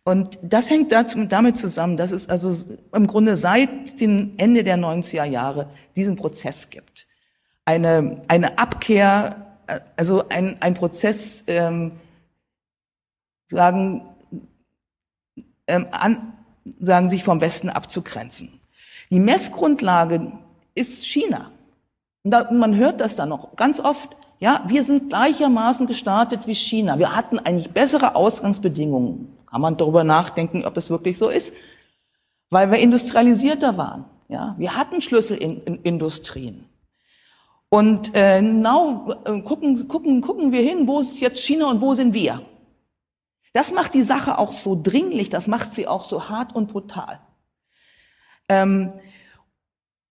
Und 0.04 0.38
das 0.42 0.70
hängt 0.70 0.90
dazu, 0.90 1.24
damit 1.26 1.56
zusammen, 1.56 1.96
dass 1.96 2.12
es 2.12 2.28
also 2.28 2.76
im 2.92 3.06
Grunde 3.06 3.36
seit 3.36 4.00
dem 4.00 4.32
Ende 4.36 4.64
der 4.64 4.78
90er 4.78 5.24
Jahre 5.24 5.70
diesen 5.96 6.16
Prozess 6.16 6.70
gibt. 6.70 7.06
eine, 7.68 8.22
eine 8.28 8.58
Abkehr, 8.58 9.58
äh, 9.66 9.80
also 9.96 10.26
ein, 10.30 10.56
ein 10.62 10.72
Prozess, 10.72 11.44
ähm, 11.48 11.90
sagen, 13.46 14.02
ähm, 15.66 15.86
an, 15.90 16.32
sagen, 16.80 17.10
sich 17.10 17.22
vom 17.22 17.42
Westen 17.42 17.68
abzugrenzen. 17.68 18.58
Die 19.10 19.20
Messgrundlage 19.20 20.32
ist 20.78 21.06
China. 21.06 21.50
Und 22.22 22.30
da, 22.30 22.50
man 22.52 22.76
hört 22.76 23.00
das 23.00 23.16
dann 23.16 23.28
noch 23.28 23.56
ganz 23.56 23.80
oft. 23.80 24.16
Ja, 24.40 24.62
wir 24.66 24.82
sind 24.82 25.08
gleichermaßen 25.08 25.86
gestartet 25.86 26.46
wie 26.46 26.54
China. 26.54 26.98
Wir 26.98 27.16
hatten 27.16 27.38
eigentlich 27.38 27.70
bessere 27.70 28.14
Ausgangsbedingungen. 28.14 29.36
Kann 29.46 29.60
man 29.60 29.76
darüber 29.76 30.04
nachdenken, 30.04 30.64
ob 30.64 30.76
es 30.76 30.90
wirklich 30.90 31.18
so 31.18 31.28
ist, 31.28 31.54
weil 32.50 32.70
wir 32.70 32.78
industrialisierter 32.78 33.76
waren. 33.76 34.04
Ja, 34.28 34.54
wir 34.58 34.76
hatten 34.76 35.00
Schlüsselindustrien. 35.00 36.68
Und 37.70 38.12
now 38.14 39.14
äh, 39.24 39.40
gucken, 39.40 39.88
gucken, 39.88 40.20
gucken 40.20 40.52
wir 40.52 40.62
hin, 40.62 40.86
wo 40.86 41.00
ist 41.00 41.20
jetzt 41.20 41.44
China 41.44 41.70
und 41.70 41.80
wo 41.80 41.94
sind 41.94 42.14
wir? 42.14 42.42
Das 43.52 43.72
macht 43.72 43.94
die 43.94 44.02
Sache 44.02 44.38
auch 44.38 44.52
so 44.52 44.78
dringlich, 44.80 45.30
das 45.30 45.46
macht 45.46 45.72
sie 45.72 45.86
auch 45.86 46.04
so 46.04 46.28
hart 46.28 46.54
und 46.54 46.70
brutal. 46.70 47.20
Ähm, 48.48 48.92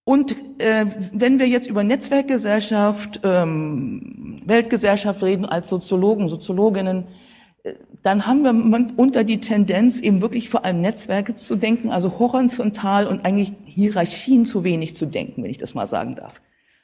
und 0.07 0.37
äh, 0.59 0.85
wenn 1.11 1.37
wir 1.37 1.49
jetzt 1.49 1.67
über 1.67 1.83
Netzwerkgesellschaft, 1.83 3.19
ähm, 3.25 4.37
Weltgesellschaft 4.45 5.21
reden 5.21 5.43
als 5.43 5.67
Soziologen, 5.67 6.29
Soziologinnen, 6.29 7.07
äh, 7.63 7.73
dann 8.03 8.25
haben 8.25 8.43
wir 8.43 8.87
unter 8.95 9.25
die 9.25 9.41
Tendenz, 9.41 9.99
eben 9.99 10.21
wirklich 10.21 10.47
vor 10.49 10.63
allem 10.63 10.79
Netzwerke 10.79 11.35
zu 11.35 11.57
denken, 11.57 11.89
also 11.89 12.19
horizontal 12.19 13.05
und 13.05 13.25
eigentlich 13.25 13.51
Hierarchien 13.65 14.45
zu 14.45 14.63
wenig 14.63 14.95
zu 14.95 15.07
denken, 15.07 15.43
wenn 15.43 15.51
ich 15.51 15.57
das 15.57 15.73
mal 15.73 15.87
sagen 15.87 16.15
darf. 16.15 16.41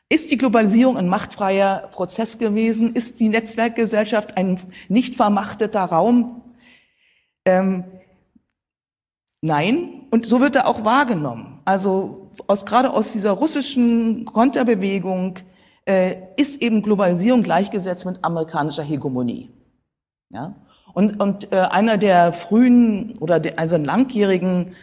Ist 0.09 0.30
die 0.30 0.38
Globalisierung 0.38 0.97
ein 0.97 1.07
machtfreier 1.07 1.88
Prozess 1.93 2.39
gewesen? 2.39 2.91
Ist 2.91 3.21
die 3.21 3.30
Netzwerkgesellschaft 3.30 4.36
ein 4.36 4.59
nicht 4.89 5.15
vermachteter 5.15 5.84
Raum? 5.86 6.41
Ähm, 7.45 7.86
nein, 9.39 10.07
und 10.11 10.26
so 10.26 10.41
wird 10.41 10.57
er 10.57 10.67
auch 10.67 10.84
wahrgenommen. 10.84 11.53
Also 11.66 12.28
aus, 12.47 12.66
gerade 12.66 12.91
aus 12.91 13.11
dieser 13.11 13.32
russischen 13.32 14.26
Konterbewegung 14.26 15.36
äh, 15.86 16.16
ist 16.38 16.61
eben 16.61 16.82
Globalisierung 16.82 17.43
gleichgesetzt 17.43 18.05
mit 18.05 18.24
amerikanischer 18.24 18.84
Hegemonie. 18.84 19.49
Ja? 20.30 20.55
Und, 20.93 21.20
und 21.20 21.51
äh, 21.51 21.57
einer 21.57 21.97
der 21.97 22.34
frühen 22.34 23.18
oder 23.20 23.39
der, 23.39 23.59
also 23.59 23.78
langjährigen 23.78 24.76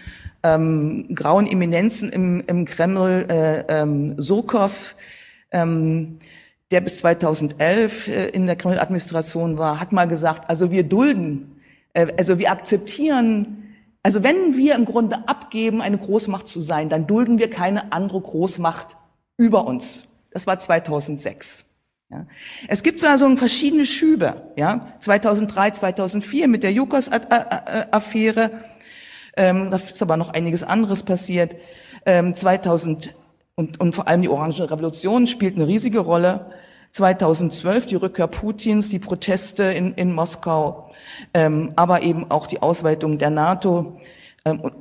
ähm, 0.43 1.14
grauen 1.14 1.47
Eminenzen 1.47 2.09
im, 2.09 2.43
im 2.47 2.64
Kreml, 2.64 3.26
äh, 3.28 3.64
ähm, 3.68 4.20
Surkov, 4.20 4.97
ähm, 5.53 6.18
der 6.70 6.81
bis 6.81 6.99
2011 6.99 8.09
äh, 8.09 8.26
in 8.28 8.47
der 8.47 8.57
Kreml-Administration 8.57 9.59
war, 9.59 9.81
hat 9.81 9.93
mal 9.93 10.09
gesagt, 10.09 10.49
also 10.49 10.70
wir 10.70 10.85
dulden 10.85 11.61
äh, 11.95 12.07
also 12.18 12.39
wir 12.39 12.51
akzeptieren, 12.51 13.70
also 14.03 14.23
wenn 14.23 14.57
wir 14.57 14.75
im 14.75 14.85
Grunde 14.85 15.29
abgeben, 15.29 15.83
eine 15.83 15.99
Großmacht 15.99 16.49
zu 16.49 16.61
sein, 16.61 16.89
dann 16.89 17.07
dulden 17.07 17.39
wir 17.39 17.51
keine 17.51 17.93
andere 17.93 18.21
Großmacht 18.21 18.97
über 19.37 19.67
uns. 19.67 20.05
Das 20.31 20.47
war 20.47 20.59
2006. 20.59 21.67
Ja. 22.11 22.27
Es 22.69 22.83
gibt 22.83 23.05
also 23.05 23.37
verschiedene 23.37 23.87
Schübe. 23.87 24.53
Ja. 24.57 24.81
2003, 25.01 25.73
2004 25.73 26.49
mit 26.49 26.63
der 26.63 26.73
Jukos-Affäre. 26.73 28.51
Ähm, 29.37 29.71
da 29.71 29.77
ist 29.77 30.03
aber 30.03 30.17
noch 30.17 30.33
einiges 30.33 30.65
anderes 30.65 31.05
passiert. 31.05 31.55
Ähm, 32.07 32.35
2000 32.35 33.15
und, 33.55 33.79
und 33.79 33.95
vor 33.95 34.09
allem 34.09 34.23
die 34.23 34.29
Orange 34.29 34.71
Revolution 34.71 35.27
spielt 35.27 35.57
eine 35.57 35.67
riesige 35.67 35.99
Rolle. 35.99 36.51
2012 36.93 37.86
die 37.86 37.95
Rückkehr 37.97 38.26
Putins, 38.26 38.88
die 38.88 38.99
Proteste 38.99 39.64
in, 39.64 39.95
in 39.95 40.12
Moskau, 40.14 40.91
ähm, 41.34 41.72
aber 41.76 42.03
eben 42.03 42.30
auch 42.30 42.47
die 42.47 42.62
Ausweitung 42.62 43.18
der 43.18 43.30
NATO, 43.30 43.99
ähm, 44.45 44.72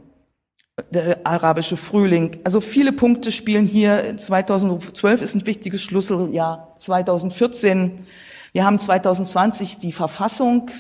der 0.91 1.20
arabische 1.26 1.78
Frühling. 1.78 2.38
Also 2.43 2.62
viele 2.62 2.93
Punkte 2.93 3.32
spielen 3.32 3.66
hier. 3.66 4.16
2012 4.16 5.22
ist 5.22 5.36
ein 5.36 5.45
wichtiges 5.45 5.82
Schlüsseljahr. 5.82 6.74
2014 6.78 8.05
wir 8.51 8.66
haben 8.66 8.80
2020 8.80 9.78
die 9.78 9.91
Verfassung, 9.91 10.72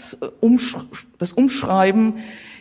das 1.19 1.33
Umschreiben 1.33 2.15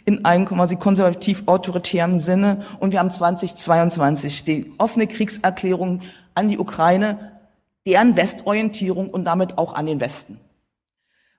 in 0.05 0.25
einem 0.25 0.45
quasi 0.45 0.77
konservativ-autoritären 0.77 2.21
Sinne 2.21 2.63
und 2.79 2.93
wir 2.93 2.99
haben 2.99 3.11
2022 3.11 4.45
die 4.45 4.73
offene 4.77 5.07
Kriegserklärung 5.07 6.03
an 6.35 6.49
die 6.49 6.59
Ukraine 6.59 7.38
deren 7.89 8.17
Westorientierung 8.17 9.09
und 9.09 9.25
damit 9.25 9.57
auch 9.57 9.75
an 9.75 9.87
den 9.87 9.99
Westen. 9.99 10.39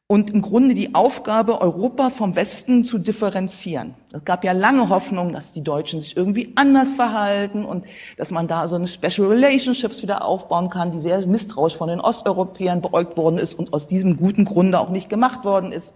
Und 0.07 0.31
im 0.31 0.41
Grunde 0.41 0.73
die 0.73 0.95
Aufgabe, 0.95 1.61
Europa 1.61 2.09
vom 2.09 2.35
Westen 2.35 2.83
zu 2.83 2.97
differenzieren. 2.97 3.93
Es 4.11 4.25
gab 4.25 4.43
ja 4.43 4.53
lange 4.53 4.89
Hoffnung, 4.89 5.31
dass 5.33 5.51
die 5.51 5.63
Deutschen 5.63 6.01
sich 6.01 6.17
irgendwie 6.17 6.53
anders 6.55 6.95
verhalten 6.95 7.63
und 7.63 7.85
dass 8.17 8.31
man 8.31 8.47
da 8.47 8.67
so 8.67 8.75
eine 8.75 8.87
Special 8.87 9.27
Relationships 9.27 10.01
wieder 10.01 10.25
aufbauen 10.25 10.71
kann, 10.71 10.91
die 10.91 10.97
sehr 10.97 11.27
misstrauisch 11.27 11.77
von 11.77 11.89
den 11.89 11.99
Osteuropäern 11.99 12.81
beäugt 12.81 13.17
worden 13.17 13.37
ist 13.37 13.53
und 13.53 13.71
aus 13.71 13.85
diesem 13.85 14.17
guten 14.17 14.45
Grunde 14.45 14.79
auch 14.79 14.89
nicht 14.89 15.09
gemacht 15.09 15.45
worden 15.45 15.71
ist. 15.71 15.93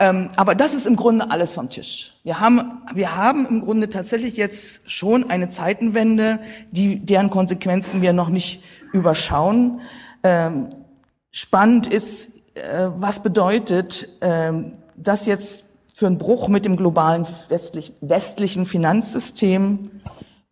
Ähm, 0.00 0.28
aber 0.36 0.54
das 0.54 0.74
ist 0.74 0.86
im 0.86 0.96
Grunde 0.96 1.30
alles 1.30 1.54
vom 1.54 1.70
Tisch. 1.70 2.14
Wir 2.22 2.40
haben, 2.40 2.82
wir 2.94 3.16
haben 3.16 3.46
im 3.46 3.60
Grunde 3.60 3.88
tatsächlich 3.88 4.36
jetzt 4.36 4.90
schon 4.90 5.28
eine 5.30 5.48
Zeitenwende, 5.48 6.38
die, 6.70 7.00
deren 7.00 7.30
Konsequenzen 7.30 8.00
wir 8.00 8.12
noch 8.12 8.28
nicht 8.28 8.62
überschauen. 8.92 9.80
Ähm, 10.22 10.68
spannend 11.30 11.88
ist, 11.88 12.56
äh, 12.56 12.90
was 12.94 13.22
bedeutet 13.22 14.08
ähm, 14.20 14.72
das 14.96 15.26
jetzt 15.26 15.64
für 15.94 16.06
einen 16.06 16.18
Bruch 16.18 16.48
mit 16.48 16.64
dem 16.64 16.76
globalen 16.76 17.26
westlich, 17.48 17.92
westlichen 18.00 18.66
Finanzsystem. 18.66 19.80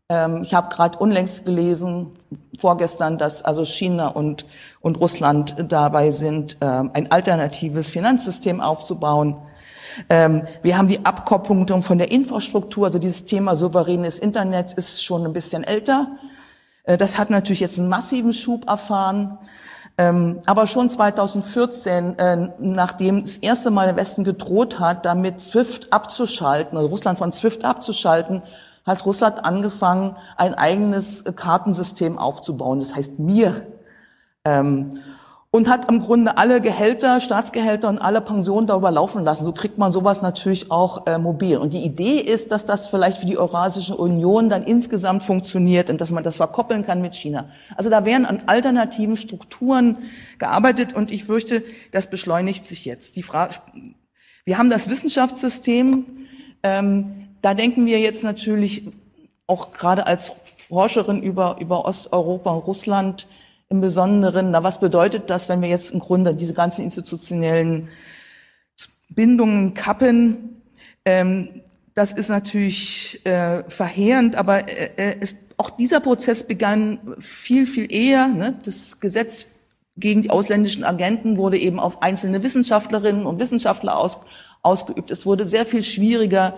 Ähm, 0.08 0.42
ich 0.42 0.54
habe 0.54 0.74
gerade 0.74 0.98
unlängst 0.98 1.44
gelesen, 1.44 2.10
vorgestern, 2.58 3.18
dass 3.18 3.44
also 3.44 3.64
China 3.64 4.08
und, 4.08 4.44
und 4.86 5.00
Russland 5.00 5.56
dabei 5.68 6.12
sind, 6.12 6.58
ähm, 6.60 6.92
ein 6.94 7.10
alternatives 7.10 7.90
Finanzsystem 7.90 8.60
aufzubauen. 8.60 9.34
Ähm, 10.08 10.42
wir 10.62 10.78
haben 10.78 10.86
die 10.86 11.04
Abkopplung 11.04 11.82
von 11.82 11.98
der 11.98 12.12
Infrastruktur, 12.12 12.86
also 12.86 13.00
dieses 13.00 13.24
Thema 13.24 13.56
souveränes 13.56 14.20
Internet 14.20 14.74
ist 14.74 15.02
schon 15.02 15.24
ein 15.24 15.32
bisschen 15.32 15.64
älter. 15.64 16.12
Äh, 16.84 16.96
das 16.96 17.18
hat 17.18 17.30
natürlich 17.30 17.58
jetzt 17.58 17.80
einen 17.80 17.88
massiven 17.88 18.32
Schub 18.32 18.68
erfahren. 18.68 19.38
Ähm, 19.98 20.38
aber 20.46 20.68
schon 20.68 20.88
2014, 20.88 22.16
äh, 22.20 22.48
nachdem 22.60 23.22
das 23.22 23.38
erste 23.38 23.72
Mal 23.72 23.86
der 23.86 23.96
Westen 23.96 24.22
gedroht 24.22 24.78
hat, 24.78 25.04
damit 25.04 25.40
SWIFT 25.40 25.92
abzuschalten, 25.92 26.78
also 26.78 26.90
Russland 26.90 27.18
von 27.18 27.32
SWIFT 27.32 27.64
abzuschalten, 27.64 28.40
hat 28.84 29.04
Russland 29.04 29.44
angefangen, 29.44 30.14
ein 30.36 30.54
eigenes 30.54 31.24
Kartensystem 31.24 32.18
aufzubauen. 32.18 32.78
Das 32.78 32.94
heißt 32.94 33.18
MIR. 33.18 33.62
Ähm, 34.46 34.90
und 35.56 35.70
hat 35.70 35.88
im 35.88 36.00
Grunde 36.00 36.36
alle 36.36 36.60
Gehälter, 36.60 37.18
Staatsgehälter 37.18 37.88
und 37.88 37.98
alle 37.98 38.20
Pensionen 38.20 38.66
darüber 38.66 38.90
laufen 38.90 39.24
lassen. 39.24 39.44
So 39.44 39.52
kriegt 39.52 39.78
man 39.78 39.90
sowas 39.90 40.20
natürlich 40.20 40.70
auch 40.70 41.06
äh, 41.06 41.16
mobil. 41.16 41.56
Und 41.56 41.72
die 41.72 41.84
Idee 41.84 42.18
ist, 42.18 42.50
dass 42.50 42.66
das 42.66 42.88
vielleicht 42.88 43.18
für 43.18 43.26
die 43.26 43.38
Eurasische 43.38 43.96
Union 43.96 44.50
dann 44.50 44.64
insgesamt 44.64 45.22
funktioniert 45.22 45.88
und 45.88 46.00
dass 46.00 46.10
man 46.10 46.22
das 46.22 46.36
verkoppeln 46.36 46.82
kann 46.82 47.00
mit 47.00 47.14
China. 47.14 47.46
Also 47.74 47.88
da 47.88 48.04
werden 48.04 48.26
an 48.26 48.42
alternativen 48.46 49.16
Strukturen 49.16 49.96
gearbeitet 50.38 50.92
und 50.92 51.10
ich 51.10 51.24
fürchte, 51.24 51.62
das 51.90 52.10
beschleunigt 52.10 52.66
sich 52.66 52.84
jetzt. 52.84 53.16
Die 53.16 53.22
Frage, 53.22 53.54
wir 54.44 54.58
haben 54.58 54.68
das 54.68 54.90
Wissenschaftssystem, 54.90 56.04
ähm, 56.62 57.28
da 57.40 57.54
denken 57.54 57.86
wir 57.86 57.98
jetzt 58.00 58.24
natürlich 58.24 58.88
auch 59.46 59.72
gerade 59.72 60.06
als 60.06 60.28
Forscherin 60.68 61.22
über, 61.22 61.56
über 61.60 61.86
Osteuropa 61.86 62.50
und 62.50 62.66
Russland 62.66 63.26
im 63.68 63.80
Besonderen, 63.80 64.50
na, 64.52 64.62
was 64.62 64.80
bedeutet 64.80 65.28
das, 65.28 65.48
wenn 65.48 65.60
wir 65.60 65.68
jetzt 65.68 65.90
im 65.90 66.00
Grunde 66.00 66.34
diese 66.34 66.54
ganzen 66.54 66.84
institutionellen 66.84 67.88
Bindungen 69.08 69.74
kappen? 69.74 70.62
Ähm, 71.04 71.62
das 71.94 72.12
ist 72.12 72.28
natürlich 72.28 73.24
äh, 73.24 73.64
verheerend, 73.68 74.36
aber 74.36 74.68
äh, 74.68 74.90
äh, 74.96 75.16
es, 75.20 75.46
auch 75.56 75.70
dieser 75.70 76.00
Prozess 76.00 76.46
begann 76.46 76.98
viel, 77.18 77.66
viel 77.66 77.90
eher. 77.90 78.28
Ne? 78.28 78.58
Das 78.62 79.00
Gesetz 79.00 79.52
gegen 79.96 80.20
die 80.20 80.30
ausländischen 80.30 80.84
Agenten 80.84 81.38
wurde 81.38 81.58
eben 81.58 81.80
auf 81.80 82.02
einzelne 82.02 82.42
Wissenschaftlerinnen 82.42 83.24
und 83.24 83.38
Wissenschaftler 83.38 83.98
aus, 83.98 84.20
ausgeübt. 84.62 85.10
Es 85.10 85.24
wurde 85.24 85.46
sehr 85.46 85.64
viel 85.64 85.82
schwieriger, 85.82 86.54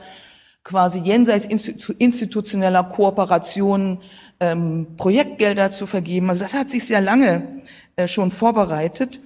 quasi 0.65 1.01
jenseits 1.01 1.47
institutioneller 1.47 2.85
Kooperationen 2.85 3.99
ähm, 4.41 4.87
Projektgelder 4.97 5.71
zu 5.71 5.87
vergeben. 5.87 6.31
Also 6.31 6.43
das 6.43 6.55
hat 6.55 6.71
sich 6.71 6.85
sehr 6.85 7.01
lange 7.01 7.63
äh, 7.97 8.07
schon 8.07 8.31
vorbereitet. 8.31 9.21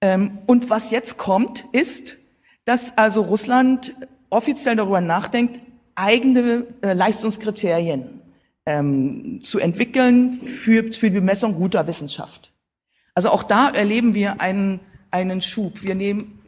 Ähm, 0.00 0.38
und 0.46 0.70
was 0.70 0.90
jetzt 0.90 1.18
kommt, 1.18 1.64
ist, 1.72 2.16
dass 2.64 2.96
also 2.96 3.22
Russland 3.22 3.94
offiziell 4.30 4.76
darüber 4.76 5.00
nachdenkt, 5.00 5.60
eigene 5.94 6.66
äh, 6.82 6.92
Leistungskriterien 6.92 8.20
ähm, 8.66 9.40
zu 9.42 9.58
entwickeln 9.58 10.30
für, 10.30 10.92
für 10.92 11.10
die 11.10 11.18
Bemessung 11.18 11.54
guter 11.54 11.86
Wissenschaft. 11.86 12.52
Also 13.14 13.30
auch 13.30 13.42
da 13.42 13.70
erleben 13.70 14.14
wir 14.14 14.40
einen, 14.40 14.80
einen 15.10 15.40
Schub. 15.40 15.82
Wir 15.82 15.94
nehmen, 15.94 16.40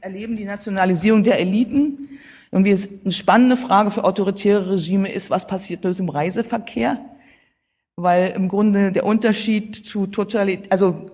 erleben 0.00 0.36
die 0.36 0.44
Nationalisierung 0.44 1.22
der 1.22 1.40
Eliten. 1.40 2.17
Und 2.50 2.64
wie 2.64 2.70
es 2.70 2.88
eine 3.02 3.12
spannende 3.12 3.56
Frage 3.56 3.90
für 3.90 4.04
autoritäre 4.04 4.72
Regime 4.72 5.10
ist, 5.10 5.30
was 5.30 5.46
passiert 5.46 5.84
mit 5.84 5.98
dem 5.98 6.08
Reiseverkehr? 6.08 6.98
Weil 7.96 8.30
im 8.30 8.48
Grunde 8.48 8.92
der 8.92 9.04
Unterschied 9.04 9.76
zu 9.76 10.06
Totalität, 10.06 10.70
also 10.72 11.06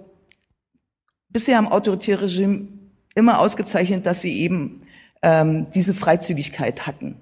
bisher 1.28 1.56
haben 1.56 1.68
autoritäre 1.68 2.22
Regime 2.22 2.68
immer 3.14 3.40
ausgezeichnet, 3.40 4.06
dass 4.06 4.22
sie 4.22 4.38
eben 4.38 4.78
ähm, 5.22 5.66
diese 5.74 5.94
Freizügigkeit 5.94 6.86
hatten. 6.86 7.16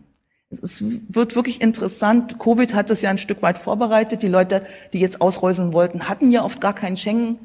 Es 0.51 0.85
wird 1.09 1.35
wirklich 1.35 1.63
interessant. 1.63 2.39
Covid 2.39 2.75
hat 2.75 2.91
das 2.91 3.01
ja 3.01 3.09
ein 3.09 3.19
Stück 3.19 3.41
weit 3.41 3.57
vorbereitet. 3.57 4.23
Die 4.23 4.29
Leute, 4.29 4.67
die 4.93 4.99
jetzt 4.99 5.23
ausreisen 5.23 5.73
wollten, 5.73 6.09
hatten 6.09 6.31
ja 6.31 6.45
oft 6.45 6.61
gar 6.61 6.75
kein 6.75 6.97
Schengen, 6.97 7.39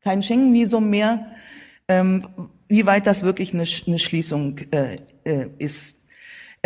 kein 0.00 0.22
Schengen-Visum 0.22 0.88
mehr. 0.88 1.26
Ähm, 1.88 2.26
wie 2.68 2.86
weit 2.86 3.06
das 3.06 3.22
wirklich 3.22 3.52
eine, 3.52 3.64
eine 3.86 3.98
Schließung 3.98 4.58
äh, 4.70 4.96
äh, 5.24 5.48
ist. 5.58 6.05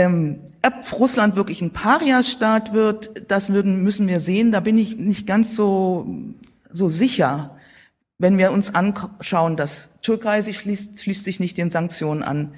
Ähm, 0.01 0.39
ob 0.65 0.99
Russland 0.99 1.37
wirklich 1.37 1.61
ein 1.61 1.73
Paria-Staat 1.73 2.73
wird, 2.73 3.31
das 3.31 3.53
würden, 3.53 3.83
müssen 3.83 4.09
wir 4.09 4.19
sehen. 4.19 4.51
Da 4.51 4.61
bin 4.61 4.79
ich 4.79 4.97
nicht 4.97 5.27
ganz 5.27 5.55
so, 5.55 6.07
so 6.71 6.89
sicher. 6.89 7.57
Wenn 8.19 8.39
wir 8.39 8.51
uns 8.51 8.75
anschauen, 8.75 9.57
dass 9.57 10.01
Türkei 10.01 10.41
sich 10.41 10.59
schließt, 10.59 11.03
schließt 11.03 11.25
sich 11.25 11.39
nicht 11.39 11.59
den 11.59 11.71
Sanktionen 11.71 12.23
an. 12.23 12.55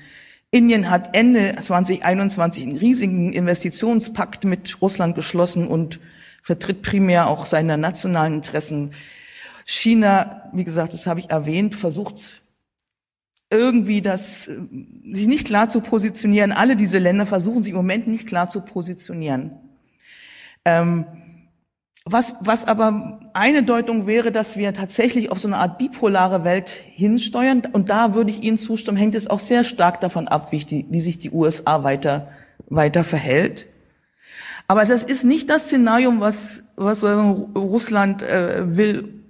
Indien 0.52 0.88
hat 0.88 1.16
Ende 1.16 1.56
2021 1.60 2.62
einen 2.64 2.76
riesigen 2.76 3.32
Investitionspakt 3.32 4.44
mit 4.44 4.80
Russland 4.80 5.16
geschlossen 5.16 5.66
und 5.66 5.98
vertritt 6.42 6.82
primär 6.82 7.26
auch 7.26 7.46
seine 7.46 7.76
nationalen 7.76 8.34
Interessen. 8.34 8.90
China, 9.64 10.50
wie 10.52 10.64
gesagt, 10.64 10.92
das 10.92 11.06
habe 11.08 11.20
ich 11.20 11.30
erwähnt, 11.30 11.74
versucht 11.74 12.41
irgendwie 13.52 14.02
das, 14.02 14.44
sich 14.44 15.26
nicht 15.26 15.46
klar 15.46 15.68
zu 15.68 15.80
positionieren. 15.80 16.50
Alle 16.52 16.74
diese 16.74 16.98
Länder 16.98 17.26
versuchen 17.26 17.62
sich 17.62 17.70
im 17.70 17.76
Moment 17.76 18.08
nicht 18.08 18.26
klar 18.26 18.50
zu 18.50 18.62
positionieren. 18.62 19.52
Ähm, 20.64 21.04
was, 22.04 22.36
was 22.40 22.66
aber 22.66 23.20
eine 23.32 23.62
Deutung 23.62 24.06
wäre, 24.08 24.32
dass 24.32 24.56
wir 24.56 24.72
tatsächlich 24.74 25.30
auf 25.30 25.38
so 25.38 25.46
eine 25.46 25.58
Art 25.58 25.78
bipolare 25.78 26.42
Welt 26.42 26.70
hinsteuern. 26.70 27.62
Und 27.72 27.90
da 27.90 28.14
würde 28.14 28.30
ich 28.30 28.42
Ihnen 28.42 28.58
zustimmen, 28.58 28.96
hängt 28.96 29.14
es 29.14 29.28
auch 29.28 29.38
sehr 29.38 29.62
stark 29.62 30.00
davon 30.00 30.26
ab, 30.26 30.50
wie, 30.50 30.58
die, 30.58 30.86
wie 30.90 31.00
sich 31.00 31.20
die 31.20 31.30
USA 31.30 31.84
weiter, 31.84 32.28
weiter 32.68 33.04
verhält. 33.04 33.66
Aber 34.66 34.84
das 34.84 35.04
ist 35.04 35.24
nicht 35.24 35.48
das 35.48 35.66
Szenarium, 35.66 36.20
was, 36.20 36.64
was 36.76 37.04
Russland 37.04 38.22
äh, 38.22 38.76
will. 38.76 39.21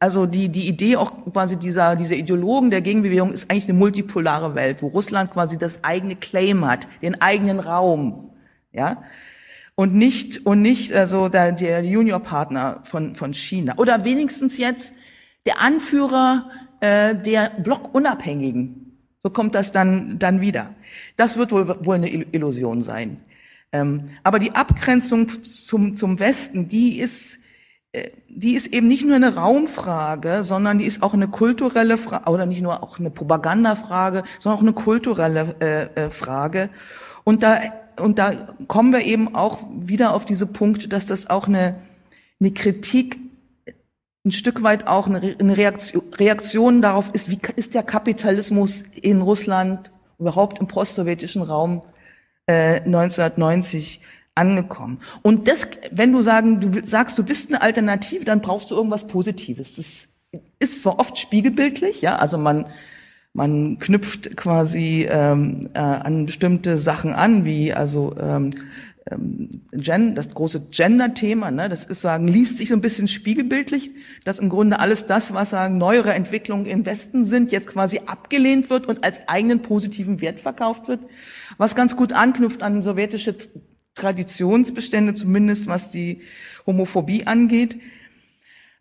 Also 0.00 0.26
die, 0.26 0.48
die 0.48 0.68
Idee 0.68 0.96
auch 0.96 1.12
quasi 1.32 1.56
dieser, 1.56 1.96
dieser 1.96 2.14
Ideologen 2.14 2.70
der 2.70 2.82
Gegenbewegung 2.82 3.32
ist 3.32 3.50
eigentlich 3.50 3.68
eine 3.68 3.78
multipolare 3.78 4.54
Welt, 4.54 4.80
wo 4.80 4.88
Russland 4.88 5.30
quasi 5.32 5.58
das 5.58 5.82
eigene 5.82 6.14
Claim 6.14 6.64
hat, 6.64 6.86
den 7.02 7.20
eigenen 7.20 7.58
Raum. 7.58 8.30
Ja, 8.72 9.02
und 9.74 9.94
nicht 9.94 10.46
und 10.46 10.62
nicht 10.62 10.92
also 10.92 11.28
der, 11.28 11.52
der 11.52 11.84
Juniorpartner 11.84 12.82
von 12.84 13.16
von 13.16 13.32
China 13.32 13.74
oder 13.76 14.04
wenigstens 14.04 14.58
jetzt 14.58 14.94
der 15.46 15.62
Anführer 15.62 16.50
äh, 16.80 17.14
der 17.14 17.50
Blockunabhängigen. 17.62 18.98
So 19.20 19.30
kommt 19.30 19.54
das 19.54 19.72
dann 19.72 20.18
dann 20.18 20.40
wieder. 20.40 20.74
Das 21.16 21.38
wird 21.38 21.50
wohl 21.50 21.68
wohl 21.84 21.96
eine 21.96 22.08
Illusion 22.08 22.82
sein. 22.82 23.18
Ähm, 23.72 24.10
aber 24.22 24.38
die 24.38 24.52
Abgrenzung 24.52 25.28
zum 25.42 25.96
zum 25.96 26.20
Westen, 26.20 26.68
die 26.68 27.00
ist 27.00 27.40
die 28.28 28.54
ist 28.54 28.68
eben 28.68 28.88
nicht 28.88 29.04
nur 29.04 29.16
eine 29.16 29.34
Raumfrage, 29.34 30.44
sondern 30.44 30.78
die 30.78 30.84
ist 30.84 31.02
auch 31.02 31.14
eine 31.14 31.28
kulturelle 31.28 31.96
Frage 31.96 32.30
oder 32.30 32.46
nicht 32.46 32.62
nur 32.62 32.82
auch 32.82 32.98
eine 32.98 33.10
Propagandafrage, 33.10 34.22
sondern 34.38 34.58
auch 34.58 34.62
eine 34.62 34.72
kulturelle 34.72 35.54
äh, 35.60 36.06
äh, 36.06 36.10
Frage. 36.10 36.70
Und 37.24 37.42
da 37.42 37.58
und 38.00 38.18
da 38.18 38.32
kommen 38.68 38.92
wir 38.92 39.00
eben 39.00 39.34
auch 39.34 39.58
wieder 39.72 40.14
auf 40.14 40.24
diese 40.24 40.46
Punkte, 40.46 40.88
dass 40.88 41.06
das 41.06 41.28
auch 41.30 41.48
eine, 41.48 41.74
eine 42.40 42.52
Kritik 42.52 43.18
ein 44.24 44.32
Stück 44.32 44.62
weit 44.62 44.86
auch 44.86 45.06
eine, 45.06 45.56
Reaktion, 45.56 46.02
Reaktion 46.14 46.82
darauf 46.82 47.10
ist, 47.12 47.30
wie 47.30 47.38
ist 47.56 47.74
der 47.74 47.82
Kapitalismus 47.82 48.82
in 49.00 49.22
Russland, 49.22 49.90
überhaupt 50.18 50.58
im 50.58 50.66
postsowjetischen 50.66 51.42
Raum 51.42 51.80
äh, 52.46 52.80
1990 52.80 54.00
angekommen. 54.38 55.00
Und 55.22 55.48
das, 55.48 55.68
wenn 55.90 56.12
du 56.12 56.22
sagen, 56.22 56.60
du 56.60 56.82
sagst, 56.84 57.18
du 57.18 57.24
bist 57.24 57.50
eine 57.50 57.62
Alternative, 57.62 58.24
dann 58.24 58.40
brauchst 58.40 58.70
du 58.70 58.76
irgendwas 58.76 59.06
Positives. 59.06 59.74
Das 59.74 60.08
ist 60.58 60.82
zwar 60.82 60.98
oft 60.98 61.18
spiegelbildlich, 61.18 62.00
ja, 62.00 62.16
also 62.16 62.38
man 62.38 62.66
man 63.34 63.78
knüpft 63.78 64.36
quasi 64.36 65.06
ähm, 65.08 65.68
äh, 65.74 65.78
an 65.78 66.26
bestimmte 66.26 66.76
Sachen 66.76 67.12
an, 67.12 67.44
wie 67.44 67.72
also 67.72 68.14
ähm, 68.18 68.50
ähm, 69.10 69.62
Gen, 69.72 70.14
das 70.14 70.34
große 70.34 70.68
Gender-Thema, 70.70 71.50
ne, 71.50 71.68
das 71.68 71.84
ist 71.84 72.00
sagen, 72.00 72.26
liest 72.26 72.58
sich 72.58 72.68
so 72.68 72.74
ein 72.74 72.80
bisschen 72.80 73.08
spiegelbildlich, 73.08 73.90
dass 74.24 74.38
im 74.38 74.48
Grunde 74.48 74.80
alles 74.80 75.06
das, 75.06 75.34
was 75.34 75.50
sagen 75.50 75.78
neuere 75.78 76.14
Entwicklungen 76.14 76.66
im 76.66 76.84
Westen 76.86 77.24
sind, 77.24 77.52
jetzt 77.52 77.68
quasi 77.68 78.00
abgelehnt 78.06 78.70
wird 78.70 78.86
und 78.86 79.04
als 79.04 79.28
eigenen 79.28 79.62
positiven 79.62 80.20
Wert 80.20 80.40
verkauft 80.40 80.88
wird, 80.88 81.00
was 81.58 81.76
ganz 81.76 81.96
gut 81.96 82.12
anknüpft 82.12 82.62
an 82.62 82.82
sowjetische 82.82 83.36
Traditionsbestände, 83.98 85.14
zumindest 85.14 85.66
was 85.66 85.90
die 85.90 86.22
Homophobie 86.66 87.26
angeht. 87.26 87.76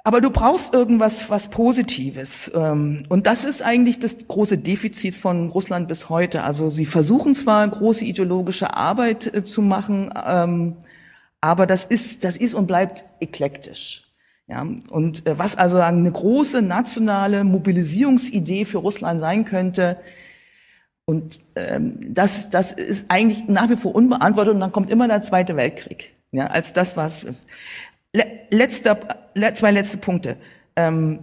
Aber 0.07 0.21
du 0.21 0.29
brauchst 0.29 0.73
irgendwas, 0.73 1.29
was 1.29 1.49
Positives. 1.49 2.49
Ähm, 2.55 3.03
und 3.09 3.27
das 3.27 3.43
ist 3.43 3.61
eigentlich 3.61 3.99
das 3.99 4.29
große 4.29 4.57
Defizit 4.57 5.15
von 5.15 5.49
Russland 5.49 5.89
bis 5.89 6.07
heute. 6.07 6.43
Also 6.43 6.69
sie 6.69 6.85
versuchen 6.85 7.35
zwar 7.35 7.67
große 7.67 8.05
ideologische 8.05 8.73
Arbeit 8.77 9.33
äh, 9.33 9.43
zu 9.43 9.61
machen, 9.61 10.09
ähm, 10.25 10.75
aber 11.41 11.65
das 11.65 11.83
ist, 11.83 12.23
das 12.23 12.37
ist 12.37 12.53
und 12.53 12.67
bleibt 12.67 13.03
eklektisch. 13.19 14.07
Ja, 14.47 14.65
und 14.89 15.27
äh, 15.27 15.37
was 15.37 15.57
also 15.57 15.77
eine 15.77 16.09
große 16.09 16.61
nationale 16.61 17.43
Mobilisierungsidee 17.43 18.63
für 18.63 18.77
Russland 18.77 19.19
sein 19.19 19.43
könnte, 19.43 19.97
und 21.09 21.39
ähm, 21.55 22.13
das, 22.13 22.49
das 22.49 22.73
ist 22.73 23.09
eigentlich 23.09 23.47
nach 23.47 23.69
wie 23.69 23.77
vor 23.77 23.95
unbeantwortet 23.95 24.53
und 24.53 24.59
dann 24.59 24.73
kommt 24.73 24.89
immer 24.89 25.07
der 25.07 25.21
Zweite 25.21 25.55
Weltkrieg, 25.55 26.13
ja, 26.31 26.47
als 26.47 26.73
das, 26.73 26.97
was 26.97 27.25
letzter, 28.51 28.99
zwei 29.53 29.71
letzte 29.71 29.97
Punkte. 29.99 30.35
Ähm, 30.75 31.19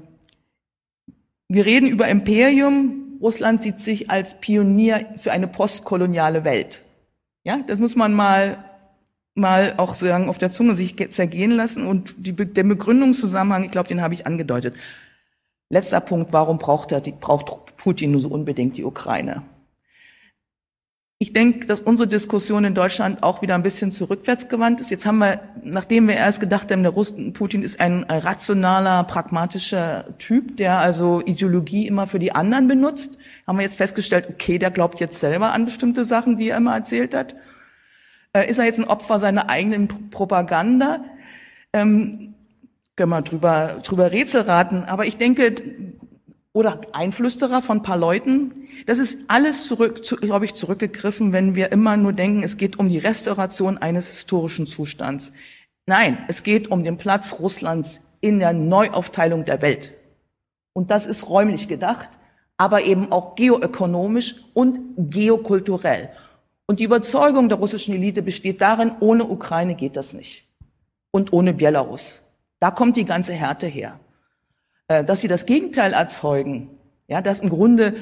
wir 1.48 1.66
reden 1.66 1.86
über 1.86 2.08
Imperium. 2.08 3.18
Russland 3.20 3.60
sieht 3.60 3.78
sich 3.78 4.10
als 4.10 4.40
Pionier 4.40 5.04
für 5.16 5.32
eine 5.32 5.48
postkoloniale 5.48 6.44
Welt. 6.44 6.80
Ja, 7.44 7.58
das 7.66 7.78
muss 7.78 7.94
man 7.94 8.14
mal 8.14 8.64
mal 9.34 9.74
auch 9.76 9.94
sagen 9.94 10.30
auf 10.30 10.38
der 10.38 10.50
Zunge 10.50 10.76
sich 10.76 10.96
zergehen 11.10 11.50
lassen 11.50 11.86
und 11.86 12.14
die, 12.18 12.32
der 12.32 12.62
Begründungszusammenhang, 12.62 13.64
ich 13.64 13.70
glaube, 13.72 13.88
den 13.88 14.00
habe 14.00 14.14
ich 14.14 14.26
angedeutet. 14.26 14.76
Letzter 15.68 16.00
Punkt: 16.00 16.32
Warum 16.32 16.56
braucht 16.56 16.92
er, 16.92 17.02
die, 17.02 17.12
braucht 17.12 17.76
Putin 17.76 18.12
nur 18.12 18.22
so 18.22 18.28
unbedingt 18.30 18.78
die 18.78 18.84
Ukraine? 18.84 19.42
Ich 21.18 21.32
denke, 21.32 21.66
dass 21.66 21.80
unsere 21.80 22.08
Diskussion 22.08 22.64
in 22.64 22.74
Deutschland 22.74 23.22
auch 23.22 23.40
wieder 23.40 23.54
ein 23.54 23.62
bisschen 23.62 23.92
zurückwärtsgewandt 23.92 24.80
ist. 24.80 24.90
Jetzt 24.90 25.06
haben 25.06 25.18
wir, 25.18 25.40
nachdem 25.62 26.08
wir 26.08 26.16
erst 26.16 26.40
gedacht 26.40 26.70
haben, 26.72 26.82
der 26.82 26.92
Russen, 26.92 27.32
Putin 27.32 27.62
ist 27.62 27.80
ein 27.80 28.02
rationaler, 28.02 29.04
pragmatischer 29.04 30.06
Typ, 30.18 30.56
der 30.56 30.80
also 30.80 31.22
Ideologie 31.24 31.86
immer 31.86 32.08
für 32.08 32.18
die 32.18 32.34
anderen 32.34 32.66
benutzt, 32.66 33.16
haben 33.46 33.58
wir 33.58 33.62
jetzt 33.62 33.76
festgestellt, 33.76 34.26
okay, 34.28 34.58
der 34.58 34.72
glaubt 34.72 34.98
jetzt 34.98 35.20
selber 35.20 35.52
an 35.52 35.64
bestimmte 35.64 36.04
Sachen, 36.04 36.36
die 36.36 36.48
er 36.50 36.56
immer 36.56 36.74
erzählt 36.74 37.14
hat. 37.14 37.36
Äh, 38.32 38.50
ist 38.50 38.58
er 38.58 38.64
jetzt 38.64 38.80
ein 38.80 38.88
Opfer 38.88 39.20
seiner 39.20 39.48
eigenen 39.48 40.10
Propaganda? 40.10 41.04
Ähm, 41.72 42.34
können 42.96 43.10
wir 43.10 43.22
drüber, 43.22 43.80
drüber 43.84 44.12
Rätsel 44.12 44.42
raten. 44.42 44.84
Aber 44.84 45.06
ich 45.06 45.16
denke, 45.16 45.54
oder 46.54 46.80
Einflüsterer 46.92 47.60
von 47.60 47.78
ein 47.78 47.82
paar 47.82 47.98
Leuten. 47.98 48.52
Das 48.86 48.98
ist 48.98 49.28
alles 49.28 49.66
zurück, 49.66 50.04
zu, 50.04 50.16
glaube 50.16 50.46
ich, 50.46 50.54
zurückgegriffen, 50.54 51.32
wenn 51.32 51.54
wir 51.54 51.72
immer 51.72 51.96
nur 51.96 52.12
denken, 52.14 52.42
es 52.42 52.56
geht 52.56 52.78
um 52.78 52.88
die 52.88 52.98
Restauration 52.98 53.76
eines 53.76 54.08
historischen 54.08 54.66
Zustands. 54.66 55.34
Nein, 55.86 56.16
es 56.28 56.44
geht 56.44 56.70
um 56.70 56.84
den 56.84 56.96
Platz 56.96 57.36
Russlands 57.40 58.02
in 58.20 58.38
der 58.38 58.54
Neuaufteilung 58.54 59.44
der 59.44 59.60
Welt. 59.60 59.92
Und 60.72 60.90
das 60.90 61.06
ist 61.06 61.28
räumlich 61.28 61.68
gedacht, 61.68 62.08
aber 62.56 62.82
eben 62.82 63.10
auch 63.10 63.34
geoökonomisch 63.34 64.36
und 64.54 64.80
geokulturell. 64.96 66.10
Und 66.66 66.78
die 66.78 66.84
Überzeugung 66.84 67.48
der 67.48 67.58
russischen 67.58 67.94
Elite 67.94 68.22
besteht 68.22 68.60
darin, 68.60 68.92
ohne 69.00 69.24
Ukraine 69.24 69.74
geht 69.74 69.96
das 69.96 70.14
nicht. 70.14 70.46
Und 71.10 71.32
ohne 71.32 71.52
Belarus. 71.52 72.22
Da 72.60 72.70
kommt 72.70 72.96
die 72.96 73.04
ganze 73.04 73.34
Härte 73.34 73.66
her. 73.66 74.00
Äh, 74.88 75.04
dass 75.04 75.20
sie 75.22 75.28
das 75.28 75.46
Gegenteil 75.46 75.92
erzeugen. 75.92 76.70
Ja, 77.08 77.22
dass 77.22 77.40
im 77.40 77.48
Grunde 77.48 77.94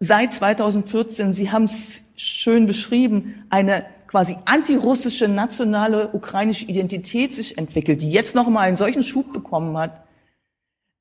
seit 0.00 0.32
2014, 0.32 1.32
Sie 1.32 1.50
haben 1.50 1.64
es 1.64 2.04
schön 2.16 2.66
beschrieben, 2.66 3.44
eine 3.50 3.84
quasi 4.06 4.36
antirussische 4.44 5.28
nationale 5.28 6.08
ukrainische 6.12 6.66
Identität 6.66 7.32
sich 7.32 7.58
entwickelt, 7.58 8.02
die 8.02 8.10
jetzt 8.10 8.34
noch 8.34 8.48
mal 8.48 8.60
einen 8.60 8.76
solchen 8.76 9.02
Schub 9.02 9.32
bekommen 9.32 9.76
hat, 9.76 10.04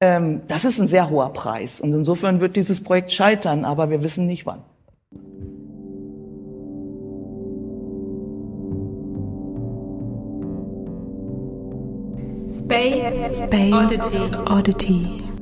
ähm, 0.01 0.41
das 0.47 0.65
ist 0.65 0.79
ein 0.79 0.87
sehr 0.87 1.09
hoher 1.09 1.31
Preis. 1.33 1.79
Und 1.81 1.93
insofern 1.93 2.39
wird 2.39 2.55
dieses 2.55 2.83
Projekt 2.83 3.11
scheitern, 3.11 3.65
aber 3.65 3.89
wir 3.89 4.03
wissen 4.03 4.25
nicht 4.25 4.45
wann. 4.45 4.63
Space, 12.57 13.37
Space 13.37 13.73
Oddity. 13.73 14.35
Oddity. 14.45 15.32